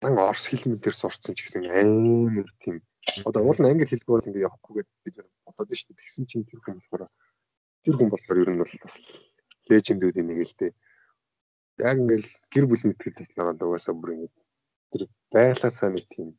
[0.02, 2.80] дан орс хэлмэлээр сурцсан ч гэсэн амар тийм
[3.28, 6.00] одоо уул нь англи хэлгүй бол ингэ явахгүй гэдэг бодоод шүү дээ.
[6.00, 7.04] Тэгсэн чинь тэр хүн болохоор
[7.84, 8.96] тэр хүн болохоор ер нь бол бас
[9.68, 10.72] лежендүүдийн нэг л дээ.
[11.84, 14.30] Яг ингээл гэр бүл мэтгэл таслаа бол угаасаа бүр ингэ
[14.92, 15.02] тэр
[15.34, 16.30] байглаасаа нэг тийм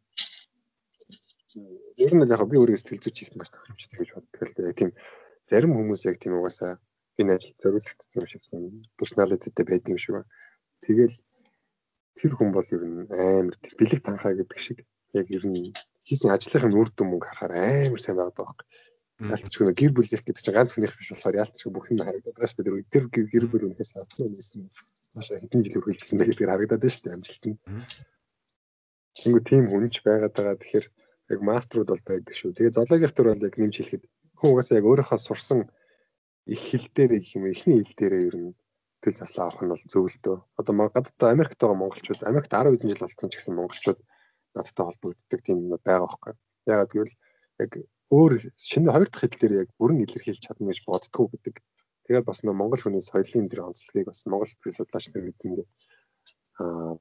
[2.05, 4.79] ер нь л яг би өөрөө сэтгэл зүйч их маш тохиромжтой гэж боддог л дээ.
[4.79, 4.91] Тийм
[5.51, 6.79] зарим хүмүүс яг тийм угаасаа
[7.19, 8.43] ажил зориулагдсан юм шиг
[8.99, 10.31] персоналититэй байдаг юм шиг байна.
[10.83, 11.17] Тэгэл
[12.19, 14.79] тэр хүн бол ер нь амар бэлэг танхаа гэдэг шиг
[15.13, 15.73] яг ер нь
[16.09, 18.69] хийсэн ажлынхын үр дүн мөнгө харахаар амар сайн байгаад байгаа байхгүй.
[19.23, 22.37] Яалтч гэнэ гэр бүл их гэдэг чинь ганц хүнийх биш болохоор яалтч бүх юм харагдаад
[22.37, 22.91] байгаа шүү дээ.
[22.91, 24.61] Тэр гэр бүл үнэхээс атсан нээсэн
[25.15, 27.59] маш хэдэн жил үргэлжилсэн байх гэдгээр харагдаад байна шүү дээ амжилт нь.
[29.21, 30.87] Тэнгүү тийм хүнч байгаад байгаа тэгэхээр
[31.33, 32.53] Яг маструуд бол байдаг шүү.
[32.53, 34.05] Тэгээ зоологийн төр бол яг нэмж хэлэхэд
[34.39, 35.61] хүн угаасаа яг өөрийнхөө сурсан
[36.47, 38.51] их хэл дээр гэх юм эхний хэл дээрээ ер нь
[39.03, 40.39] тэл заслаа авах нь бол зөв л дөө.
[40.61, 44.01] Одоо гадаад Америкт байгаа монголчууд Америкт 10 хэдэн жил болсон ч гэсэн монголчууд
[44.55, 46.35] надтай холбогддог тийм юм байгаа байхгүй.
[46.69, 47.15] Ягаад гэвэл
[47.65, 47.71] яг
[48.13, 51.55] өөр шинэ хоёр дахь хэлээр яг бүрэн илэрхийлж чадна гэж боддгоо гэдэг.
[52.07, 55.65] Тэгээд бас нөө монгол хүний соёлын тэр онцлогийг бас монгол судлаач нар мэднэ
[56.61, 56.99] аа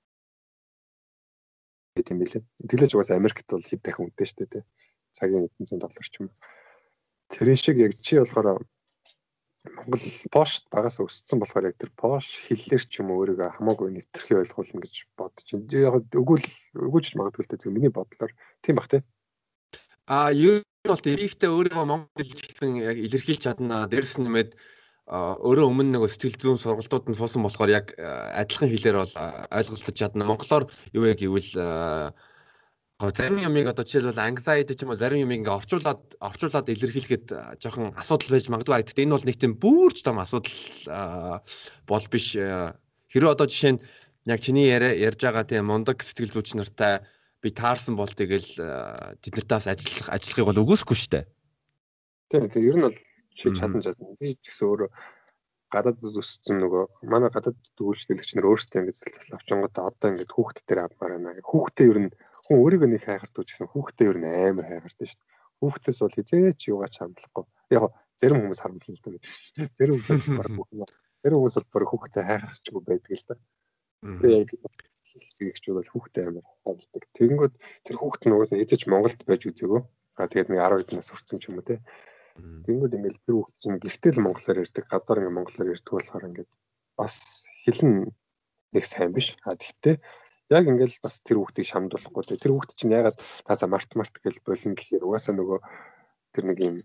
[1.95, 2.43] гэдэг юм билээ.
[2.69, 4.63] Тэглэж бол Америкт бол хэд дахин үнэтэй шүү дээ.
[5.11, 6.29] Цагийн 100 доллар ч юм.
[7.27, 8.63] Тэр шиг яг чи болохоор
[9.61, 10.01] Монгол
[10.33, 14.81] пошт багаас өссөн болохоор яг тэр пош хэллэр ч юм уу өөрийгөө хамаагүй нэвтрхий ойлгуулна
[14.81, 15.69] гэж бодож байна.
[15.69, 16.47] Яг өгүүл
[16.81, 18.31] өгөөж магадгүй л дээ миний бодлоор
[18.63, 19.05] тийм бах тий.
[20.09, 23.85] А юу бол тэрийгтэй өөрийгөө монгол хэлж гисэн яг илэрхийлж чадна.
[23.85, 24.57] Дээрс нь нэмээд
[25.09, 29.13] өөрөө өмнө нэг сэтгэл зүйн сургалтууд нь суусан болохоор яг адилхан хэлээр бол
[29.49, 30.29] ойлголцож чадна.
[30.29, 32.13] Монголоор юу яг гэвэл
[33.09, 37.97] зарим юмыг одоо жишээлбэл anxiety ч юм уу зарим юмыг ингээ орчуулад орчуулад илэрхийлэхэд жоохон
[37.97, 38.77] асуудал байж магадгүй.
[38.77, 41.41] Гэхдээ энэ бол нэг тийм бүрж том асуудал
[41.89, 42.37] бол биш.
[42.37, 43.83] Хэрэв одоо жишээ нь
[44.29, 47.01] яг чиний ярьж байгаа тийм мундаг сэтгэл зүйч нартай
[47.41, 51.25] би таарсан бол тэгэл тэд нартаас ажиллах ажиллахыг бол шүү дээ.
[52.29, 52.97] Тийм тийм ер нь бол
[53.35, 54.15] шийд чадна чадна.
[54.19, 54.89] Би ч гэсэн өөрөө
[55.71, 60.65] гадаад өссөн нөгөө манай гадаад дүүлжлэгч нар өөрсдөө ингэ зэл зэл авчингуудаа одоо ингэ хүүхдэд
[60.67, 61.47] дээр авмаар байна.
[61.47, 62.11] Хүүхдээ ер нь
[62.45, 65.31] хүн өөрийгөө нэг хайхардаг гэсэн хүүхдээ ер нь амар хайхардаг шүү дээ.
[65.63, 67.45] Хүүхдээс бол хизээч юугаач хамлахгүй.
[67.71, 67.83] Яг
[68.19, 69.69] зарим хүмүүс харамтлал л дээ.
[69.79, 70.49] Зарим хүмүүс баг
[71.23, 73.35] зарим хүмүүс бол бүр хүүхдээ хайхарсчгүй байдаг л да.
[74.01, 74.43] Тэгээ
[75.37, 77.03] зэгч бол хүүхдээ амар хамлдаг.
[77.15, 77.53] Тэгэнгүүт
[77.85, 79.81] тэр хүүхд нь угаасаа эзэж Монголд байж үзээгөө.
[80.19, 81.79] А тэгээд нэг 10 хэдэн нас хүрсэн ч юм уу те.
[82.39, 86.51] Тэнгүүд ингээл тэр хүүхд чинь гэртэл монголоор ярьдаг, гадаар ингээ монголоор ярьдаг болохоор ингээд
[86.97, 87.15] бас
[87.63, 87.93] хэлэн
[88.71, 89.35] нэг сайн биш.
[89.43, 89.95] А тэгтээ
[90.51, 93.17] яг ингээл бас тэр хүүхдийг шамдуулахгүй тэр хүүхд чинь ягаад
[93.47, 95.59] тааса март март гэж болон гэхээр угаасаа нөгөө
[96.35, 96.75] тэр нэг юм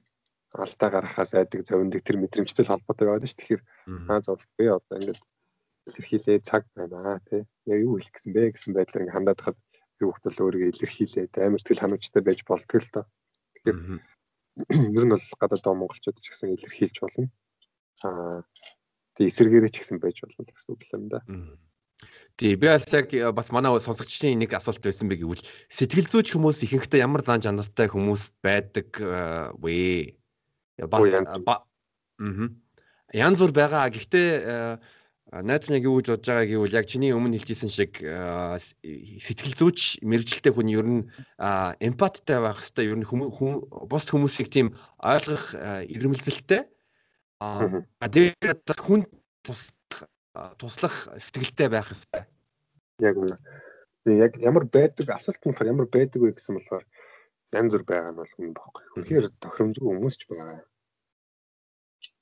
[0.54, 3.34] алдаа гаргахаас айдаг зовндаг тэр мэдрэмжтэй холбоотой байдаг ш.
[3.34, 3.62] Тэгэхээр
[4.10, 5.20] аа зовлт би одоо ингээд
[5.86, 7.42] илэрхийлээ цаг байна тий.
[7.66, 9.58] Яг юу хэлэх гэсэн бэ гэсэн байдлаар ингээд хандаад хад
[9.98, 13.04] тэр хүүхд бол өөрийгөө илэрхийлээд амар тэл ханамжтай байж болтгоо л доо.
[13.66, 13.78] Тэгэхээр
[14.70, 17.28] ер нь бол гадаад доо монголчууд ч гэсэн илэрхийлж болно.
[18.04, 18.40] Аа
[19.16, 21.20] тий эсэргээрээ ч гэсэн байж болно гэсэн үг л юм да.
[22.36, 25.40] Тий, би бас яг э, бас манай сонсогчдын нэг асуулт байсан бэ гэвэл
[25.72, 30.20] сэтгэл зүйч хүмүүс ихэнхдээ ямар дан чанартай хүмүүс байдаг э, вэ?
[30.84, 31.64] Аа.
[33.16, 33.88] Янз бүр байгаа.
[33.88, 34.28] Гэхдээ
[35.32, 40.54] найз нэг юу гэж бодож байгаа гэвэл яг чиний өмнө хэлжсэн шиг сэтгэл зүйч мэрэгчлээ
[40.54, 41.02] хүн ер нь
[41.82, 43.08] эмпаттай байх хэвээр ер нь
[43.90, 45.58] бус хүмүүсийг тийм ойлгох
[45.90, 46.62] ирмэлзэлтэй.
[47.42, 49.02] Аа дээр хүн
[49.42, 49.74] тус
[50.62, 52.22] туслах сэтгэлтэй байх хэрэгтэй.
[53.02, 53.36] Яг үнэ.
[54.06, 56.84] Яг ямар байдаг асуулт нь болохоор ямар байдаг вэ гэсэн болохоор
[57.50, 58.84] янз бүр байгаа нь бол хүн бохгүй.
[58.94, 60.62] Үнэхээр тохиромжгүй хүмүүс ч байгаа.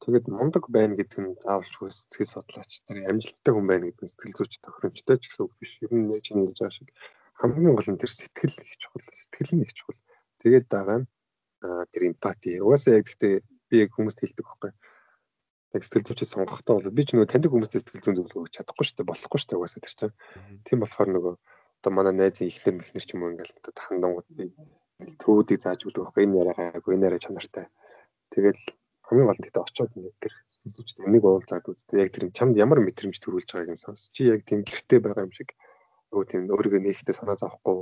[0.05, 4.37] Тэгээд мундаг байна гэдэг нь заавалчгүй сэтгэл судлаач нар амжилттай хүн байна гэдэг нь сэтгэл
[4.37, 5.73] зүйч тохиромжтой ч гэсэн үг биш.
[5.85, 6.89] Ер нь чинь хэлж байгаа шиг
[7.41, 10.01] хамгийн гол нь тэр сэтгэл их чухал, сэтгэл нь их чухал.
[10.45, 11.07] Тэгээд дараа нь
[11.93, 12.61] тэр эмпати.
[12.61, 13.35] Угаасаа яг гэхдээ
[13.69, 14.71] би яг хүмүүст хэлдэг байхгүй
[15.75, 18.85] яг сэтгэл зүйчээ сонгохдоо бол би ч нөгөө таньдаг хүмүүстэй сэтгэл зүйн зөвлөгөө өгч чадахгүй
[18.87, 20.15] шүү дээ болохгүй шүү дээ угаасаа тэр чинь.
[20.69, 21.35] Тийм болохоор нөгөө
[21.81, 24.45] одоо манай найзын ихнэр мэхнэр ч юм уу ингээл хандангууд би
[25.19, 27.67] төвүүдийг зааж өгдөг байхгүй энэ яриагаа энэ яриа чанартай.
[28.31, 28.61] Тэгэл
[29.07, 32.81] хамгийн гол нь гэдэг очиод нэг тэр зүйчтэй энийг уулзаад үзтээ яг тэр чамд ямар
[32.83, 34.09] мэдрэмж төрүүлж байгааг нь сонс.
[34.15, 35.53] Чи яг тийм гэртэй байгаа юм шиг
[36.09, 37.77] нөгөө тийм өөрийгөө нээхтэй санаа зовхгүй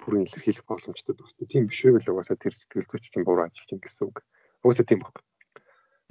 [0.00, 1.50] бүрэн илэрхийлэх боломжтой байна.
[1.52, 4.16] Тийм биш үү л угаасаа тэр сэтгэл зүйч чинь буруу ажиллаж байна гэсэн үг.
[4.64, 5.20] Угаасаа тийм байна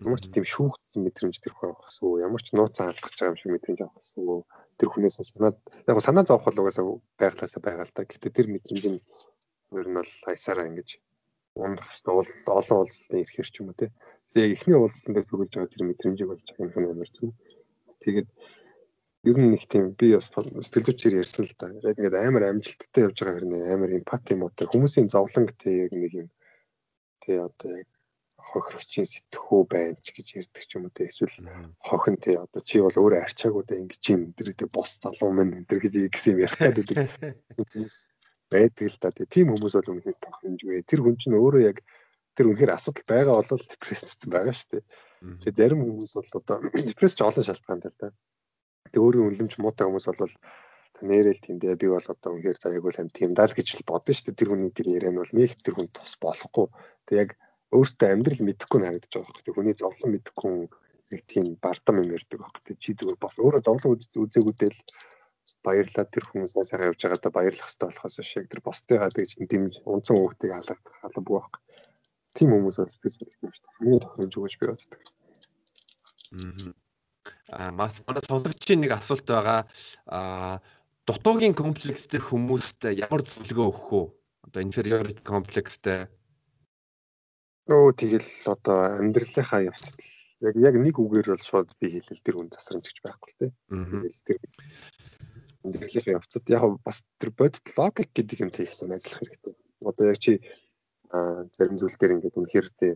[0.01, 3.37] Ямар ч тийм шүүхтсэн мэдрэмж тэр хүн авах гэсэн ямар ч нууцаа алдах байгаа юм
[3.37, 4.25] шиг мэдрэмж авах гэсэн
[4.81, 6.85] тэр хүнээс санаад яг санаа зовх бол угаасаа
[7.21, 8.09] байглаасаа байгаа л да.
[8.09, 8.99] Гэтэ тэр мэдрэмж нь
[9.77, 10.89] ер нь бол хайсараа ингэж
[11.53, 13.93] ундах хэвээр олон уулзалтанд ирэхэр ч юм уу те.
[14.31, 17.35] Тэгээ эхний уулзалтан дээр төрүүлж байгаа тэр мэдрэмжийг болж байгаа юм амар зүг.
[17.99, 18.29] Тэгээд
[19.27, 21.67] ер нь нэг тийм би бас сэтгэл зүйчээр ярьсан л да.
[21.83, 23.73] Яг ингээд амар амжилттай явж байгаа хэрнээ.
[23.75, 26.29] Амар эмпати мотой хүмүүсийн зовлонг те яг нэг юм
[27.21, 27.89] тий одоо яг
[28.39, 31.11] хохирогчийн сэтгхүү байна ч гэж ярьдаг ч юм уу те.
[31.11, 31.35] Эсвэл
[31.85, 35.69] хохин те одоо чи бол өөрөө арчаагуудаа ингэж юм энэ дэр бос залуу мэн энэ
[35.69, 36.87] гэж гэсэн юм ярих гэдэг
[38.51, 39.11] байдаг л да.
[39.13, 40.81] Тийм хүмүүс бол үнэхээр тохиромжгүй.
[40.89, 41.77] Тэр хүн чинь өөрөө яг
[42.35, 44.83] тэр үнэхээр асуудал байгаа бол депресстэй байгаа шүү дээ.
[45.45, 46.57] Тэгээ зарим хүмүүс бол одоо
[46.89, 48.09] депресс ч олон шалтгаантай л да
[48.91, 50.35] тэгээ өөрийн үнэлэмж муутай хүмүүс бол
[51.01, 54.25] нэрэл тиймдээ би бол одоо үнэхээр заяаг бол тийм даа л гэж л бодно шүү
[54.27, 54.37] дээ.
[54.37, 56.67] Тэр хүний тэр яриа нь бол нэг тэр хүн тус болохгүй.
[57.07, 57.31] Тэгээ яг
[57.73, 59.55] өөртөө амьдрал мэдэхгүй харагдаж байгаа хэрэг.
[59.55, 60.53] Хүний зовлон мэдэхгүй
[61.15, 62.55] яг тийм бардам юм ярьдаг баг.
[62.61, 63.37] Тэ чи зүгээр бол.
[63.41, 64.79] Өөрөө зовлон үзээгүүдэл
[65.65, 70.15] баярлаад тэр хүмүүс сайхан явж байгаадаа баярлах хэрэгтэй болохоос шиг тэр бостойгаа тэгж дэмж унцсан
[70.21, 71.47] хүүхдийг алга халаа бүх
[72.37, 73.75] Тим хүмүүс бол специфик юм шүү дээ.
[73.79, 75.01] Хамгийн тохиромж өгөөж би боддог.
[77.51, 79.67] Аа маш манай сонсогчийн нэг асуулт байгаа.
[80.07, 80.63] Аа
[81.07, 84.03] дутуугийн комплекстэй хүмүүст ямар зөвлөгөө өгөх вэ?
[84.47, 86.07] Одоо inferiority комплекстэй.
[87.67, 89.99] Өө тэгэл одоо амьдралынхаа явцад
[90.41, 93.51] яг яг нэг үгээр бол шууд би хэлэл тэр хүн засрамж гэж байхгүй дээ.
[93.69, 94.39] Тэгэл тэр
[95.67, 99.53] амьдралынхаа явцад яг бас тэр бодит логик гэдэг юм хийхсэн ажиллах хэрэгтэй.
[99.85, 100.41] Одоо яг чи
[101.55, 102.89] зарим зүйл дээр ингээд үнэхээр тэ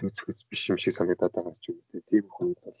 [0.00, 2.80] дүүцхэц биш юм шиг санагдаад байгаа ч үгүй тийм хүн бол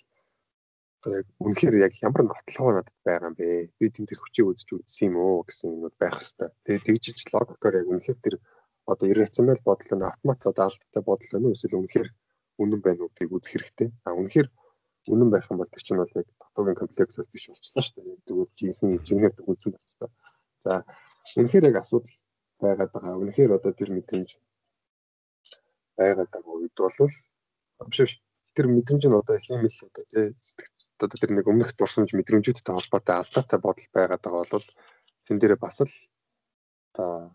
[1.12, 3.68] яг үнэхээр яг ямар нотлогоо надад байгаа юм бэ?
[3.78, 6.52] Би тийм тэр хүчийг үзэж үзсэн юм уу гэсэн юмуд байх хэвээр.
[6.64, 8.36] Тэгээ тэгжиж логикоор яг үнэхээр тэр
[8.86, 12.08] одоо иррационал бодол нь автомат одоо алдтай бодол нь эсвэл үнэхээр
[12.62, 13.88] үнэн байна уу гэдгийг үзэх хэрэгтэй.
[14.06, 14.48] А үнэхээр
[15.12, 18.24] үнэн байх юм бол тэр чинь бол яг дотоогийн комплекс бас биш болчихлоо шүү дээ.
[18.24, 20.10] Зүгээр жинхэнэ жингээр үзэн болчихлоо.
[20.64, 20.72] За
[21.36, 22.16] үнэхээр яг асуудал
[22.60, 23.20] байгаад байгаа.
[23.20, 24.30] Үнэхээр одоо тэр мэдрэмж
[25.98, 28.12] байгаад байгаа үед бол биш
[28.54, 30.26] тэр мэдрэмж нь одоо хиймэл одоо тий
[30.98, 34.68] одоо тэр нэг өмнөх дурсамж мэдрэмжүүдтэй холбоотой алдаатай бодол байгаад байгаа бол
[35.26, 35.94] тэн дээр бас л
[36.94, 37.34] одоо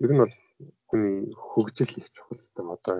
[0.00, 0.34] ер нь бол
[0.88, 2.96] хүний хөгжил их чухал гэдэг одоо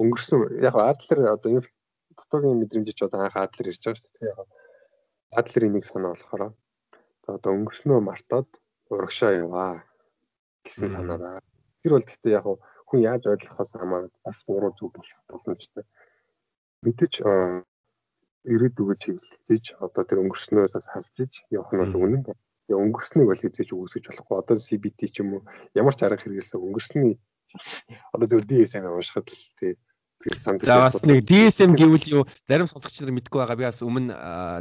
[0.00, 1.60] өнгөрсөн яг Адлер одоо
[2.16, 4.32] дотоогийн мэдрэмжич одоо анх Адлер ирж байгаа шүү дээ.
[4.32, 4.48] Яг
[5.38, 6.42] Адлерийн нэг санаа болохоор
[7.26, 8.48] одоо өнгөрснөө мартаад
[8.90, 9.82] урагшаа яваа
[10.64, 11.40] гэсэн санаа байна.
[11.82, 12.46] Тэр бол гэхдээ яг
[12.94, 15.84] хүн яаж ойлгохоос хамаарат бас буруу зүг болох боломжтой.
[16.86, 17.14] Мэдээж
[18.46, 22.38] ирээдүгөө чиглэж одоо тэр өнгөрснөөс салжиж явах нь бол үнэн байна.
[22.70, 24.36] Тэгээ өнгөрснийг бол хийж үгүйсгэж болохгүй.
[24.38, 25.42] Одоо CBT ч юм уу
[25.74, 27.18] ямар ч арга хэрэгэлсэн өнгөрсний
[28.14, 29.74] одоо зөв DSM уншихад л тий
[30.22, 33.82] тэр цанд За бас нэг DSM гэвэл юу зарим сонсогч нар мэдгүй байгаа би бас
[33.82, 34.14] өмнө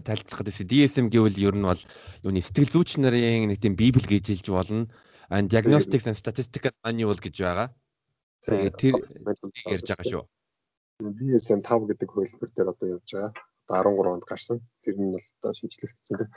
[0.07, 1.81] тайлбарлахад байсан DSM гэвэл ер нь бол
[2.26, 4.88] юуны сэтгэл зүйч нарын нэг тийм библ гэж хэлж болно
[5.34, 7.68] and diagnostics and statistical manual гэж байгаа.
[8.43, 8.95] Тэгээд тэр
[9.75, 10.23] ярьж байгаа шүү.
[10.99, 13.31] DSM 5 гэдэг хөлбөр дээр одоо явж байгаа.
[13.67, 14.57] Одоо 13 онд гарсан.
[14.83, 16.27] Тэр нь бол одоо шинжлэгдсэн.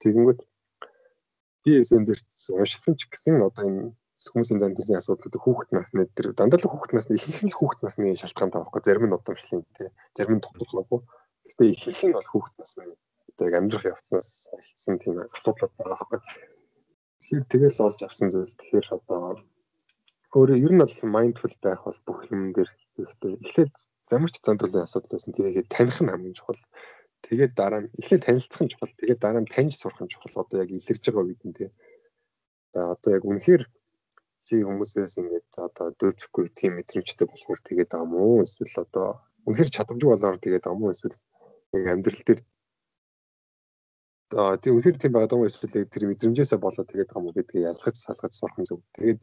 [0.00, 0.40] Тэгэнгүүт
[1.66, 2.20] DSM дээр
[2.56, 3.92] уншсан ч гэсэн одоо энэ
[4.28, 8.52] хүмүүсийн зандилын асуудлууд хүүхэд насны дээр дандаа л хүүхэд насны ихэнх нь хүүхэд насны шалтгаан
[8.52, 11.00] таахгүй зарим нь удамшлын тий зарим нь дутуугүй
[11.44, 12.84] гэхдээ ихэнх нь бол хүүхэд насны
[13.32, 16.20] одоо яг амьдрах явцнаас солилцсон тийм асуудлууд байгаа байхгүй
[17.20, 19.40] тэгэхээр тэгэл олж авсан зүйл тэгэхээр одоо
[20.36, 23.32] өөрөө ер нь бол майндфул байх бол бүх юм дээр хэрэгтэй.
[23.44, 23.74] Эхлээд
[24.10, 25.34] замарч зандуулын асуудал байсан.
[25.34, 26.60] Тэгээд таних нь хамгийн чухал.
[27.26, 28.92] Тэгээд дараа нь эхлээд танилцах нь чухал.
[28.98, 30.42] Тэгээд дараа нь таньж сурах нь чухал.
[30.42, 31.70] Одоо яг илэрж байгаа үед нь тий
[32.74, 33.62] За одоо яг үнэхээр
[34.46, 39.08] чи хүмүүсээс ингээд одоо дөөцөхгүй тийм мэдрэмжтэй болохоор тэгээд байгаа мó эсвэл одоо
[39.46, 41.18] үнэхээр чадамжгүй болоор тэгээд байгаа мó эсвэл
[41.74, 42.40] яг амьдрал дээр
[44.38, 47.96] аа тийм үнэхээр тийм байгаа мó эсвэл тэр мэдрэмжээсээ болоод тэгээд байгаа мó гэдгийг ялгаж
[47.98, 48.78] салгаж сурах нь зөв.
[48.94, 49.20] Тэгээд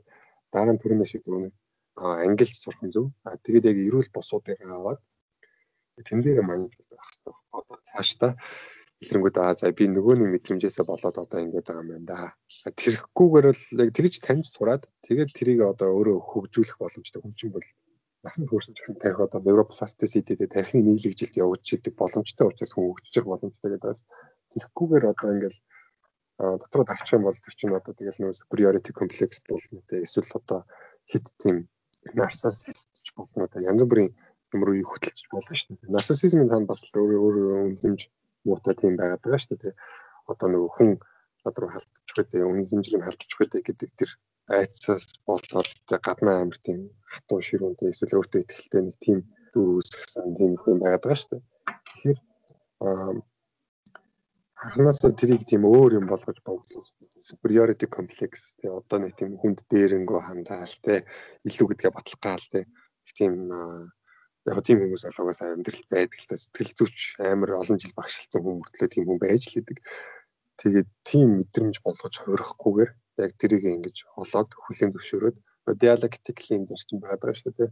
[0.57, 1.53] дараа нь түрүүний шиг түрүүний
[1.97, 3.05] ангилж сурах нь зөв.
[3.25, 4.99] Аа тэгээд яг эрүүл босуудыг аваад
[6.05, 7.33] тэн дээр маань байх хэрэгтэй.
[7.57, 8.27] Одоо цааш та
[9.01, 12.21] хэлрэнгүүд аа за би нөгөө нэг мэдрэмжээсээ болоод одоо ингэж байгаа юм байна да.
[12.81, 17.67] Тэрхгүйгээр л яг тэгж таньж сураад тэгээд тэрийг одоо өөрөө хөгжүүлэх боломжтой чинь бол
[18.25, 23.13] насанд хүрсэн ч гэсэн тарих одоо невропластисититэй тарихны нийлэгжилт явуулж идэг боломжтой учраас хүн хөгжиж
[23.21, 23.97] байгаа боломжтой гэдэг
[24.51, 25.59] тэрхгүйгээр одоо ингээл
[26.37, 30.59] дотроо тавчих юм бол тэр чинь одоо тэгэл нөгөө superiority complex болно те эсвэл одоо
[31.09, 31.65] хит тийм
[32.05, 34.13] ч болно одоо янз бүрийн
[34.53, 35.93] юм руу хөтлөж болно шүү дээ.
[35.95, 38.01] Нарциссизмын цаана бас өөрөө өөрөө үнэлэмж
[38.45, 39.73] муутай тийм байгаад байгаа шүү дээ.
[40.31, 40.89] Одоо нөгөө хүн
[41.43, 44.11] над руу халтчих үнэн хэмжээг халтчих үү гэдэг тэр
[44.47, 46.79] айцаас болоод гаднаа амир тийм
[47.11, 49.19] хатуу ширүүнтэй эсвэл өөртөө ихтэй нэг тийм
[49.51, 51.43] дүр үүсгэсэн тийм хүн байгаад байгаа шүү дээ.
[51.87, 52.19] Тэгэхээр
[54.65, 56.87] анхнаасаа тэрийг тийм өөр юм болгож богдлох
[57.29, 60.99] superiority complex тий одоо нэг тийм хүнд дээрэнгөө хандаал тий
[61.45, 62.65] илүү гэдгээ батлах гал тий
[63.17, 63.33] тийм
[64.47, 68.59] яг тийм хүмүүс болгоос амьдрал байдаг л та сэтгэл зүйч амар олон жил багшилсан хүн
[68.63, 69.77] мөртлөө тийм хүн байж л идэг.
[70.57, 72.91] Тэгээд тийм мэдрэмж болгож хөрөхгүйгээр
[73.27, 75.37] яг тэрийг ингэж олоод хүлээн зөвшөөрөөд
[75.83, 77.69] dialectically зарчим байдаг шүү дээ.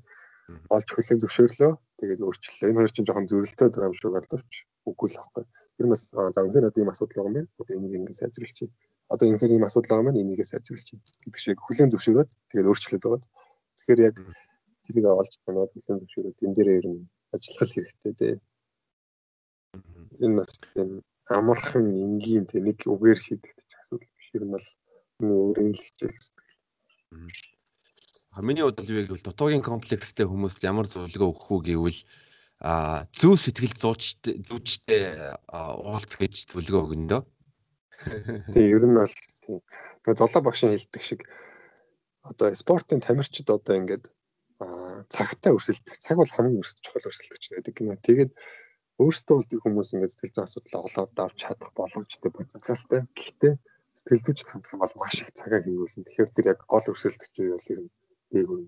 [0.69, 1.71] Олж хүлээн зөвшөөрлөө.
[1.99, 2.69] Тэгээд өөрчлөлөө.
[2.69, 4.53] Энэ хоёр чинь жоохон зөрөлтөд байгаа юм шиг боловч
[4.85, 5.43] үгүй л аахгүй.
[5.75, 7.49] Тэр нь бас за үнээр одоо ийм асуудал байгаа юм байна.
[7.57, 8.69] Одоо энийг ингэ сайжруулчих.
[9.09, 10.21] Одоо энэ ийм асуудал байгаа юм байна.
[10.21, 13.21] Энийг сайжруулчих гэдэг шиг хүлээн зөвшөөрөөд тэгээд өөрчлөлт байгаа.
[13.79, 14.15] Тэгэхээр яг
[14.85, 17.01] тэрийг олж танаад хүлэн зөвшөөрөөд энэ дээр ер нь
[17.33, 18.35] ажиллах хэрэгтэй дээ.
[20.23, 20.89] Энэ бас тийм
[21.37, 24.67] амархан энгийн тийм нэг үгээр шийдэгдэх асуудал биш ер нь бол
[25.25, 26.21] өөрийн л хичээл.
[28.43, 31.99] Миний бодлоо юу гэвэл дутуугийн комплекстэй хүмүүст ямар зөвлөгөө өгөх үү гэвэл
[32.59, 35.03] а зөв сэтгэл зуучтай зүүчтэй
[35.47, 37.21] уулз гэж зөвлөгөө өгнө дөө.
[38.51, 39.59] Тийм ер нь бол тийм.
[40.03, 41.21] Тэгээ золоо багшийн хэлдэг шиг
[42.27, 44.11] одоо спортын тамирчид одоо ингээд
[45.07, 45.95] цагтай өрсөлдөх.
[46.03, 48.03] Цаг бол хамгийн өрсөлдөж чухал өрсөлдөгч байдаг гинэ.
[48.03, 48.31] Тэгээд
[48.99, 53.01] өөрсдөө бол тэр хүмүүс ингээд сэтгэл зүйн асуудал оглоод авч чадах боломжтой потенциалтай.
[53.15, 53.53] Гэхдээ
[53.99, 56.03] сэтгэл зүйч хандах юм бол маш их цагаа хэмнүүлсэн.
[56.03, 57.91] Тэгэхээр тэр яг гол өрсөлдөгч бол ер нь
[58.31, 58.61] дээгүүр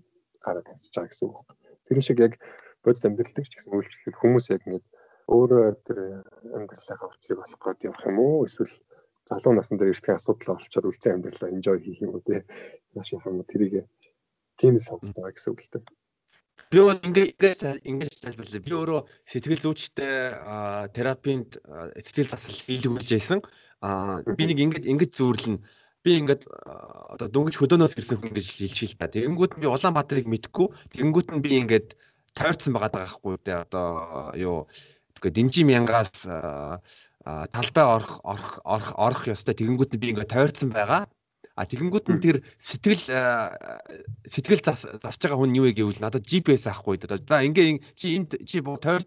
[0.44, 1.38] гараад тавьчих чаа гэсэн үг.
[1.86, 2.34] Тэр шиг яг
[2.84, 4.86] бодит амьдралдаг ч гэсэн үйлчлэхэд хүмүүс яг ингээд
[5.28, 5.62] өөрөө
[6.56, 8.74] амьдралынхаа өвчлийг олох гээд явах юм уу эсвэл
[9.28, 12.48] залуу насны дээр ирдэг асуудал олчоод үлцэн амьдралаа enjoy хийх юм уу те
[12.96, 13.84] яаш юм уу тэрийг
[14.56, 15.84] тийм сонголтоо гэсэн үг л дээ.
[16.72, 18.64] Би бол ингээд ингэж тайлбарлаа.
[18.64, 20.16] Би өөрөө сэтгэл зүйчтэй
[20.96, 21.60] терапинд
[22.02, 23.40] сэтгэл засал хийлгүүлж байсан.
[24.36, 25.56] Би нэг ингэж ингэж зүүрлэн
[26.08, 29.12] би ингээд одоо дөнгөж хөдөөнөөс ирсэн хүн гэж хэлчихээ л та.
[29.12, 30.68] Тэгэнгүүт би Улаанбаатарыг мэдгүй.
[30.96, 32.00] Тэгэнгүүт нь би ингээд
[32.32, 34.58] тойрцсон байгаа даахгүй те одоо юу
[35.20, 36.24] тэгээ Динжи мянгаас
[37.28, 41.12] талбай орох орох орох орох ёстой тэгэнгүүт нь би ингээд тойрцсон байгаа.
[41.58, 43.02] А тэгэнгүүт нь тэр сэтгэл
[44.30, 47.18] сэтгэл засж байгаа хүн юу вэ гэвэл надад GPS авахгүй да.
[47.18, 49.02] За ингээ чи энд чи тойр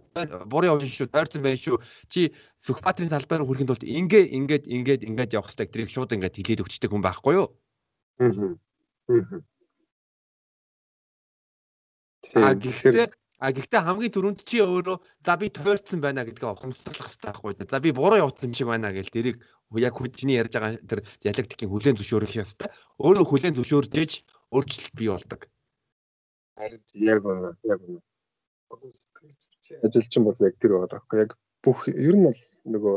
[0.51, 1.79] буурын овш шүү тойрсон байх шүү.
[2.11, 6.37] Чи Сүхбаатарын талбай руу хүрэхэд бол ингээ ингээд ингээд ингээд явах хэрэгтэй тэрийг шууд ингээд
[6.37, 7.55] хэлээд өгчтэй хүн байхгүй юу?
[8.19, 8.59] Аа.
[12.35, 12.53] Аа.
[12.59, 17.53] Тэгэхээр А гэхдээ хамгийн түрүүнд чи өөрөө за би тойрцсон байна гэдгээ ухамсарлах хэрэгтэй байхгүй.
[17.73, 19.41] За би буруу явуулсан юм шиг байна гэж тэрийг
[19.81, 22.69] яг хүчний ярьж байгаа тэр диалектикийн хүлэн зөвшөөрөх ёстой.
[23.01, 23.93] Өөрөө хүлэн зөвшөөрж
[24.53, 25.41] өөрчлөлт бий болдог.
[26.61, 28.01] Харин яг үнэ яг үнэ.
[29.89, 31.19] Ажилчин бол яг тэр байгаа байхгүй.
[31.25, 31.33] Яг
[31.65, 32.97] бүх ер нь бол нөгөө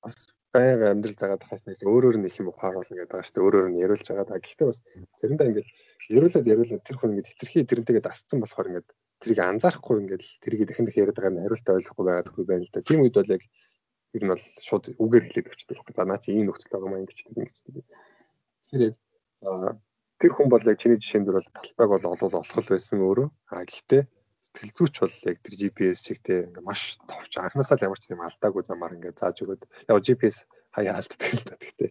[0.00, 0.16] бас
[0.54, 3.44] байнга амьдрал загаад хаас нэг өөрөөр нь их юм ухааруулна гэдэг байгаа шүү дээ.
[3.44, 4.40] Өөрөөр нь яриулж байгаа.
[4.40, 4.78] Гэхдээ бас
[5.20, 5.68] заримдаа ингээд
[6.08, 8.88] яриулаад яриулаад тэр хүн ингээд хитрхи тэрнтэйгээ дасцсан болохоор ингээд
[9.22, 12.82] тэрийг анзаарахгүй ингээд тэрийг дахин дахин яриад байгаа юм хариултаа ойлгохгүй байгаадгүй байна л да.
[12.82, 13.42] Тийм үед бол яг
[14.12, 15.94] ер нь бол шууд үгээр хэлээд өгчдөг байхгүй.
[15.96, 17.74] За наа чи ийм нөхцөл байгаа маа ингэчдэг ингэчдэг.
[18.66, 19.78] Тэгэхээр яг
[20.20, 23.28] тэр хүн бол яг чиний жишээн дөр бол талбайг бол олвол олох байсан өөрөө.
[23.54, 24.02] А гэхдээ
[24.52, 28.20] сэтгэл зүйч бол яг тэр GPS чигтээ ингээ маш товч анханасаа л ямар ч юм
[28.20, 29.64] алдаагүй замаар ингээ зааж өгöd.
[29.88, 30.44] Яг GPS
[30.76, 31.54] хаяа алддаг л да.
[31.56, 31.90] Гэхдээ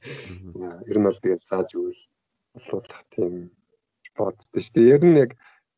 [0.91, 2.01] ер нь бол тэгэл зааж өгөл
[2.53, 3.33] болуулах тийм
[4.15, 4.93] боддоо шүү дээ.
[4.93, 5.31] Ер нь яг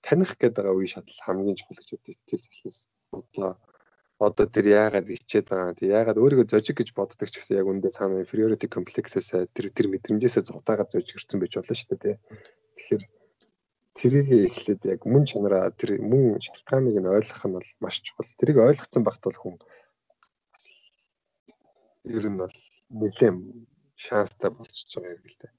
[0.05, 2.79] таних гэдэг байгаа үе шатал хамгийн чухал гэж боддог сэтгэл заснаас
[3.11, 3.51] бодлоо
[4.19, 7.89] одоо тэр яагаад ичээд байгаа тийм яагаад өөрийгөө зожиг гэж боддог ч гэсэн яг үндэ
[7.95, 12.15] цаана inferiority complex-ээс тэр тэр мэдрэмжээсээ зугатаагаад зожигэрсэн байж болно шүү дээ тийм
[12.77, 13.03] тэгэхээр
[13.93, 18.29] тэрийг эхлээд яг мөн чанараа тэр мөн шалтгааныг нь ойлгох нь бол маш чухал.
[18.39, 19.55] Тэрийг ойлгоцсон багт бол хүн
[22.17, 22.57] ер нь бол
[22.89, 23.37] нэлээд
[23.95, 25.53] шанстай болчихж байгаа юм л дээ.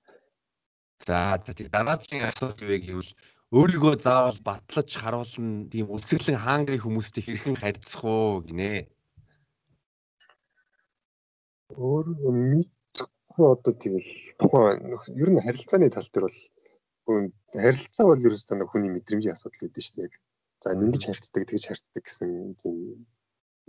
[1.07, 3.13] За дараагийн асуулт юу гэвэл
[3.55, 8.91] өөрийгөө заавал батлаж харуулна тийм үлсгэлэн хаангрын хүмүүстэй хэрхэн харьцах уу гинэ.
[11.71, 14.11] Өөрийгөө мэдхгүй одоо тэгэл
[14.43, 14.79] тухайн
[15.23, 19.97] ер нь харилцааны тал дээр бол харилцаа бол ерөөсөө нэг хүний мэдрэмжийн асуудал гэдэг шүү
[20.03, 20.19] дээ.
[20.63, 23.07] За ингэж харьцдаг, тэгж харьцдаг гэсэн тийм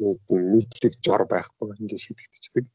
[0.01, 2.65] нэг тийм нийтлэг жор байхгүй ингэж шийдэгдчихдэг.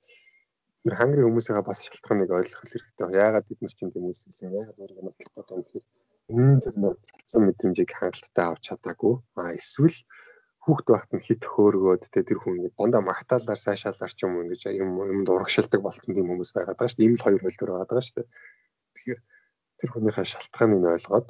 [0.87, 3.19] Тэр хангрын хүмүүсээгээ бас шалтгааныг ойлгох хэрэгтэй.
[3.19, 5.85] Яагаад бид нар ч юм үйлсэлэн, яагаад өөрийгөө нотлох гэдэг юм хэрэг
[6.31, 9.15] өмнө тэр нууцлсан мэдрэмжийг хангалттай авч чадаагүй.
[9.41, 9.99] А эсвэл
[10.65, 14.63] хүүхд байхад нь хит хөөргөөд тэ тэр хүн дундаа магтаалаар сайшаалаар ч юм уу ингэж
[14.77, 17.09] юм юмд урагшилдаг болсон тийм хүмүүс байгаад байгаа шүү дээ.
[17.09, 18.29] Ийм л хоёр байгаад байгаа шүү дээ.
[18.95, 19.21] Тэгэхээр
[19.81, 21.29] тэр хүнийхээ шалтгааныг ойлгоод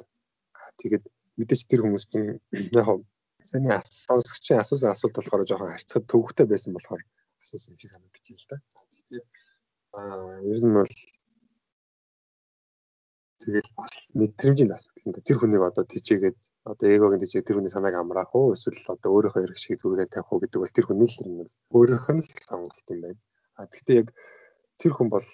[0.81, 1.03] тэгээд
[1.39, 2.29] мэдээч тэр хүмүүс чинь
[2.75, 2.87] яг
[3.47, 3.71] саний
[4.05, 7.01] сонсогчийн асуусан асуулт болохоор жоохон харьцахад төвөгтэй байсан болохоор
[7.43, 8.57] асуусан юм шиг санагдаж байна л да.
[9.07, 9.27] Тэгээд
[9.97, 10.93] аа ер нь бол
[13.41, 16.37] Тэгэл бас мэдрэмжийн асуудал энэ тэр хүнийг одоо тижээгээд
[16.71, 20.29] одоо эгогийн тижээ тэр хүний санааг амраах уу эсвэл одоо өөрийнхөө эрх шиг зүрхээ тавих
[20.29, 21.35] уу гэдэг бол тэр хүний л юм
[21.73, 23.21] өөрийнх нь л сонголт юм байна.
[23.57, 24.07] А гэхдээ яг
[24.77, 25.25] тэр хүн бол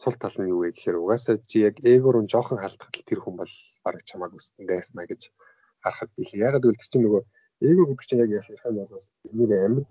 [0.00, 3.36] сул тал нь юу вэ гэхээр угаасаа чи яг эго руу жоохон халтгад тэр хүн
[3.40, 3.52] бол
[3.84, 5.32] бараг чамааг үстэн дайснаа гэж
[5.80, 6.44] харахад билээ.
[6.44, 7.22] Ягаад гэвэл тэр чинь нөгөө
[7.68, 9.86] эго гэдэг чинь яг яасан юм бол нэг амьд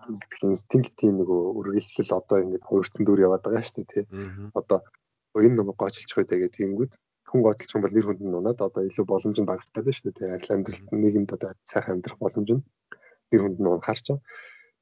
[0.53, 4.05] инстинктийн нөгөө үргэлжлэл одоо ингэ хувирцсан дүр яваад байгаа шүү дээ тий.
[4.59, 4.79] Одоо
[5.35, 6.93] энэ нэг гоочилж байдаг гэх тиймгүүд
[7.27, 10.15] хүн готлох юм бол нэр хүнд нь унаад одоо илүү боломж нь багасдаг байна шүү
[10.15, 10.33] дээ.
[10.35, 12.63] Арил амьдралд нийгэмд одоо сайхан амьдрах боломж нь
[13.31, 14.07] нэр хүнд нь унахаар ч.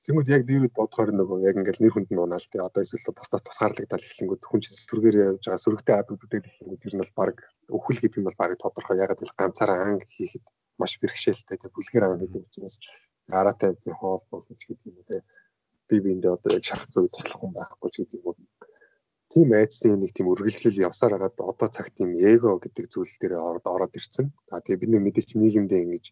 [0.05, 3.41] Тэгмүүд яг дээрүүд бодохоор нөгөө яг ингээл нэр хүнд нь унаал тий одоо эсвэл бусдаас
[3.41, 7.35] тусгаарлагдал эхлэнгүүд хүн чинь сүргээр явж байгаа сүрэгтэй ад бүтээл эхлэнгүүд ер нь бол баг
[7.73, 10.45] өхөл гэдэг нь бол баг тодорхой ягаад гэвэл ганцаараа анги хийхэд
[10.77, 12.77] маш бэрхшээлтэй тий бүлгээр аваа гэдэг учраас
[13.33, 15.21] араатай хоол болох гэдэг юм тий
[15.89, 18.37] би биэндээ одоо яг шарах зүйл туслах хүн байхгүй ч гэдэг юм
[19.33, 23.33] тийм айдсны нэг тийм үргэлжлэл явсаар хагаад одоо цагт тийм эго гэдэг зүйл дээр
[23.65, 24.29] ороод ирсэн.
[24.49, 26.05] За тэгээ бид нэг мэдээч нийгэмдээ ингэж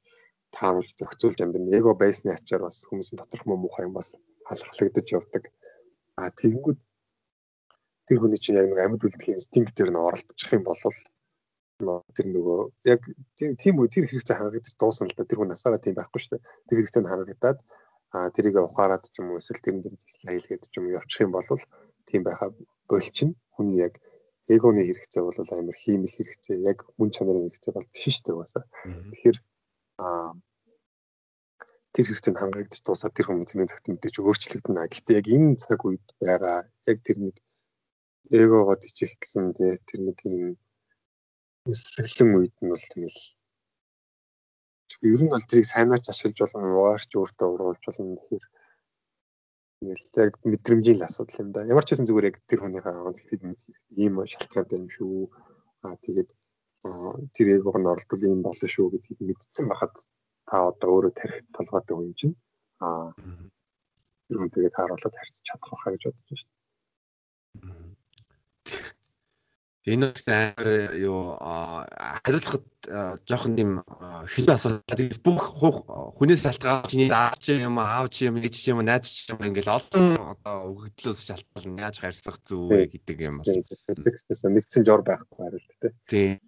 [0.55, 4.13] тааруулж зохицуулж амьдрын эго байсны ачаар бас хүмүүсийн доторх муу муухай юм бас
[4.49, 5.43] халахлагдаж явдаг.
[6.17, 6.79] А тэгэнгүүт
[8.07, 10.77] тэр хүний чинь яг нэг амьд үлдэхийн инстинктээр нь оролдчих юм бол
[12.15, 13.01] тэр нөгөө яг
[13.61, 16.45] тийм үе тэр хэрэгцээ хангагдаж дуусна л да тэр хүн насаараа тийм байхгүй шүү дээ.
[16.69, 17.59] Тэр хэрэгцээ нь хангагдаад
[18.13, 21.33] а тэрийг ухаарад ч юм уу эсвэл тэрэн дээр хэлгээд ч юм уу явчих юм
[21.33, 21.47] бол
[22.05, 22.53] тийм байха
[22.89, 23.93] болчин хүний яг
[24.47, 28.63] эгоны хэрэгцээ бол амар хиймэл хэрэгцээ яг хүн чанарын хэрэгцээ бол биш шүү дээ угаасаа.
[28.83, 29.37] Тэгэхээр
[30.03, 30.33] а
[31.93, 34.89] тэр хэрэгцээнд хангагдаж дуусаад тэр зэний цагт мэдээж өөрчлөгдөнө.
[34.91, 36.57] Гэхдээ яг энэ цаг үед байгаа
[36.91, 37.35] яг тэр нэг
[38.31, 40.57] эгогоо тийчих гэсэн тэр нэг юм
[41.71, 43.19] өсөглөн үед нь бол тэгэл
[45.13, 48.45] ер нь бол тэрийг сайнаарч ашиглаж болно, угаарч өөртөө уруулж болно гэхээр
[49.83, 51.67] тэгэл яг мэдрэмжийн л асуудал юм да.
[51.67, 53.41] Ямар ч хэсэн зүгээр яг тэр хүнийхээ онцлог
[54.03, 55.29] ийм шалтгаантай юм шүү.
[55.85, 56.29] Аа тэгээд
[57.35, 59.93] тэр эгог нь оролдвол ийм болно шүү гэдгийг мэдсэн байхад
[60.47, 62.35] та одоо өөрөө тарихт толгойд өгөн чинь
[62.83, 63.15] аа
[64.27, 66.51] тэр хүн тэгээд харуулаад харьцаж чадах байхаа гэж бодож байна шүү
[69.83, 71.35] Энэ амар юу
[72.23, 72.63] хариулахад
[73.27, 73.71] жоохон тийм
[74.31, 75.43] хэл асуудал бүх
[76.15, 80.55] хүнээс шалтгаалж чиний аач юм аавч юм гэж юм найз ч юм ингээл олон одоо
[80.71, 83.59] өгөгдлөөс шалтгаална яаж харьцах зүв гэдэг юм байна.
[84.07, 85.67] Текстээс нэгдсэн жор байхгүй хариулт
[86.07, 86.39] тий.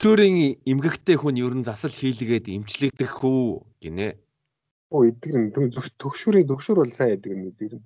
[0.00, 4.16] Төрийн эмгэгтэй хүн ер нь засал хийлгээд эмчлэгдэх үү гинэ.
[4.92, 5.52] Оо эдгэр
[6.00, 7.80] төгшүүрийн төгшүүр бол сайн эдгэр эдгэр.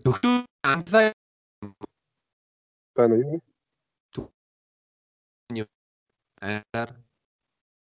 [0.00, 1.12] Төгшүүр англаа
[2.94, 3.42] байна юу?
[6.40, 6.90] Аяар.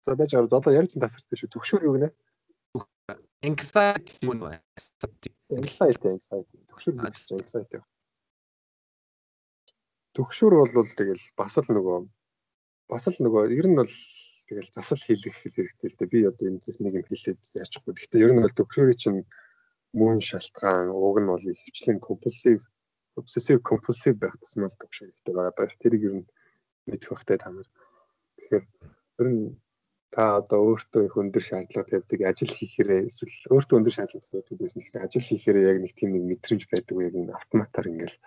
[0.05, 0.57] За байж байгаа.
[0.57, 1.49] Одоо ярьж тасартай шүү.
[1.55, 2.09] Төгшөр юу гинэ?
[3.41, 4.53] Anxiety юм уу?
[5.57, 6.57] Anxiety, anxiety.
[6.69, 7.81] Төгшөр anxiety.
[10.17, 11.99] Төгшөр бол тэгэл бас л нөгөө
[12.91, 13.93] бас л нөгөө ер нь бол
[14.47, 16.11] тэгэл засал хийлгэх хэрэгтэй л дээ.
[16.11, 17.93] Би одоо энэс нэг юм хэлээд яачихгүй.
[17.97, 19.21] Гэхдээ ер нь бол төгшөрийн чинь
[19.97, 22.61] мөн шалтгаан, уг нь бол хвчлэн compulsive
[23.21, 25.73] obsessive compulsive байх тусмал төвшөлтэй байгаа байх.
[25.81, 26.25] Тэрийг ер нь
[26.89, 27.69] мэдэх хэрэгтэй та нар.
[28.37, 28.65] Тэгэхээр
[29.21, 29.43] ер нь
[30.11, 34.79] та одоо өөртөө их өндөр шаардлага тавьдаг ажил хийхээрээ эсвэл өөртөө өндөр шаардлага тавьдаг байсан
[34.83, 38.17] гэхдээ ажил хийхээрээ яг нэг тийм нэг мэдрэмж байдаг яг энэ автоматар ингээл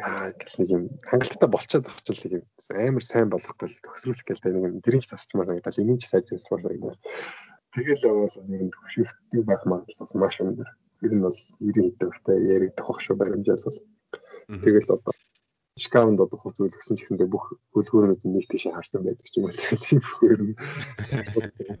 [0.00, 4.40] аа гэл нэг юм хангалттай болчиход байгаа ч л юм амар сайн болох гэл төгсрүүлэх
[4.40, 6.98] та нэг юм дэрэж тасчмаар санагдал энийг ч сайжруулах санагдал
[7.76, 10.68] тэгэл бол нэг юм төвшөлттэй байх магадлал маш өндөр
[11.04, 13.78] ер нь бол 90 хэдвэртэй яригдах бах шүү баримжаал бол
[14.48, 15.12] тэгэл одоо
[15.76, 19.52] шкавнд одоо хуц үлгсэн гэсэндээ бүх хөлгөөрнүүд нэг тийш харсан байдаг ч юм уу.
[19.84, 20.54] Тийм бүхээр нь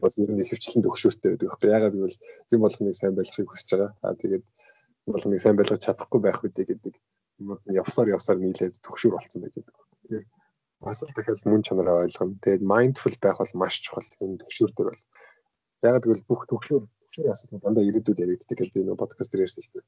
[0.02, 1.48] бол ер нь хөвчлэн төгшөөтэй байдаг.
[1.48, 2.20] Байхгүй ягаад гэвэл
[2.52, 3.90] тийм болгоныг сайн байлгахыг хүсэж байгаа.
[4.04, 4.44] Аа тэгээд
[5.08, 10.24] болгоныг сайн байлгаж чадахгүй байх үедээ гэдэг нь явсаар явсаар нийлээд төгшөр болсон байдаг тэгэхээр
[10.84, 12.36] бас л дахиад мөн чанараа ойлгоно.
[12.44, 15.04] Тэгээд майндфул байх бол маш чухал энэ төгшөр төр бол.
[15.88, 19.64] Ягаад гэвэл бүх төгшөр төгшөр асуудал дандаа ирээдүйд яригддаг гэж би нөө подкаст дээр ярьсан
[19.64, 19.86] шүү дээ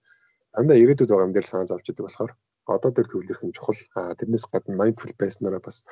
[0.59, 2.32] дандаа ирээдүйд байгаа юм дээр санаа зовж идэг болохоор
[2.66, 3.78] одоо тэр төвлөрөх нь чухал.
[3.94, 5.86] А тэрнээс гадна mindful байснараа бас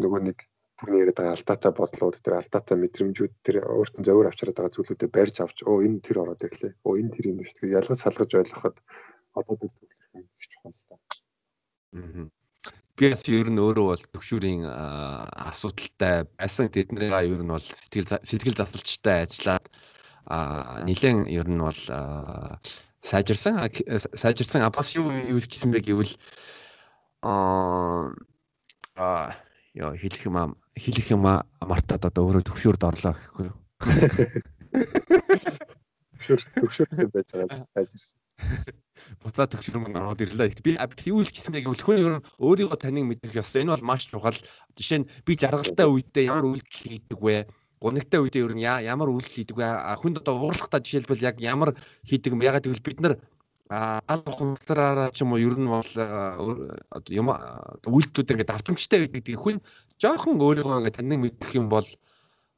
[0.00, 0.38] нөгөө нэг
[0.78, 5.36] түрний яриад байгаа алдаатай бодлууд тэр алдаатай мэдрэмжүүд тэр өөртөө зөвөр авчираад байгаа зүйлүүдэд барьж
[5.42, 6.72] авч оо энэ тэр ороод ирлээ.
[6.86, 7.52] Оо энэ тэр юм биш.
[7.56, 8.76] Тэгэхээр ялгаж салгаж ойлгоход
[9.34, 10.94] одоо тэр төвлөрөх нь их чухал л та.
[11.96, 12.28] Аа.
[12.96, 18.56] Би бас ер нь өөрөө бол төгшүүрийн асуудалтай байсан тэднэрийг ер нь бол сэтгэл сэтгэл
[18.56, 19.64] засалчтай ажиллаад
[20.28, 21.80] а нэлээд ер нь бол
[23.06, 23.54] сайжирсан
[24.18, 26.12] сайжирсан а бас юу юу гэсэн бэ гэвэл
[27.22, 28.10] аа
[29.76, 33.56] яа хэлэх юм хэлэх юм мартаад одоо өөрөө төгшөөрд орлоо гэхгүй юу.
[36.26, 38.18] Төгшөр төгшөөртэй байж байгаа сайжирсан.
[39.22, 40.64] Буцаа төгшөр мөн ороод ирлээ.
[40.64, 40.74] Би
[41.06, 43.62] юу л бэ гэвэл хүн ер нь өөрийгөө таныг мэдэх ёстой.
[43.62, 44.36] Энэ бол маш чухал.
[44.74, 47.46] Жишээ нь би жаргалтай үедээ ямар үйлдэл хийдэг вэ?
[47.86, 49.66] Гунигтай үедээ ер нь ямар үйлдэл хийдэг вэ?
[50.02, 52.42] Хүнд одоо уурлахтаа жишээлбэл яг ямар хийдэг юм?
[52.42, 53.14] Ягаад гэвэл бид нар
[53.70, 55.90] аль ухамсараараа ч юм уу ер нь бол
[57.10, 59.58] юм үйлдэлүүд ингээд автоматтай байдаг гэдэг хүн
[60.02, 61.86] жоохон өөрийгөө ингээд таныг мэдэх юм бол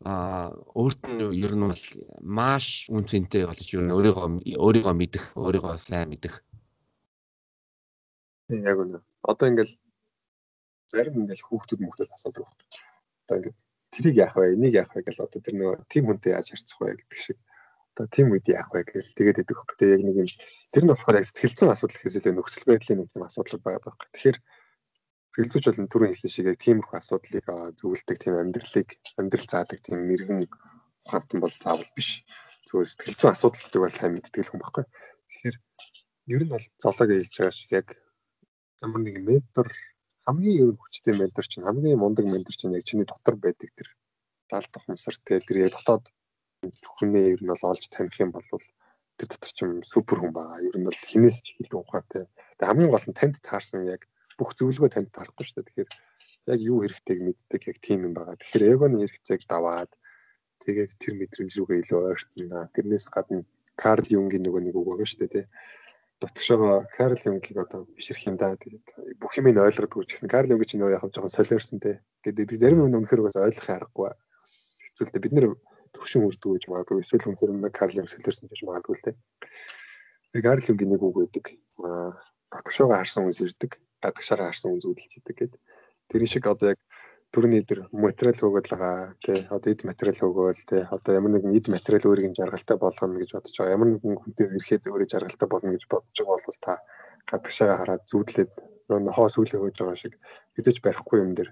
[0.05, 1.85] а өөрт нь ер нь бол
[2.23, 4.27] маш үнцэнтэй болж ер нь өөрийгөө
[4.57, 6.35] өөрийгөө мэдэх, өөрийгөө сайн мэдэх.
[8.49, 9.01] Яг үнэ.
[9.25, 9.75] Одоо ингээл
[10.87, 12.63] зарим ингээл хүүхдүүд мөхдөд асуудаг байна.
[13.27, 13.59] Одоо ингээд
[13.93, 14.55] тэрийг яах вэ?
[14.55, 17.39] Энийг яах вэ гэж одоо тэр нөгөө тим хүнтэй яаж харьцах вэ гэдэг шиг
[17.99, 19.75] одоо тим үед яах вэ гэж тэгээд идэх хөөх.
[19.79, 20.29] Тэгээд яг нэг юм
[20.71, 23.83] тэр нь болохоор яг сэтгэл зүйн асуудал гэхээс илүү нөхцөл байдлын нэг юм асуудал байгаа
[23.83, 24.09] байхгүй.
[24.15, 24.39] Тэгэхээр
[25.35, 27.47] сэтгэл зүйч бол түрүүн хэлсэн шиг яг тиймэрхүү асуудлыг
[27.79, 28.89] зөвлөдөг тийм амьдралыг
[29.19, 32.23] амьдрал заадаг тийм мэрэгэн ухаантан бол заавал биш.
[32.71, 34.85] Зүгээр сэтгэл зүйн асуудлуудыг бол сайн мэддэг хүн байхгүй.
[34.85, 35.57] Тэгэхээр
[36.39, 37.89] ер нь бол золог хэлж байгаа шиг яг
[38.85, 39.69] ямар нэг ментор
[40.29, 43.89] хамгийн ер нь хүчтэй ментор чинь хамгийн мундаг ментор чинь яг чиний дотор байдаг тэр
[44.53, 46.05] даалт ухамсар те тэр яг дотоод
[47.01, 48.45] хүнээ ер нь бол олж таних юм бол
[49.17, 50.61] тэр дотор чинь супер хүн байгаа.
[50.69, 52.29] Ер нь бол хинээс ч илүү ухаантай
[52.59, 54.03] Тэгээ хамгийн гол нь танд таарсан яг
[54.35, 55.67] бүх зөвлөгөө танд таарахгүй шүү дээ.
[55.71, 55.91] Тэгэхээр
[56.51, 58.35] яг юу хэрэгтэйг мэддэг яг тийм юм байгаа.
[58.35, 59.91] Тэгэхээр эгоны хэрэгцээг даваад
[60.67, 62.59] тэгээд тэр мэдрэмж рүүгээ илүү ойртно.
[62.75, 63.47] Тэрнээс гадна
[63.79, 65.47] Карл Юнгийн нөгөө нэг үг байгаа шүү дээ тий.
[66.21, 68.57] Дотгошоо Карл Юнгийг одоо бишрэх юм да.
[68.57, 72.03] Тэгээд бүх юм ин ойлгодгүй ч гэсэн Карл Юнгийн чинь яг жоохон солиорсон тий.
[72.27, 74.11] Тэгээд зарим юм өнөхөр угаас ойлгох аргагүй
[74.99, 75.47] хэцүүлдэ бид нэр
[75.95, 79.15] төвшин үрдэг гэж магадгүй эсвэл өнөхөр Карл Юнг солиорсон гэж магадгүй л тий.
[80.35, 81.45] Тэгээд Карл Юнгийн нэг үг байдаг.
[81.87, 82.19] Аа
[82.51, 85.61] дотгошоо харсан хүнс ирдэг, гадагшаараа харсан хүн зүудэлж идэг гэдэг.
[86.11, 86.81] Тэр шиг одоо яг
[87.33, 89.13] түрүүний дээр материал хөөгөл байгаа.
[89.21, 93.21] Тий одоо эд материал хөөгөөл тий одоо ямар нэгэн эд материал өөрийг нь жаргалтай болгоно
[93.21, 93.77] гэж бодож байгаа.
[93.77, 96.73] Ямар нэгэн хүнтэй ирэхэд өөрөө жаргалтай болно гэж бодож байгаа бол та
[97.29, 98.53] гадагшаа хараад зүудлээд
[98.89, 100.15] нохоо сүлээ хөөж байгаа шиг
[100.57, 101.51] хэзэж барихгүй юм дээр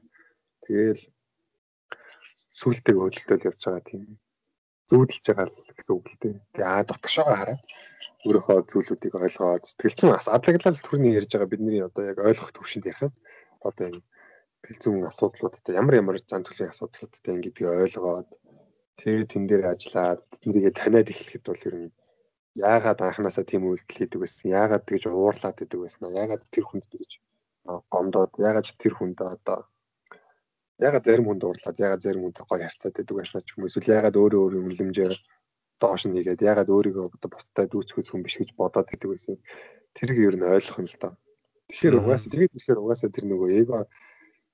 [0.64, 1.02] тэгээл
[2.56, 4.02] сүултэйг хөдөлтөл явж байгаа тийм.
[4.88, 6.34] Зүудэлж байгаа л гэсэн үг л дээ.
[6.56, 7.62] Тэгээ дотгошоо хараад
[8.24, 13.14] өөрийнхөө зүйлүүдийг ойлгоод сэтгэлзэн адлаглал түрний ярьж байгаа бидний одоо яг ойлгох төвшөнд ярихад
[13.60, 14.00] одоо энэ
[14.66, 18.30] бэлзүүн асуудлуудтай ямар ямар зан төлөвийн асуудлуудтай ингэдгийг ойлгоод
[19.00, 21.90] тэгээд тэн дээр ажиллаад тэднийгээ таниад эхлэхэд бол ер нь
[22.70, 27.12] яагаад анханасаа тийм үйлдэл хийдэг байсан яагаад тэгж уурлаад идэг байсан яагаад тэр хүнд тэгж
[27.92, 29.60] гомдоод яагаад тэр хүнд одоо
[30.84, 33.92] яагаад зарим хүнд уурлаад яагаад зарим хүнд гоё харьцаад идэг байсан ч юм уу эсвэл
[33.96, 35.14] яагаад өөрөө өөрөө үнэлэмжээр
[35.80, 39.36] доош нь хийгээд яагаад өөрийгөө одоо бусдад дүүцэх хүн биш гэж бодоод идэг байсан
[39.96, 41.12] тэрийг ер нь ойлгох нь л доо.
[41.68, 43.78] Тэгэхээр угаасаа тэгээд тэгэхээр угаасаа тэр нөгөө эго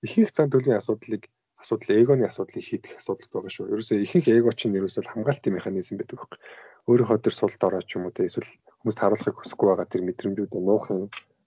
[0.02, 1.22] ихэнх зан төлөвийн асуудлыг
[1.62, 3.70] асуудал эгоны асуудлыг шийдэх асуудал байгаа шүү.
[3.70, 6.38] Ерөөсөө ихэнх эго чинь ерөөсөө хамгаалтын механизм байдаг байхгүй.
[6.90, 8.50] Өөрийнхөө төр сулд ороо ч юм уу те эсвэл
[8.82, 10.86] хүмүүст харуулахыг хүсэхгүй байгаа тэр мэдрэмжүүдээ нуух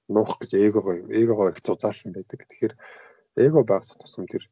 [0.08, 2.40] нуух гэж эгогоо эгогоо их зузаалсан байдаг.
[2.48, 2.74] Тэгэхээр
[3.44, 4.48] эго багасах тусам тэр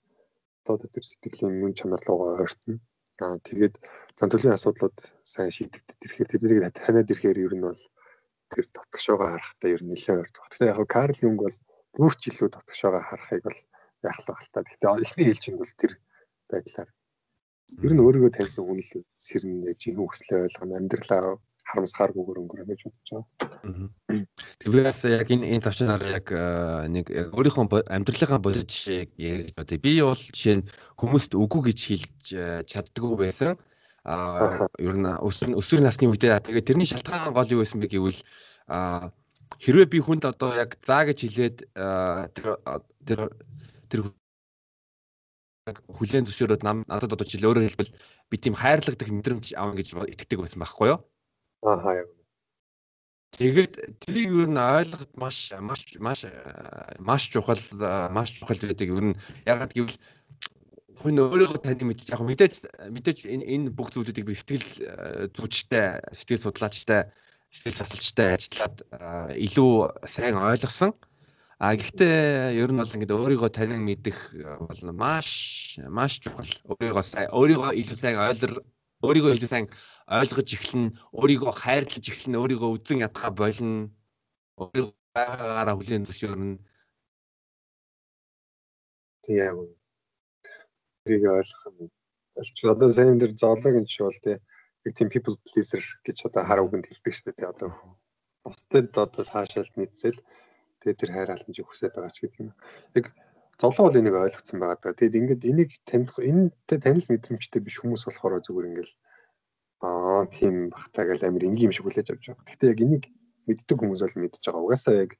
[0.68, 2.84] одоо тэр сэтгэлийн мөн чанар руугаа ойртно.
[3.24, 3.80] Аа тэгээд
[4.20, 7.84] зан төлөвийн асуудлууд сайн шийдэгдэх ирэхээр тэднийг таниад ирэхээр ер нь бол
[8.52, 10.50] тэр дотгошоогоо харахтаа ер нь нэлээд ойртох.
[10.52, 11.58] Тэгэхээр яг Карл Юнг бол
[11.96, 13.60] бүрч илүү дотгошоогоо харахыг бол
[14.04, 14.64] яхах л та.
[14.64, 15.94] Гэхдээ эхний ээлжинд бол тэр
[16.50, 16.90] байдлаар
[17.82, 23.10] ер нь өөрийгөө таньсан хүн л сэрнэ жинхэнэ хүслээ ойлгоно амьдралаа харамсахааргүйгээр өнгөрөх гэж бодож
[23.10, 24.28] байгаа.
[24.60, 26.28] Тэгвээс яг энэ энэ тавчнаар яг
[26.92, 29.80] нэг өөрийнхөө амьдралынхаа бодит жишээг ярьж бодъё.
[29.80, 30.68] Би бол жишээ нь
[31.00, 32.24] хүмүүст үгүй гэж хэлж
[32.68, 33.56] чаддгүй байсан.
[34.04, 38.20] Аа ер нь өсвөр өсвөр насны үедээ тэгээ тэрний шалтгаан гол юу байсан бэ гэвэл
[39.64, 41.58] хэрвээ би хүнд одоо яг заа гэж хэлээд
[42.36, 42.48] тэр
[43.08, 43.20] тэр
[43.94, 44.02] тэр
[45.96, 47.96] хүлэн зөвшөөрөөд надад одоо жил өөрөөр хэлбэл
[48.28, 51.00] би тийм хайрлагдах мэдрэмж авна гэж итгэдэг байсан байхгүй юу?
[51.64, 52.10] Аа яг.
[53.40, 56.28] Тэгээд тэрийг юу н ойлгоход маш маш маш
[57.00, 57.62] маш чухал
[58.12, 58.88] маш чухал байдаг.
[58.92, 59.18] Юу н
[59.48, 59.98] ягаад гэвэл
[61.02, 62.54] хүн өөрийгөө таны мэдчих яг мэдээж
[62.94, 67.02] мэдээж энэ энэ бүх зүйлүүдийг би сэтгэл зүйчтэй сэтгэл судлаачтай
[67.50, 68.76] сэтгэл засалчтай ажиллаад
[69.34, 69.74] илүү
[70.06, 70.94] сайн ойлгосон.
[71.64, 74.36] А гэхдээ ер нь бол ингээд өөрийгөө танин мэдэх
[74.68, 76.52] бол маш маш чухал.
[76.68, 78.54] Өөрийгөө сайн өөрийгөө илүү сайн ойлгор
[79.08, 79.68] өөрийгөө илүү сайн
[80.12, 80.86] ойлгож эхлэн,
[81.16, 83.88] өөрийгөө хайрлаж эхлэн, өөрийгөө үзэн ядгаа болно.
[84.60, 86.60] Өөрийгөө байгаагаараа хүлээн зөвшөөрнө.
[89.24, 89.56] Тийм.
[91.08, 91.88] Тэрийг ойлгох нь
[92.68, 94.20] одоо сайн дээр зоологийн жишээ бол
[94.92, 97.52] тийм people pleaser гэж одоо хар үгэнд хэлдэг шүү дээ.
[97.56, 97.70] Одоо
[98.44, 100.20] бусдад одоо таашаал нийцэл
[100.84, 102.52] Тэгээд тэр хайр халамжийг хүсэж байгаа ч гэдэг юм.
[103.00, 103.06] Яг
[103.56, 105.00] зовлон бол энийг ойлгоцсон байгаа даа.
[105.00, 108.94] Тэгээд ингээд энийг таних энэтэй танил мэдрэмжтэй биш хүмүүс болохоор зүгээр ингээл
[109.88, 112.48] аа тийм бахтаа гэл амир энгийн юм шиг хүлээж авч байгаа.
[112.48, 113.04] Гэхдээ яг энийг
[113.48, 114.64] мэддэг хүмүүс бол мэдж байгаа.
[114.64, 115.12] Угаасаа яг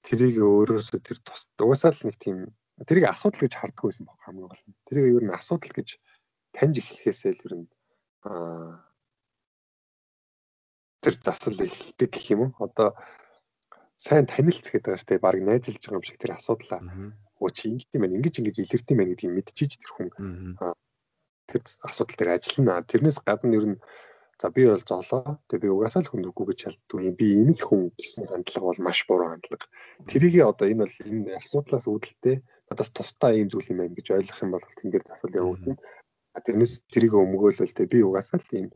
[0.00, 2.36] тэрийг өөрөөсөө тэр тус угаасаа л нэг тийм
[2.88, 4.76] тэрийг асуудал гэж харддаг байсан баг хамгийн гол нь.
[4.88, 5.88] Тэрийг ер нь асуудал гэж
[6.56, 7.66] таньж эхлэхээсээ л ер нь
[8.24, 8.80] аа
[11.02, 12.52] тэр засал эхэлдэг гэх юм уу.
[12.62, 12.94] Одоо
[14.02, 15.22] сайн танилцах гэдэг дээ.
[15.22, 16.80] Бараг найзалж байгаа юм шиг тэр асуудлаа.
[17.38, 18.16] Өө чи ингэж юм байна.
[18.18, 20.08] Ингэж ингэж илэрх юм байна гэдгийг мэдчихэж тэр хүн
[21.46, 22.82] тэр асуудал дээр ажиллана.
[22.90, 23.78] Тэрнээс гадна ер нь
[24.42, 25.38] за би бол золоо.
[25.46, 27.14] Тэгээ би угаасаа л хүн үгүй гэж хэлдэг.
[27.14, 29.70] Би ийм л хүн гэсэн хандлага бол маш буруу хандлага.
[30.10, 34.42] Тэрийг одоо энэ бол энэ асуудлаас үүдэлтэй надаас тусдаа ийм зүйл юм байна гэж ойлгох
[34.42, 35.78] юм бол тэн дээр асуул явагдана.
[36.42, 38.68] Тэрнээс тэрийг өмгөөлөл тэ би угаасаа л ийм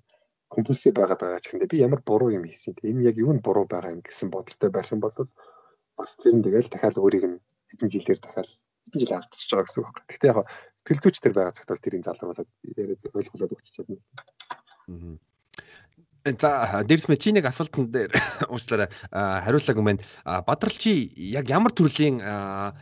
[0.49, 2.79] компульсив байгаад байгаа ч гэндээ би ямар буруу юм хийсэн.
[2.83, 5.15] Энэ яг юу нь буруу байгаа юм гэсэн бодолтой байх юм бол
[5.97, 7.39] бас тэр нь тэгэл дахиад өөрийг нь
[7.71, 8.49] хэдэн жилээр дахиад
[8.87, 10.09] хэдэн жил алдчихж байгаа гэсэн үг байна.
[10.11, 10.39] Гэхдээ яг
[10.79, 13.99] сэтгэл зүйч төр байгаа цагт бол тэрийн залуу болоод яриад ойлголоод өгч чадна.
[16.27, 18.11] За дэрс мэ чи нэг асуултан дээр
[18.51, 20.03] уучлаарай хариуллаг юм байна.
[20.47, 22.19] Бадрал чи яг ямар төрлийн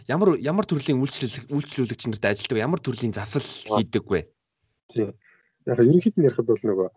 [0.09, 4.28] ямар ямар төрлийн үйлчлэл үйлчлүүлэгч нарт ажилладаг ямар төрлийн засал хийдэг вэ?
[4.89, 5.12] Тийм.
[5.69, 6.89] Яг ерөнхийд нь ярихад бол нөгөө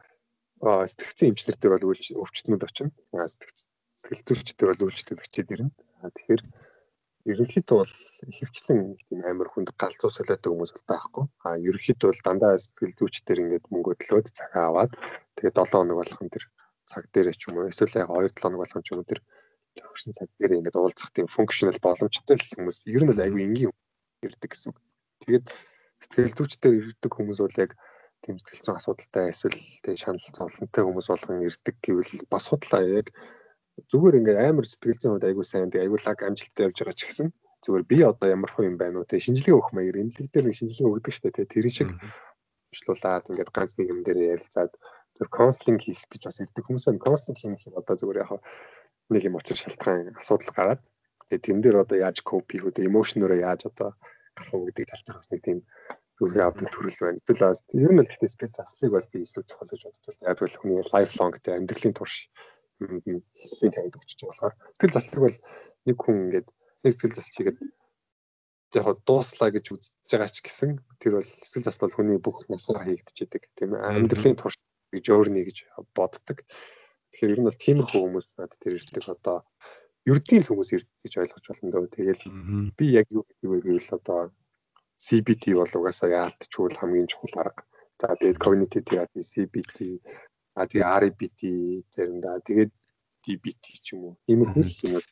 [0.62, 2.92] сэтгцэн эмчнэртэй бол өвчтнүүд очино.
[3.14, 5.70] Сэтгэл зүйчтэй бол үйлчлүүлэгчид ирнэ.
[6.02, 6.42] Тэгэхээр
[7.28, 7.94] ерөнхийдөө бол
[8.32, 8.80] ихэвчлэн
[9.10, 11.26] тийм амар хүнд галзуу солиотой хүмүүс бол байхгүй.
[11.44, 14.92] А ерөнхийдөө бол дандаа сэтгэл зүйчдэр ингээд мөнгө өдлөөд цаг аваад
[15.36, 16.46] тэгээд 7 хоног болгон тэр
[16.88, 19.20] цаг дээр ч юм уу эсвэл яг 2 7 хоног болгон ч юм уу тэр
[19.76, 23.74] төгссөн цаг дээр ингээд уулзах тийм функшнл боломжтой хүмүүс ер нь бол айгүй энгийн
[24.24, 24.80] ирдэг гэсэн үг.
[25.28, 25.46] Тэгээд
[26.00, 27.76] сэтгэл зүйчдэр ирдэг хүмүүс бол яг
[28.26, 33.14] зүйн асуудалтай эсвэл тэг шанал зовлонтой хүмүүс болгон ирдэг гэвэл бас худлаа яг
[33.92, 37.02] зүгээр ингээд амар сэтгэл зүйн хувьд айгүй сайн тэг айгүй лаг амжилттай явж байгаа ч
[37.08, 37.28] гэсэн
[37.64, 40.58] зүгээр би одоо ямар хөө юм байна уу тэг шинжилгээ өгөх маягаар эмнэлэг дээр нэг
[40.58, 41.90] шинжилгээ өгдөг штэ тэг тэр шиг
[42.72, 44.72] бичлуулаад ингээд ганц нэг юм дээр ярилцаад
[45.18, 47.06] зөв консулинг хийх гэж бас ирдэг хүмүүс байна.
[47.06, 48.32] Консулинг хийх нь одоо зүгээр яг
[49.10, 50.82] нэг юм учир шалтгаан асуудал гараад
[51.30, 53.90] тэгээ тэн дээр одоо яаж коп хийх үү эмошнороо яаж одоо
[54.36, 55.60] гарах уу гэдэг тал дээр бас нэг тийм
[56.18, 57.22] зүйлээ авдаг төрөл байна.
[57.22, 60.16] Эсвэл ер нь л гэхдээ сэтгэл заслыг бол би илүү чухал гэж боддог.
[60.26, 62.16] Яг бол хүний lifelong гэдэг амьдралын турш
[62.78, 65.38] тавьд өгч байгаа болохоор сэтгэл заслыг бол
[65.86, 66.48] нэг хүн ингээд
[66.84, 67.60] нэг сэтгэл засч хийгээд
[68.78, 72.86] яг дууслаа гэж үзэж байгаа ч гэсэн тэр бол сэтгэл зас бол хүний бүх насаар
[72.86, 74.58] хийгдчихэд тийм амьдралын турш
[74.94, 75.58] гэж өөрний гэж
[75.96, 76.44] боддог.
[77.14, 79.48] Тэгэхээр ер нь бол тиймэрхүү хүмүүс надад тэр ирдэг одоо
[80.08, 81.88] ердийн л хүмүүс ирдэг гэж ойлгож байна дөө.
[81.96, 82.24] Тэгэл
[82.78, 84.20] би яг юу гэдэг вэ гэвэл одоо
[84.98, 87.64] CBT бол угаасаа яалтчгүй хамгийн чухал арга.
[87.98, 90.02] За тэгээд cognitive therapy, CBT
[90.58, 91.42] А тэгээ RBT
[91.94, 92.74] заримдаа тэгээд
[93.22, 94.14] DBT ч юм уу.
[94.26, 95.06] Иймэрхүү юм.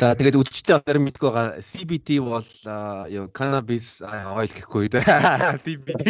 [0.00, 2.48] За тэгээд үдчтэй одоо мэдгүй байгаа CBT бол
[3.12, 5.04] юу cannabis oil гэхгүй дээ.
[5.60, 6.04] CBT.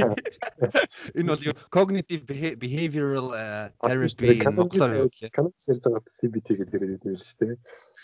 [1.19, 2.23] Энэ бол юу cognitive
[2.63, 3.35] behavioral
[3.83, 5.35] therapy монголоор юу вэ?
[5.35, 7.55] Cannabis гэдэг CBT гэдэг юм шүү дээ.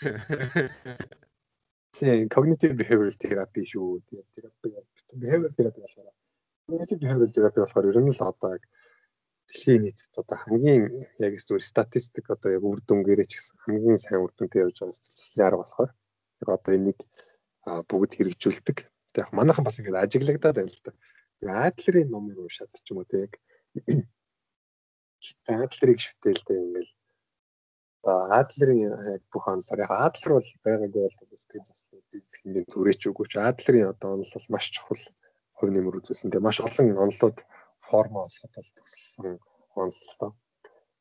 [1.97, 4.01] Тэгээ cognitive behavioral therapy шүү.
[4.09, 4.69] Тэгээд therapy
[5.23, 6.09] behavioral therapy болохоор
[6.67, 8.57] cognitive behavioral therapy болохоор ер нь л одоо
[9.47, 10.83] дэлхийн нийтэд одоо хамгийн
[11.21, 14.97] яг зүгээр статистик одоо яг үр дүнгээрээ ч гэсэн хамгийн сайн үр дүнтэй явж байгаа
[14.97, 15.91] заслын арга болохоор
[16.41, 16.99] яг одоо энийг
[17.89, 18.77] бүгд хэрэгжүүлдэг.
[19.21, 20.91] Яг манайхан бас ингэ ажиглагдаад байна л да.
[21.67, 23.33] Адлерийн номыг уншаад ч юм уу те яг
[25.47, 26.91] Адлерийг шүтэл дээ ингээл
[28.03, 33.91] яг бүх онолоор яг Адлер бол байгаагүй бол сэтгэл заслуудыг хингийн түрээч үгүй ч Адлерийн
[33.95, 35.03] одоо онол бол маш чухал
[35.55, 36.27] хувь нэмэр үзүүлсэн.
[36.31, 37.37] Тэгээ маш олон онолууд
[37.79, 39.39] форма олоход бол төсөлсөн
[39.79, 40.31] онолтой.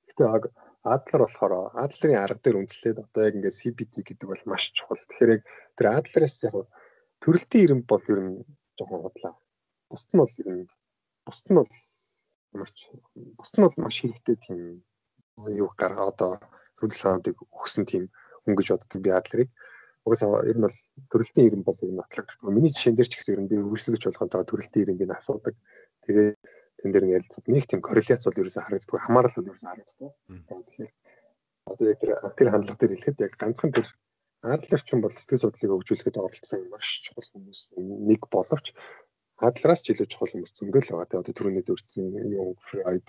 [0.07, 0.23] Гэтэ
[0.95, 5.03] Адлер болохоор Адлерийн арга дээр үндэслээд одоо яг ингээд CBT гэдэг бол маш чухал.
[5.03, 5.43] Тэгэхээр яг
[5.75, 6.55] тэр Адлераас яг
[7.23, 8.47] төрөлтийн ирэм бол ер нь
[8.79, 9.35] жоохон бодлаа.
[9.91, 10.67] Бусд нь бол ер нь
[11.27, 11.71] бусд нь бол
[12.55, 12.71] маш
[13.39, 14.61] бусд нь бол маш хэрэгтэй тийм
[15.51, 16.33] юу гаргаа одоо
[16.83, 18.05] хөдөлгөөнийг өгсөн тийм
[18.45, 19.51] хүн гэж боддог би Адлерыг.
[20.03, 20.79] Угаасаа ер нь бол
[21.15, 22.51] төрөлтийн ирэм бол нь нотлогддог.
[22.51, 25.55] Миний жишээн дээр ч гэсэн ер нь би хөгжлөгч болгонтой төрөлтийн ирэм би асуудаг.
[26.03, 26.37] Тэгээд
[26.83, 30.11] тэн дээр нь ярилцдаг нэг тийм корреляц бол ерөөсөө харагддаг хамаарал бол ерөөсөө харагддаг.
[30.59, 30.91] Тэгэхээр
[31.71, 33.87] одоо яг тэр тэр хандлага дээр хэлэхэд яг ганцхан тэр
[34.43, 38.75] Адлерч юм бол сэтгэл судлалыг хөгжүүлэхэд оролцсон маш чухал хүмүүс нэг боловч
[39.39, 41.07] Адлераас ч илүү чухал хүмүүс зөндөл байгаа.
[41.07, 43.07] Тэгээ одоо түрүүний дөрвсөн юм Фрейд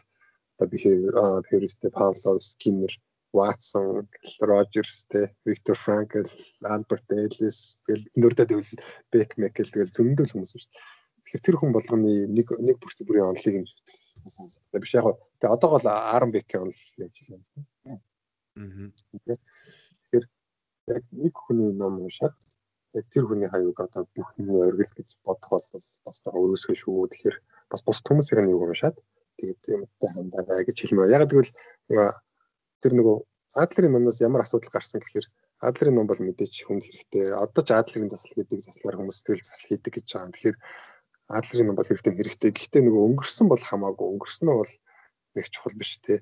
[0.62, 2.94] одоо theorist Пауло Скиннер
[3.34, 4.08] Watson,
[4.42, 6.30] Rogers те Виктор Франкл,
[6.62, 8.72] Альберт Эллис тэгэл нөрдөд үйл
[9.12, 10.82] Бек Мекел тэгэл зөндөл хүмүүс шүү дээ.
[11.24, 16.30] Тэгэхээр тэр хүн болгоны нэг нэг бүрийн онолыг нь биш яг тэгээ одоо бол 10
[16.30, 17.62] бэкийн онол явж байна л да.
[17.90, 18.00] Аа.
[20.06, 20.26] Тэгэхээр
[20.94, 22.38] яг нэг хүний ном уншаад
[22.94, 25.66] яг тэр хүний хаяг одоо бүх юмны оргил гэж бодох бол
[26.06, 27.10] бас таа өрөөсгөө шүү.
[27.10, 27.38] Тэгэхээр
[27.72, 28.98] бас бус хүмүүсийн нэг уншаад
[29.42, 31.18] тэгээд юмтай хандаа гэж хэлмээр.
[31.18, 31.50] Яг тэгвэл
[32.84, 33.18] тэр нөгөө
[33.64, 35.28] Адлерийн номноос ямар асуудал гарсан гэхээр
[35.64, 37.32] Адлерийн ном бол мэдээч хүнд хэрэгтэй.
[37.32, 40.34] Одоо ч Адлерийн засал гэдэг заслаар хүмүүс сэтгэл засал хийдэг гэж байгаа.
[40.36, 40.58] Тэгэхээр
[41.38, 42.52] Адлерын ном бол хэрэгтэй хэрэгтэй.
[42.52, 44.74] Гэхдээ нөгөө өнгөрсөн бол хамаагүй өнгөрсөн нь бол
[45.40, 46.20] нэг чухал биш те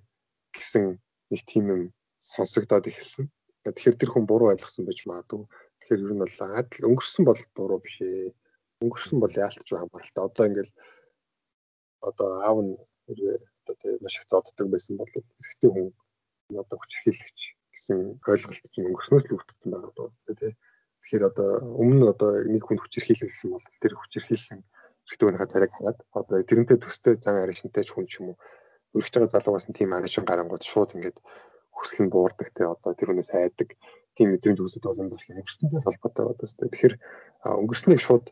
[0.53, 0.83] гэсэн
[1.31, 1.81] нэг тийм юм
[2.21, 3.25] сонсогдоод эхэлсэн.
[3.65, 5.47] Тэгэхээр тэр хүн буруу ойлгосон байж магадгүй.
[5.81, 8.35] Тэгэхээр ер нь бол адил өнгөрсөн бол буруу биш ээ.
[8.83, 10.21] Өнгөрсөн бол яалтч хамааралтай.
[10.21, 10.73] Одоо ингээл
[12.01, 12.73] одоо аав нь
[13.09, 15.87] одоо тийм маш их зоддог байсан бол эрэгтэй хүн
[16.59, 17.39] одоо хүчрхийлэгч
[17.71, 20.53] гэсэн ойлголт чинь өнгөрснөөс л үүдсэн байгаа даа тий.
[21.01, 21.49] Тэгэхээр одоо
[21.81, 24.59] өмнө нь одоо нэг хүн хүчрхийлсэн бол тэр хүчрхийлсэн
[25.07, 28.37] эрэгтэйгийнхаа царайг хараад одоо тэрнтэй төстэй зан аришинтай хүн ч юм уу
[28.95, 31.17] өргөж байгаа залуугаас нь тийм аришин гарангууд шууд ингээд
[31.75, 33.69] хүсэл нь буурдаг те одоо тэр хүнээс айдаг
[34.15, 36.57] тийм мэдрэмж байгаа юм бас өнгөрснөдөө холбоотой байгаа тест.
[36.59, 36.93] Тэгэхээр
[37.61, 38.25] өнгөрснийг шууд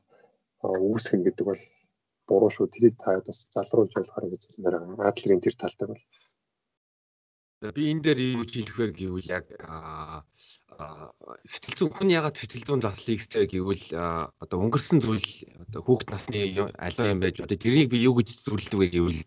[0.63, 1.63] үүсгэх нь гэдэг бол
[2.27, 2.67] буруу шүү.
[2.73, 5.09] Тэрийг та бас залруулж ойлгохоор гэж хэлсэн байгаа.
[5.09, 6.03] Адлерийн тэр талтай бол
[7.59, 9.45] би энэ дээр юу хэлэх вэ гэвэл яг
[11.43, 13.85] сэтгэл зүйн хүн ягаад сэтгэл зүйн заслыг хэвчээ гэвэл
[14.39, 15.27] одоо өнгөрсөн зүйл
[15.67, 16.39] одоо хүүхд насны
[16.79, 19.21] аливаа юм байж одоо тэрийг би юу гэж зөвлөдөг вэ гэвэл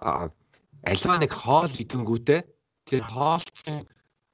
[0.00, 2.40] аливаа нэг хоол идэнгүүтээ
[2.88, 3.84] тэр хоолчин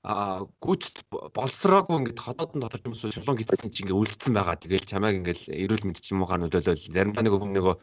[0.06, 4.56] а гүйцэд болсроогүй ингээд хотоодон дотор юм шиг шулуун гитсэн чи ингээд үлдсэн байгаа.
[4.56, 7.74] Тэгэл чамайг ингээд эрүүл мэнд ч юм уу га нөлөөлөл заримдаа нэг хүн нөгөө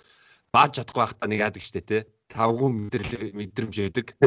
[0.50, 2.02] бааж чадахгүй байхдаа нэг яадаг штэ тий.
[2.34, 2.70] Тавгүй
[3.38, 4.18] мэдрэмж өгдөг.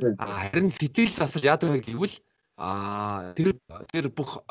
[0.00, 2.16] Харин сэтгэл засал яадаг вэ гэвэл
[2.58, 3.58] а тэр
[3.90, 4.42] тэр бүх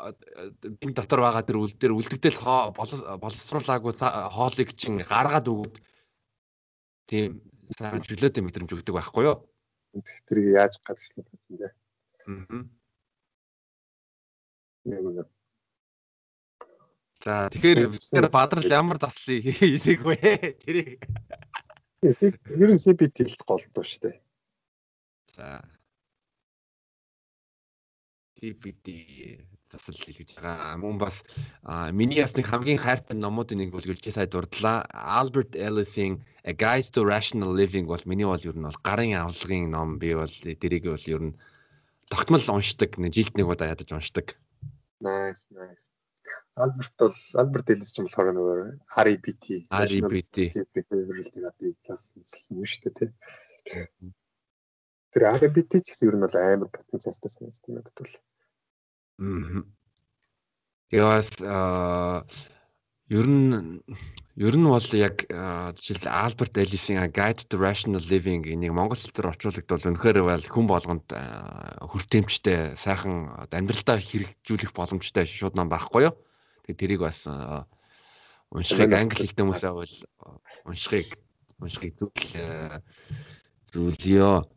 [0.80, 2.40] бин дотор байгаа тэр үл дээр үлдэгдэл
[2.76, 5.76] боловсруулаагүй хоолыг чин гаргаад өгөөд
[7.08, 7.40] тийм
[7.76, 9.48] сайн чөлөөтэй мэдрэмж өгдөг байхгүй юу?
[10.28, 11.68] тэрийг яаж гадагшлах юм бэ?
[12.28, 12.64] Аа.
[14.84, 15.24] Яг үнэ.
[17.24, 20.16] За тэгэхээр бид бадрал ямар таслыг хийсэг вэ?
[20.64, 21.00] Тэрийг
[22.04, 24.23] ер нь CBT-д голдуу шүү дээ.
[25.36, 25.62] За.
[28.38, 28.86] CBT
[29.70, 30.76] засал хийж байгаа.
[30.78, 31.22] Мөн бас
[31.98, 34.86] миний нэг хамгийн хайртай номуудын нэг бол гэлжээ сая дурдлаа.
[34.92, 39.70] Albert Ellis-ийн A Guide to Rational Living бол миний бол ер нь бол гарын авлагын
[39.74, 41.36] ном би бол тэрийг бол ер нь
[42.12, 42.90] тогтмол уншдаг.
[43.16, 44.26] Жилд нэг удаа ядаж уншдаг.
[45.00, 45.90] Nice, nice.
[46.54, 48.58] Альберт бол Альберт Элис ч юм болохоор нөгөө
[49.06, 50.36] REBT REBT
[50.74, 53.10] behavioral therapy класс үзсэн юм шүү дээ тий.
[55.14, 58.14] Тэр REBT ч гэсэн ер нь бол амар потенциалтай санагдсан надад бол.
[60.90, 62.26] Тэгээ бас аа
[63.14, 63.78] ер нь
[64.34, 65.22] ер нь бол яг
[65.78, 71.06] жишээл Альберт Элисийн Guide to Rational Living энийг монгол хэлээр орчуулагдвал үнэхээр бол хүн болгонд
[71.14, 76.18] хүртээмжтэй сайхан амьдралдаа хэрэгжүүлэх боломжтой шууд ном байхгүй юу.
[76.66, 77.22] Тэгээ тэрийг бас
[78.50, 79.94] уншихыг англи хэлтэй хүмүүсээ бол
[80.66, 81.08] уншихыг
[81.62, 84.53] уншихыг зүйл зүйлё.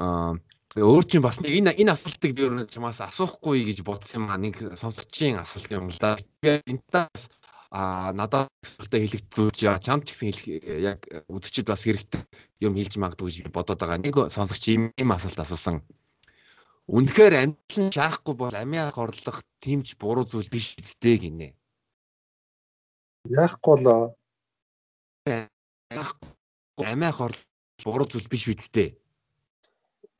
[0.00, 0.40] Аа
[0.78, 4.38] өөр чинь бас нэг энэ энэ асуултыг би өөрөө чамаас асуухгүй гэж бодсон юм а
[4.38, 6.14] нэг сонсогчийн асуулт юм л да.
[6.38, 7.26] Би энтээс
[7.74, 10.30] а надад асуултаа хэлэгдүүлж яа чам ч гэсэн
[10.78, 12.22] яг үдчихэд бас хэрэгтэй
[12.62, 13.98] юм хэлж магадгүй гэж бодоод байгаа.
[13.98, 15.82] Нэг сонсогч ийм ийм асуулт асуусан.
[16.86, 21.50] Үнэхээр амжилт шаахгүй бол амиа горлох тимч буруу зүйл биш үстэй гинэ.
[23.26, 24.14] Яахгүй л
[26.78, 27.42] амиа горлох
[27.82, 28.99] буруу зүйл биш үстэй.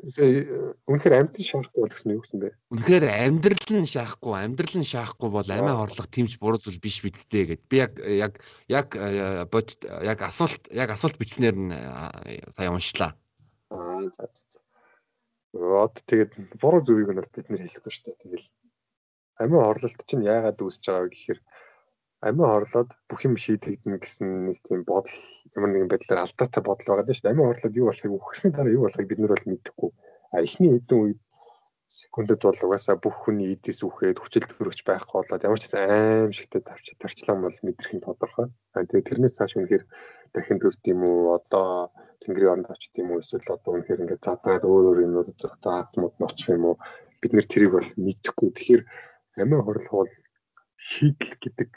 [0.01, 2.57] Үнэхээр амьд шаахгүй бол гэсэн юу гэсэн бэ?
[2.73, 7.45] Үнэхээр амьдрал нь шаахгүй, амьдрал нь шаахгүй бол амиа хорлох тэмч буруу зүйл биш бидтэй
[7.45, 7.69] гэд.
[7.69, 8.41] Би яг яг
[8.73, 13.13] яг э, бод яг асуулт яг асуулт бичснээр нь э, сая уншлаа.
[13.69, 14.61] Аа за за.
[15.53, 18.21] Вот тэгээд буруу зүйлийг нь бид нэр хэлэхгүй шүү дээ.
[18.25, 18.47] Тэгэл
[19.37, 21.41] амиа хорлолт чинь яагаад үүсэж байгаа вэ гэхээр
[22.29, 25.17] амиа хорлоод бүх юм шийдэгдэнэ гэсэн нэг тийм бодол
[25.57, 27.35] ямар нэгэн байдлаар алдаатай бодол байгаа даа шүү дээ.
[27.35, 29.91] Амиа хорлоод юу болохыг үхсний дараа юу болохыг бид нар бол мэдэхгүй.
[30.35, 31.21] А эхний хэдэн үед
[31.89, 36.63] секундэд бол угаасаа бүх хүний эдээс үхээд хүчил төрөгч байхгүй болоод ямар ч аим шигтэй
[36.63, 38.47] тавч тарчлан бол мэдрэх нь тодорхой.
[38.77, 39.85] А тэгээ тэрнээс цааш үнэхээр
[40.31, 41.91] дахин төрт юм уу одоо
[42.23, 45.75] тэнгэрийн оронд очт юм уу эсвэл одоо үнэхээр ингээд задраад өөр өөр юм уу одоо
[45.83, 46.77] атмууд нь очих юм уу
[47.21, 48.49] бид нэр тэрийг бол мэдэхгүй.
[48.55, 48.83] Тэгэхээр
[49.43, 50.13] амиа хорлох бол
[50.79, 51.69] шийдэл гэдэг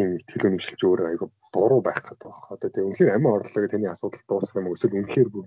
[0.00, 2.48] тийм ихтгэл үнэмшилж өөрөө айгу буруу байх гэдэг байна.
[2.56, 5.46] Одоо тийм үнэхээр амин орлоо гэх таны асуудал дуусах юм эсвэл үнэхээр бүр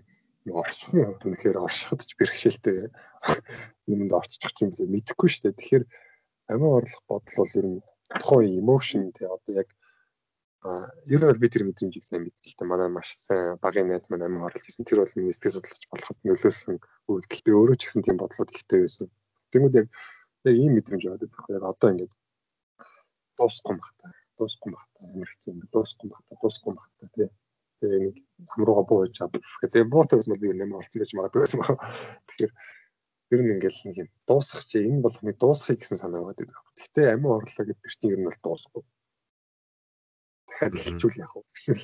[0.54, 2.78] орчих юм үнэхээр оршихад ч бэрхшээлтэй
[3.90, 5.58] юмд орчих юм билээ мэдэхгүй шүү дээ.
[5.58, 5.86] Тэгэхээр
[6.54, 7.80] амин орлох бодол бол ер нь
[8.22, 9.70] тухайн emotion тий одоо яг
[11.10, 12.62] ер нь бол би тэр мэдрэмжийг сайн мэддэг.
[12.62, 16.20] Манай маш сайн багын найз маань амин орлох гэсэн тэр бол миний сэтгэл судлаач болоход
[16.22, 16.78] нөлөөсөн
[17.10, 17.42] үйлдэл.
[17.42, 19.10] Би өөрөө ч гэсэн тийм бодлоод ихтэй байсан.
[19.50, 19.88] Тэгмүүд яг
[20.46, 21.42] яг ийм мэдрэмж аваад байдаг.
[21.50, 22.14] Яг одоо ингээд
[23.40, 27.30] дуусахгүй байна дуусахгүй баг та амар хэцүү юм дуусахгүй баг та дуусахгүй баг та тий
[27.80, 28.16] тэгээ нэг
[28.52, 31.78] хамрууга бууж авах тэгээ буутай бас би нэмэр олцсон гэж магадгүй байсан баг
[32.28, 32.54] тэгэхээр
[33.34, 36.60] ер нь ингээл нэг юм дуусах чи энэ болгоны дуусахыг гэсэн санаа байгаа гэдэг.
[36.78, 38.84] Гэхдээ амин орлоо гэдэг чинь ер нь бол дуусахгүй.
[40.48, 41.78] Дахиад хэлчихвэл яах вэ гэсэн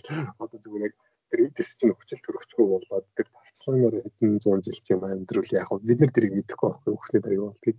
[0.44, 0.96] одоо зүгээр яг
[1.32, 6.00] грейдэс чинь хүчил төрөгчгүй болоод тэр парцлагаар хэдэн зуун жил чинь амьдрал яах вэ бид
[6.02, 7.78] нар тэрийг мэдэхгүй байхгүй өөхний дараа юу болтгийг.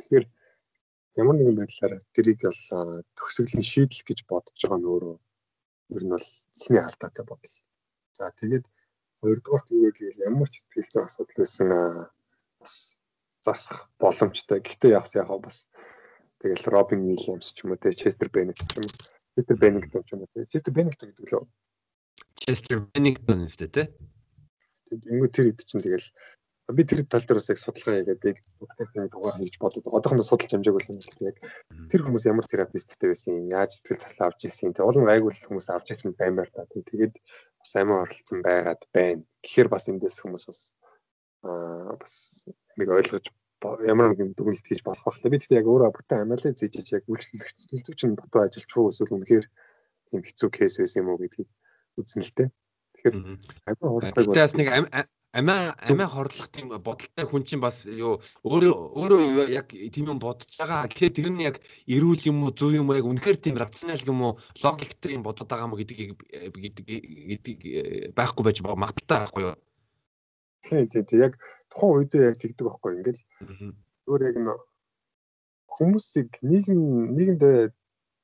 [0.00, 0.24] Тэгэхээр
[1.20, 2.62] ямар нэгэн байдлаар тэрийг бол
[3.18, 5.16] төгсгөлийн шийдэл гэж бодож байгаа нь өөрөө
[5.96, 7.56] ер нь бол ихний алдаатай бодол.
[8.16, 8.64] За тэгээд
[9.20, 11.68] хоёрдугаарт юу вэ гэвэл ямар ч сэтгэлзэн асуудал байсан
[12.60, 12.74] бас
[13.44, 14.58] засах боломжтой.
[14.64, 15.68] Гэхдээ яг яг бас
[16.40, 18.94] тэгэл Робин Уильямс ч юм уу те Честер Беннет ч юм уу
[19.36, 21.44] Честер Беннингтон ч юм уу те Честер Беннингтон гэдэг лөө
[22.40, 23.82] Честер Беннингтон үстэй те
[24.92, 26.08] Тэгээд ингэ тэр хэд чинь тэгэл
[26.70, 30.52] би тэр тал дээр бас яг судалгаа хийгээд яг подкастын дугаар хийж бодод одоохондоо судалж
[30.54, 31.36] амжаагүй юм л яг
[31.90, 35.86] тэр хүмүүс ямар терапевттэй байсан яаж сэтгэл заслаа авч ирсэн тэг олон айгүй хүмүүс авч
[35.90, 37.18] ирсэн баймаар та тэгээд
[37.62, 39.22] бас амин оролцсон байгаад байна.
[39.42, 40.60] Гэхээр бас эндээс хүмүүс бас
[41.46, 42.46] аа бас
[42.78, 43.26] нэг ойлгож
[43.86, 47.04] ямар нэгэн дүгнэлт хийж болох байх л би тэгтээ яг өөрөө бүтэн амиалаа зээжиж яг
[47.06, 49.46] үйлчлэгч нь бодоо ажиллаж руу эсвэл үнэхээр
[50.10, 51.50] тийм хэцүү кейс байсан юм уу гэдгийг
[51.98, 53.14] үзнэ л дээ тэгэхээр
[53.70, 54.68] амин оролцоог бас нэг
[55.32, 60.52] амиа амиа хорлох тийм бодолтой хүн чинь бас юу өөрөө өөрөө яг тийм юм бодож
[60.60, 60.84] байгаа.
[60.92, 61.56] Тэгэхээр тэр нь яг
[61.88, 65.48] эрүүл юм уу зөв юм уу яг үнэхээр тийм рационал юм уу логиктэй юм бодоод
[65.48, 66.20] байгаа юм гэдгийг
[66.52, 67.56] гэдэг гэдэг
[68.12, 69.56] байхгүй байж магадaltaй байхгүй юу?
[70.68, 71.40] Тийм тийм яг
[71.72, 73.22] тухайн үедээ яг тэгдэг байхгүй ингээл
[74.12, 74.52] өөр яг н
[75.72, 76.80] хүмүүсийг нийгэм
[77.16, 77.72] нийгэмдээ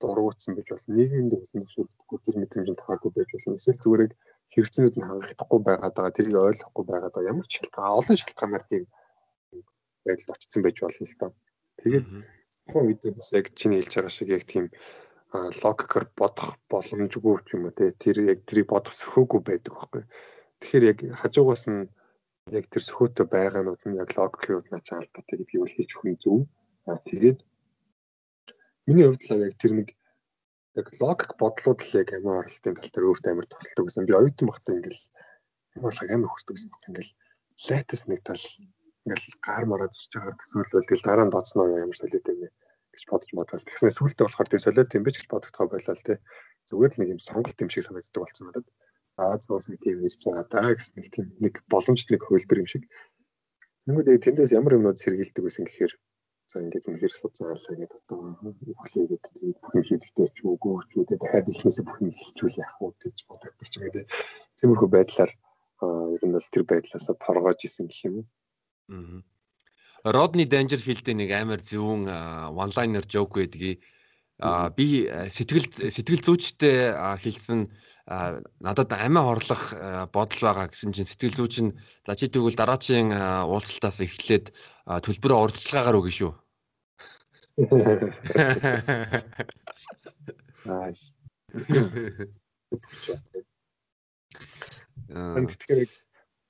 [0.00, 0.94] дургуутсан байж болно.
[0.94, 3.58] Нийгэмд үлэн зөвшөөрөхгүй тэр мэдрэмж таагүй байж болно.
[3.58, 4.14] Эсвэл зүгээр яг
[4.52, 7.30] хэрэгцээнүүд нь хангагдахгүй байгаад байгаа, тэрийг ойлгохгүй байгаад байгаа.
[7.32, 8.84] Ямар ч шалтгаан, олон шалтгаанаар тийм
[10.04, 11.32] байдал очсон байж болно л доо.
[11.80, 12.06] Тэгээд
[12.66, 14.64] тухайн үед бас яг чиний хэлж байгаа шиг яг тийм
[15.62, 20.02] логикоор бодох боломжгүй ч юм уу те тэр яг тэрийг бодох сөхөөгүй байдаг байхгүй.
[20.60, 21.90] Тэгэхээр яг хажуугаас нь
[22.58, 26.48] яг тэр сөхөөтэй байгаанууд нь яг логикийн начаал та тэрийг юу хийж нь зөв.
[26.88, 27.44] Аа тэгээд
[28.88, 29.88] Миний хувьд л яг тэр нэг
[30.78, 34.06] яг логик бодлууд л яг амар оролтын тал дээр өөртөө амар тусалдаг гэсэн.
[34.06, 35.02] Би оюутан багтаа ингээл
[35.76, 36.70] амар амар хөсдөг гэсэн.
[36.88, 37.12] Ингээл
[37.66, 38.44] лайтас нэг тал
[39.04, 42.40] ингээл гар мараад усж байгаа төсөөлөл тэгэл дараа нь дооцноо ямар солиод юм
[42.94, 43.58] гэж бодож бодлоо.
[43.58, 46.14] Тэгснэ сүултээ болохоор тийм солиод юм биш гэж бодогдохоо байлаа л те.
[46.68, 48.66] Зүгээр л нэг юм сонголт юм шиг санагддаг болсон надад.
[49.18, 52.68] Аа зоос нэг тийм нэрч байгаа даа гэсэн нэг тийм нэг боломжт нэг хөлбөр юм
[52.70, 52.84] шиг.
[53.88, 55.92] Тэнгүүд тэндээс ямар юмнууд сэргийлдэг байсан гэхээр
[56.48, 58.32] За ингээд үнэхээр суцаалаа гэдэг одоо
[58.72, 63.16] өглөөгээд тэгээд бүхэн хийдэгтэй ч үгүй ч үгүй дахиад ихнээсээ бүхэн хэлчихвэл яах вэ гэж
[63.28, 64.08] боддог ч юм уу
[64.56, 65.32] тиймэрхүү байдлаар
[66.16, 68.26] ер нь бол тэр байдлаасаа торгоож исэн гэх юм уу.
[70.08, 72.08] Родни Данжерфилдийн нэг амар зөвүүн
[72.56, 73.84] one liner joke байдгийг
[74.40, 77.68] а би сэтгэл сэтгэл зүйчтэй хэлсэн
[78.08, 79.62] надад амиа хорлох
[80.16, 81.76] бодол байгаа гэсэн чинь сэтгэл зүйч нь
[82.08, 84.52] за чи тэгвэл дараачийн уулзалтаас эхлээд
[84.88, 86.32] төлбөрөө урьдчилгаагаар өгнө шүү.
[90.68, 91.12] Nice.
[95.08, 95.88] Энд тэгэхээр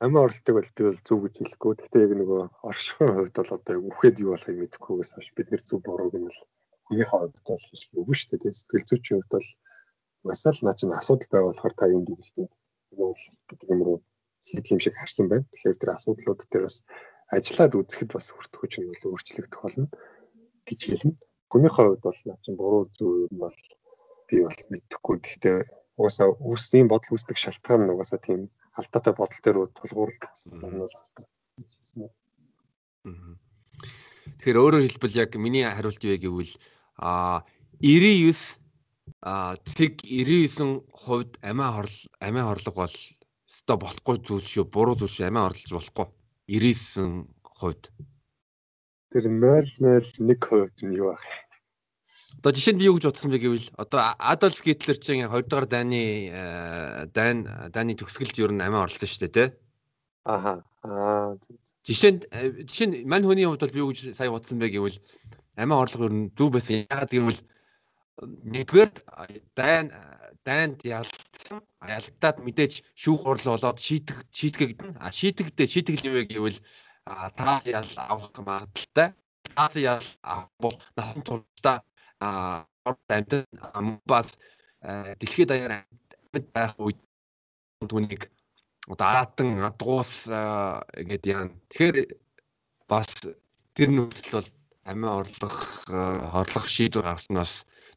[0.02, 1.72] амиа оролтыг бол би бол зөв гэж хэлэхгүй.
[1.78, 5.78] Гэхдээ яг нөгөө оршихуйн хувьд бол одоо үхээд юу болохыг мэдэхгүйгээс хойш бид нэр зөв
[5.82, 6.40] бурууг нь бол
[6.86, 7.64] хүнийхээ хувьд бол
[7.98, 8.58] үгүй шүү дээ.
[8.58, 9.48] Сэтгэл зүйчийн хувьд бол
[10.28, 12.46] масаа л наа чинь асуудал байгаа болохоор та юм дэгэлтэй.
[13.48, 13.98] гэдэг юм руу
[14.46, 15.48] шийдэл юм шиг харсан байна.
[15.52, 16.76] Тэгэхээр тэр асуудлууд дээр бас
[17.36, 19.86] ажиллаад үзэхэд бас хүртгүүч нь бол өөрчлөгдөх болно
[20.68, 21.16] гэж хэлнэ.
[21.50, 23.58] Хүнийхээ хувьд бол наа чинь буруу зүйл нь бол
[24.28, 25.16] би бол мэдэхгүй.
[25.24, 25.58] Гэхдээ
[25.98, 28.40] угаасаа үүсийн бодол үүсдэг шалтгаан нь угаасаа тийм
[28.78, 30.94] алдаатай бодол дээр тулгуурлах нь бол
[34.38, 36.54] Тэгэхээр өөрөөр хэлбэл яг миний хариулт юу гэвэл
[37.00, 37.42] а
[37.80, 38.67] 99 а
[39.76, 42.96] тэг 99 хувьд амиа хорл амиа хорлого бол
[43.48, 44.64] өстой болохгүй зүйл шүү.
[44.68, 45.28] Буруу зүйл шүү.
[45.28, 46.06] Амиа хорлож болохгүй.
[46.48, 47.82] 99 хувьд.
[49.12, 51.24] Тэр 001 хувьд нь юу ах?
[52.38, 55.66] Одоо жишээ нь би юу гэж бодсон бэ гэвэл одоо Адольф Гитлер чинь 2 дугаар
[55.66, 59.48] дайны дайн дайны төгсгөлд ер нь амиа орлоо шүү дээ тий
[60.28, 60.62] Аха.
[60.84, 61.40] Аа
[61.88, 62.20] жишээ нь
[62.68, 65.00] жишээ нь мань хүний хувьд бол би юу гэж сая бодсон бэ гэвэл
[65.56, 66.84] амиа орлого ер нь зөв байсан.
[66.84, 67.40] Яагаад гэвэл
[68.24, 68.90] нэгдүгээр
[69.54, 69.86] дайн
[70.46, 76.58] дайнд ялдсан ялдаад мэдээж шүүх хурл болоод шийдэх шийтгэгдэн а шийтгэхдээ шийтгэл юу вэ гэвэл
[77.38, 79.08] та ял авах магадaltaй
[79.54, 81.78] та ял авах нахан туршдаа
[82.20, 83.32] амьд
[84.06, 84.28] бас
[85.20, 85.72] дэлхийд даяар
[86.32, 86.98] амьд байх үед
[87.90, 88.30] түүнийг
[88.96, 91.46] даатан адгуус гэдэг яа.
[91.70, 91.96] Тэгэхээр
[92.88, 93.10] бас
[93.76, 94.48] тэр нөхцөл бол
[94.88, 95.56] амиа орлох
[96.32, 97.52] хорлох шийдвэр гаргасан нь бас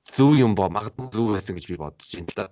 [0.09, 2.45] зөв юм бо магадгүй зөв байсан гэж би бодож байна л да.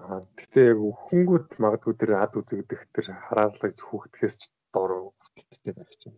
[0.00, 4.42] Аа гэхдээ яг хөнгөт магадгүй тэр ад үзэгдэх тэр хараалгаж хүүхдгээс ч
[4.72, 6.14] дор өвтөлттэй байх юм.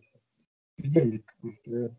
[0.79, 1.89] Бид нар мэдгүй л дээ.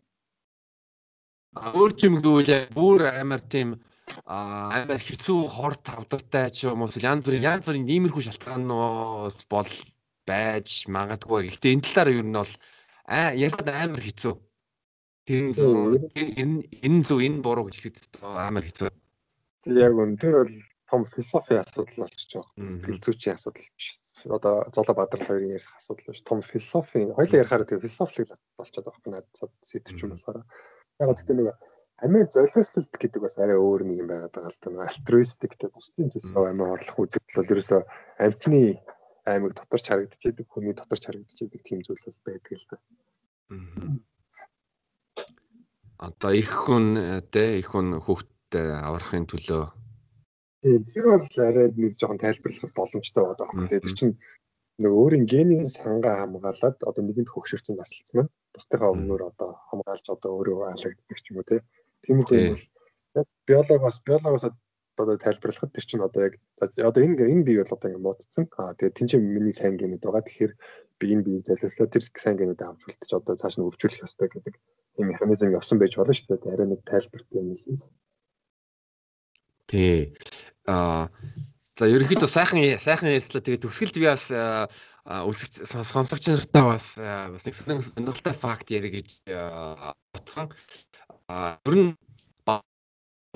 [1.54, 3.68] Өөр юм гэвэл яг бүр амар тийм
[4.26, 9.72] амар хэцүү хор тавдартай ч юм уу янз бүрийн янз бүрийн иймэрхүү шалтгаанууд бол
[10.26, 11.52] байж магадгүй.
[11.52, 12.52] Гэхдээ энэ талаар юу нь бол
[13.06, 14.34] аа яг амар хэцүү.
[15.24, 18.92] Тэр энэ энэ зөв энэ буруу гэж хэлээд амар хэцүү.
[19.64, 22.68] Тэр яг өндөр бол том философи асуудал болчихж байгаа.
[22.68, 23.86] Сэтгэл зүйчийн асуудал биш.
[24.28, 26.20] Одоо Золоо Бадрал хоёрын ярих асуудал биш.
[26.28, 27.08] Том философи.
[27.16, 30.44] Хоёлаа ярихаар тэр философик болчиход байгаа юм надад сэтвч юм болохоор.
[31.00, 31.56] Яг гэхдээ нэг
[32.04, 34.68] амиа золиослолт гэдэг бас арай өөр нэг юм байгаад байгаа л та.
[34.92, 37.80] Альтруистик гэдэг бусдын төлөө амиа орлох үзэгдэл бол ерөөсөө
[38.20, 38.60] амтны
[39.24, 42.76] аймаг дотор ч харагдчихэдэг, хүний дотор ч харагдчихэдэг тийм зүйл бол байдаг л та.
[43.48, 44.13] Аа
[45.98, 46.86] одоо их хүн
[47.30, 49.64] те их хүн хүүхдтэй аврахын төлөө.
[50.64, 54.14] Тэр бол арай нэг жоохон тайлбарлах боломжтой байгаа байхгүй тийм чинь
[54.82, 60.30] нөгөө өөрийн генийн сангаа хамгаалаад одоо нэгэнт хөгшөрсөн наслц маань бусдынхаа өмнөр одоо хамгаалж одоо
[60.38, 61.46] өөрөө алагддаг ч юм уу
[62.04, 62.64] тийм үү бол
[63.20, 64.44] яг биологоос биологоос
[65.02, 66.34] одоо тайлбарлахад тэр чинь одоо яг
[66.88, 68.44] одоо энэ энэ бие бол одоо ингэ муудсан.
[68.58, 70.26] Аа тэгээд тэн чинь миний сайн гэнүүд байгаа.
[70.26, 70.52] Тэгэхээр
[70.98, 74.54] би энэ биеийг залилслаа тэр сайн гэнүүдээ авч үлдчих одоо цааш нь үржүүлэх ёстой гэдэг
[74.98, 76.54] юм механизм явсан байж болно шүү дээ.
[76.54, 77.82] Арай нэг тайлбартай юм л.
[79.66, 80.14] Тий.
[80.66, 81.10] Аа
[81.78, 83.42] за ерөнхийдөө сайхан сайхан ярьслаа.
[83.42, 89.08] Тэгээд төгсгөлд би бас үлгч сонсогч нартаа бас бас нэг сонирхолтой факт ярих гэж
[90.14, 90.54] бодсон.
[91.26, 91.90] Аа ер нь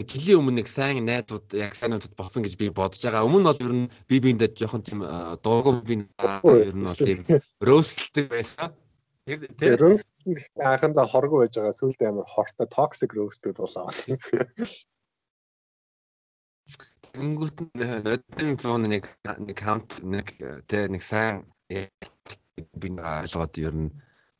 [0.06, 3.26] жилийн өмнө нэг сайн найзууд яг сайнуудад болсон гэж би бодож байгаа.
[3.26, 5.02] Өмнө нь бол ер нь би биендээ жоохон тийм
[5.42, 7.18] дуугүй би ер нь бол тийм
[7.66, 8.70] роустлдаг байсан.
[9.28, 11.76] Тэр роустинг анхандаа хоргүй байж байгаа.
[11.76, 13.92] Сүүлдээ амар хортой токсик роустуд болоо.
[17.12, 19.04] Тэнгүүт нөтэн зүүн нэг
[19.44, 20.32] нэг хамт нэг
[20.64, 23.92] тэ нэг сайн би ойлгоод ер нь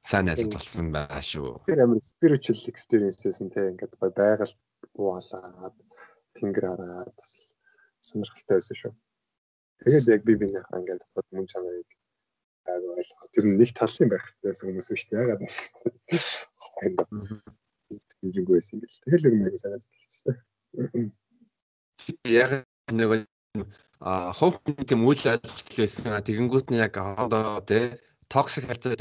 [0.08, 1.68] сайн найзууд болсон байгаа шүү.
[1.68, 4.54] Тэр амар spiritual experience гэсэн тэ ингээд гой байгаль
[4.96, 5.76] ууалаад
[6.40, 7.32] тэнгэр хараад бас
[8.00, 8.92] сонирхолтой байсан шүү.
[9.84, 11.88] Тэгээд яг би бинийхээ ингээд бодод мөн чанарыг
[12.68, 13.28] яг ойлгох.
[13.32, 15.18] Тэр нэг тал юм байх хэрэгтэй хүмүүс биш үү?
[15.18, 15.42] Ягаад
[16.62, 16.98] хонд
[18.20, 19.02] хэмжингүй байсан юм бэл.
[19.04, 20.36] Тэгэл ер нь санаад хэлчихсэн.
[22.28, 22.50] Яг
[22.92, 23.26] нэг
[24.00, 26.22] а ховх тийм үйл ажиллагаа байсан.
[26.22, 27.98] Тэгэнгүүт нь яг хондоо тий
[28.30, 28.94] токсик харьцаа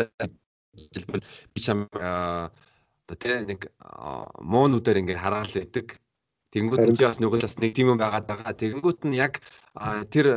[0.93, 3.69] хэлбэл би чам одоо тий нэг
[4.41, 6.01] муунуудаар ингээ хараал идэг.
[6.55, 8.55] Тэнгүүд нь бас нөгөө бас нэг тийм юм байгаад байгаа.
[8.55, 9.43] Тэнгүүд нь яг
[10.09, 10.27] тэр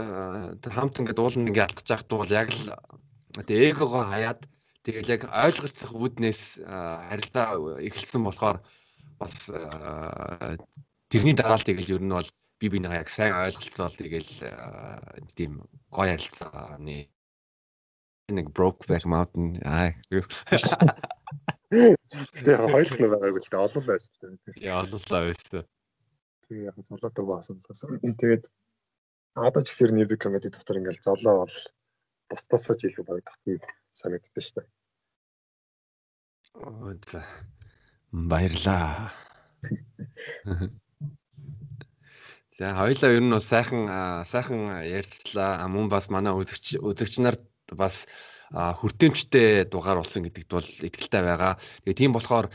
[0.66, 2.74] хамт ингээд уулын ингээ алдчих жахт бол яг л
[3.34, 4.40] тэгээ эгогоо хаяад
[4.82, 8.58] тэгэл яг ойлголцох үүднээс харилцаа эхэлсэн болохоор
[9.20, 9.52] бас
[11.10, 12.30] тэрний дараа л тэгэл ер нь бол
[12.60, 14.30] би бинийгаа яг сайн ойлголцоол тэгэл
[15.38, 15.62] тийм
[15.92, 17.08] гоё харилцааны
[18.30, 19.90] нэг Brokeback Mountain аа
[21.70, 24.38] Тэгээ хоёулах нь байгаагүй л дээ олон байсан.
[24.58, 25.62] Яа ололоо байсан.
[26.46, 27.56] Тэгээ яг золоотой баасан.
[28.18, 28.44] Тэгээд
[29.38, 31.56] одоо ч ихэр нэр комеди дотор ингээл золоо бол
[32.30, 33.58] бусдасаа ч илүү баг татна
[33.92, 34.68] санагддаг шүү дээ.
[36.54, 37.20] Оо за.
[38.12, 39.12] Баярлаа.
[42.58, 43.82] За хоёлаа ер нь бас сайхан
[44.26, 45.66] сайхан ярьцлаа.
[45.68, 48.06] Мөн бас манай үзэгч үзэгч нарт бас
[48.50, 51.54] хүртээмжтэй дугаар болсон гэдэгт бол итгэлтэй байгаа.
[51.86, 52.50] Тэгээ тийм болохоор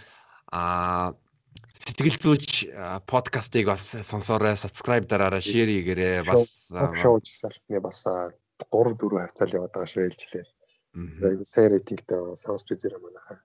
[0.51, 1.15] а
[1.73, 2.69] сэтгэл зүйч
[3.07, 6.27] подкастыг бас сонсоорой, subscribe дараарай, share хийгээрэй.
[6.27, 6.69] Бас
[6.99, 8.03] шоу жигсаалтны бас
[8.59, 10.45] 3 4 хавцаал яваад байгаа шүү ээлжлээ.
[11.27, 13.39] Айгу сайн рейтингтэй сонсч үзээрэй манайхаа.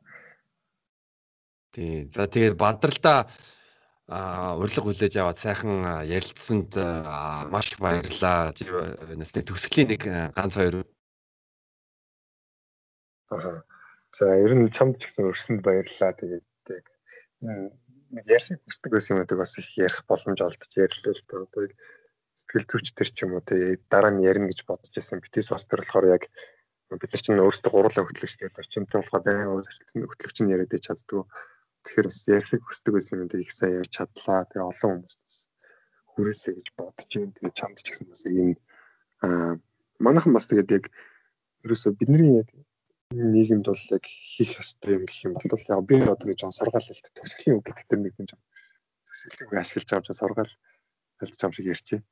[1.74, 2.06] Тий.
[2.14, 3.30] За тэгээд бадралдаа
[4.10, 6.74] а урилга хүлээж аваад сайхан ярилцсанд
[7.54, 8.54] маш баярлалаа.
[8.54, 10.02] Нэстэ төгсгөлийн нэг
[10.34, 10.86] ганц хоёр
[13.30, 13.62] Аа.
[14.10, 16.18] За ер нь чамд ч гэсэн өрсөнд баярлалаа.
[16.18, 16.86] Тэгээд яг
[18.10, 21.36] нэг ярих хүсдэг байсан юмудыг бас их ярих боломж олдож ярьлаа л да.
[21.46, 21.62] Одоо
[22.50, 25.22] сэтгэл зүйч төр ч юм уу тэгээд дараа нь ярина гэж бодож байсан.
[25.22, 26.26] Битээс бас тэр болохоор яг
[26.90, 31.22] бид нар чинь өөрсдөө гурлаа хөтлөгч тэгээд орчимтой болохоор байнга зарцсан хөтлөгч нь яриад чаддгүй.
[31.86, 34.50] Тэгэхээр бас ярихыг хүсдэг байсан юмудыг их сайн ярьж чадлаа.
[34.50, 35.36] Тэгээд олон хүмүүс бас
[36.10, 37.34] хүрээсэй гэж бодож байна.
[37.38, 38.58] Тэгээд чамд ч гэсэн бас энэ
[39.22, 39.54] аа
[40.02, 40.84] манайхан бас тэгээд яг
[41.62, 42.50] ерөөсө бидний яг
[43.14, 46.82] нийгэмд бол яг хийх ёстой юм гэх юм бол яг би одоо нэг жон сургаал
[46.82, 48.42] хэлт төсөлийн үг гэдэг нэг юм жон
[49.06, 50.52] төсөлийн үг ашиглаж байгаа юм чинь сургаал
[51.18, 52.02] байгаа юм шиг ярьчих.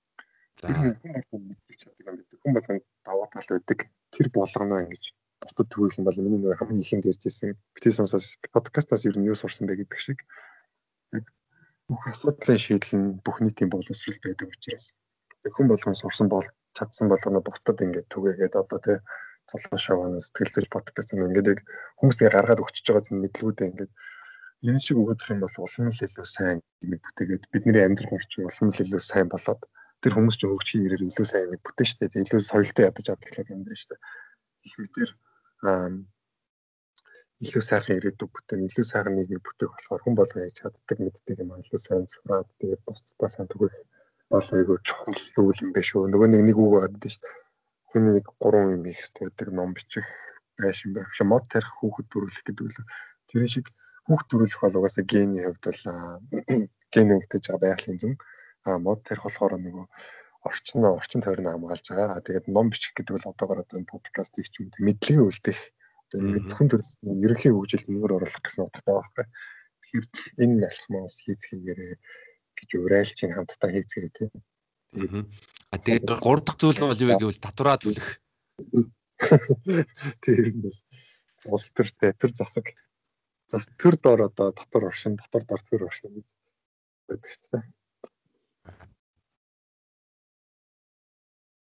[0.59, 2.39] Хүн болгон мэдчих чаддаг юм байдаг.
[2.43, 3.79] Хүн болгон даваа тал байдаг.
[4.15, 5.05] Тэр болгоно ингэж
[5.43, 8.25] бусдад төгөөх юм бол миний нэг хамгийн ихэнд ярьжсэн бити сонсож
[8.55, 10.19] подкастаас ер нь юу сурсан бэ гэдэг шиг
[11.15, 11.25] яг
[11.87, 14.85] бүх асуудлын шийдэл нь бүх нийтийн боловсрол байдаг учраас
[15.55, 18.99] хүн болгон сурсан бол чадсан болгоно бусдад ингээд түгээгээд одоо тий
[19.49, 21.61] цолгоо шоуны сэтгэл зүйч подкаст юм ингээд яг
[21.99, 23.93] хүмүүс тэгээ гаргаад өгчөж байгаа тийм мэдлгүүдээ ингээд
[24.69, 28.69] энэ шиг өгөх юм бол улам л илүү сайн юм бүтээгээд бидний амьдрал орчин улам
[28.75, 29.63] л илүү сайн болоод
[30.03, 33.81] тэр хүмүүс ч хөгжих ирээр илүү сайн юм бүтээн штэ илүү соёлтой ядаж адаглаад амьдрын
[33.83, 33.97] штэ.
[34.67, 35.11] Их мэтэр
[37.43, 41.51] илүү сайхан ирээдүг бүтээн илүү сайхан нийгмийг бүтээх болохоор хүн болгоо яаж чаддаг мэддэг юм
[41.59, 43.75] илүү сайн сураад тэгээд бусдаа сайн түгэх
[44.31, 46.11] бол айгүй чухал юм биш үү?
[46.15, 47.31] Нөгөө нэг нэг үг байдаг штэ.
[47.91, 50.07] Хүний нэг гурван юм их хэвдэг ном бичих
[50.59, 51.11] байшин байх.
[51.15, 52.79] Шиг мод тарих хүүхэд төрүүлэх гэдэг л
[53.31, 53.67] тэр шиг
[54.07, 55.83] хүүхэд төрүүлэх бол угаасаа гений хувьд бол
[56.93, 58.15] гений өгдөж байгаа байгалийн зүн.
[58.15, 59.87] а мод тарих болохоор нөгөө
[60.49, 62.25] орчин орчин тойрноо хамгаалж байгаа.
[62.25, 65.59] Тэгээд ном бичих гэдэг бол одоогоор одоо энэ подкастыг ч юм уу мэдлэгээ үлдэх
[66.09, 66.19] одоо
[66.49, 69.27] зөвхөн төрөлсний ерөнхий хөгжилд нөр оруулах гэсэн утгатай байхгүй.
[69.83, 70.07] Тэгэхээр
[70.43, 71.95] энэ алхмаас хийцгийгээрээ
[72.57, 74.33] гэж урайлж чинь хамтдаа хийцгээе тийм.
[74.93, 75.27] Тэгээд
[75.69, 78.09] а тэгээд гурав дахь зүйл нь бол юу гэвэл татвараа төлөх.
[80.25, 80.79] Тэр нь бол
[81.53, 82.73] улс төртэй тэр засаг
[83.51, 86.29] зас төр дор одоо татвар оршин татвар дор төр оршин гэж
[87.09, 87.65] байдаг шүү дээ.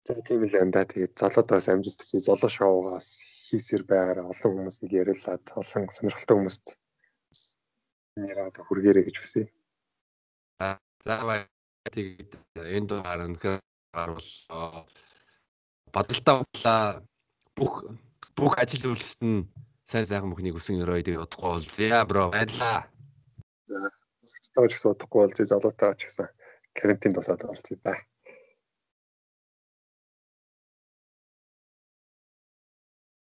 [0.09, 0.89] За тийм л энэ да.
[0.89, 3.21] Тэгээд золоодоос амжилт төсөө золоо шоугаас
[3.53, 6.67] хийсээр байгаараа олон хүмүүсийг ярилцаад олон сонирхолтой хүмүүст
[8.17, 9.45] нэраа хүргээрэй гэж хүсье.
[11.05, 11.45] За бай
[11.93, 13.61] тэгээд энэ дугаар өнөхөр
[13.93, 14.33] гарвал
[15.93, 16.41] бодолтой
[17.53, 17.75] бүх
[18.33, 19.45] бүх ажил үйлсэд нь
[19.85, 22.89] сайн сайхан бүхнийг өсөн өрөө тэгээд удахгүй уулзъя бро баярлаа.
[23.69, 23.77] За
[24.57, 26.33] таач гэсэн удахгүй уулзъя залуутаа ч гэсэн
[26.73, 27.93] карантин тусаад уулзъя да.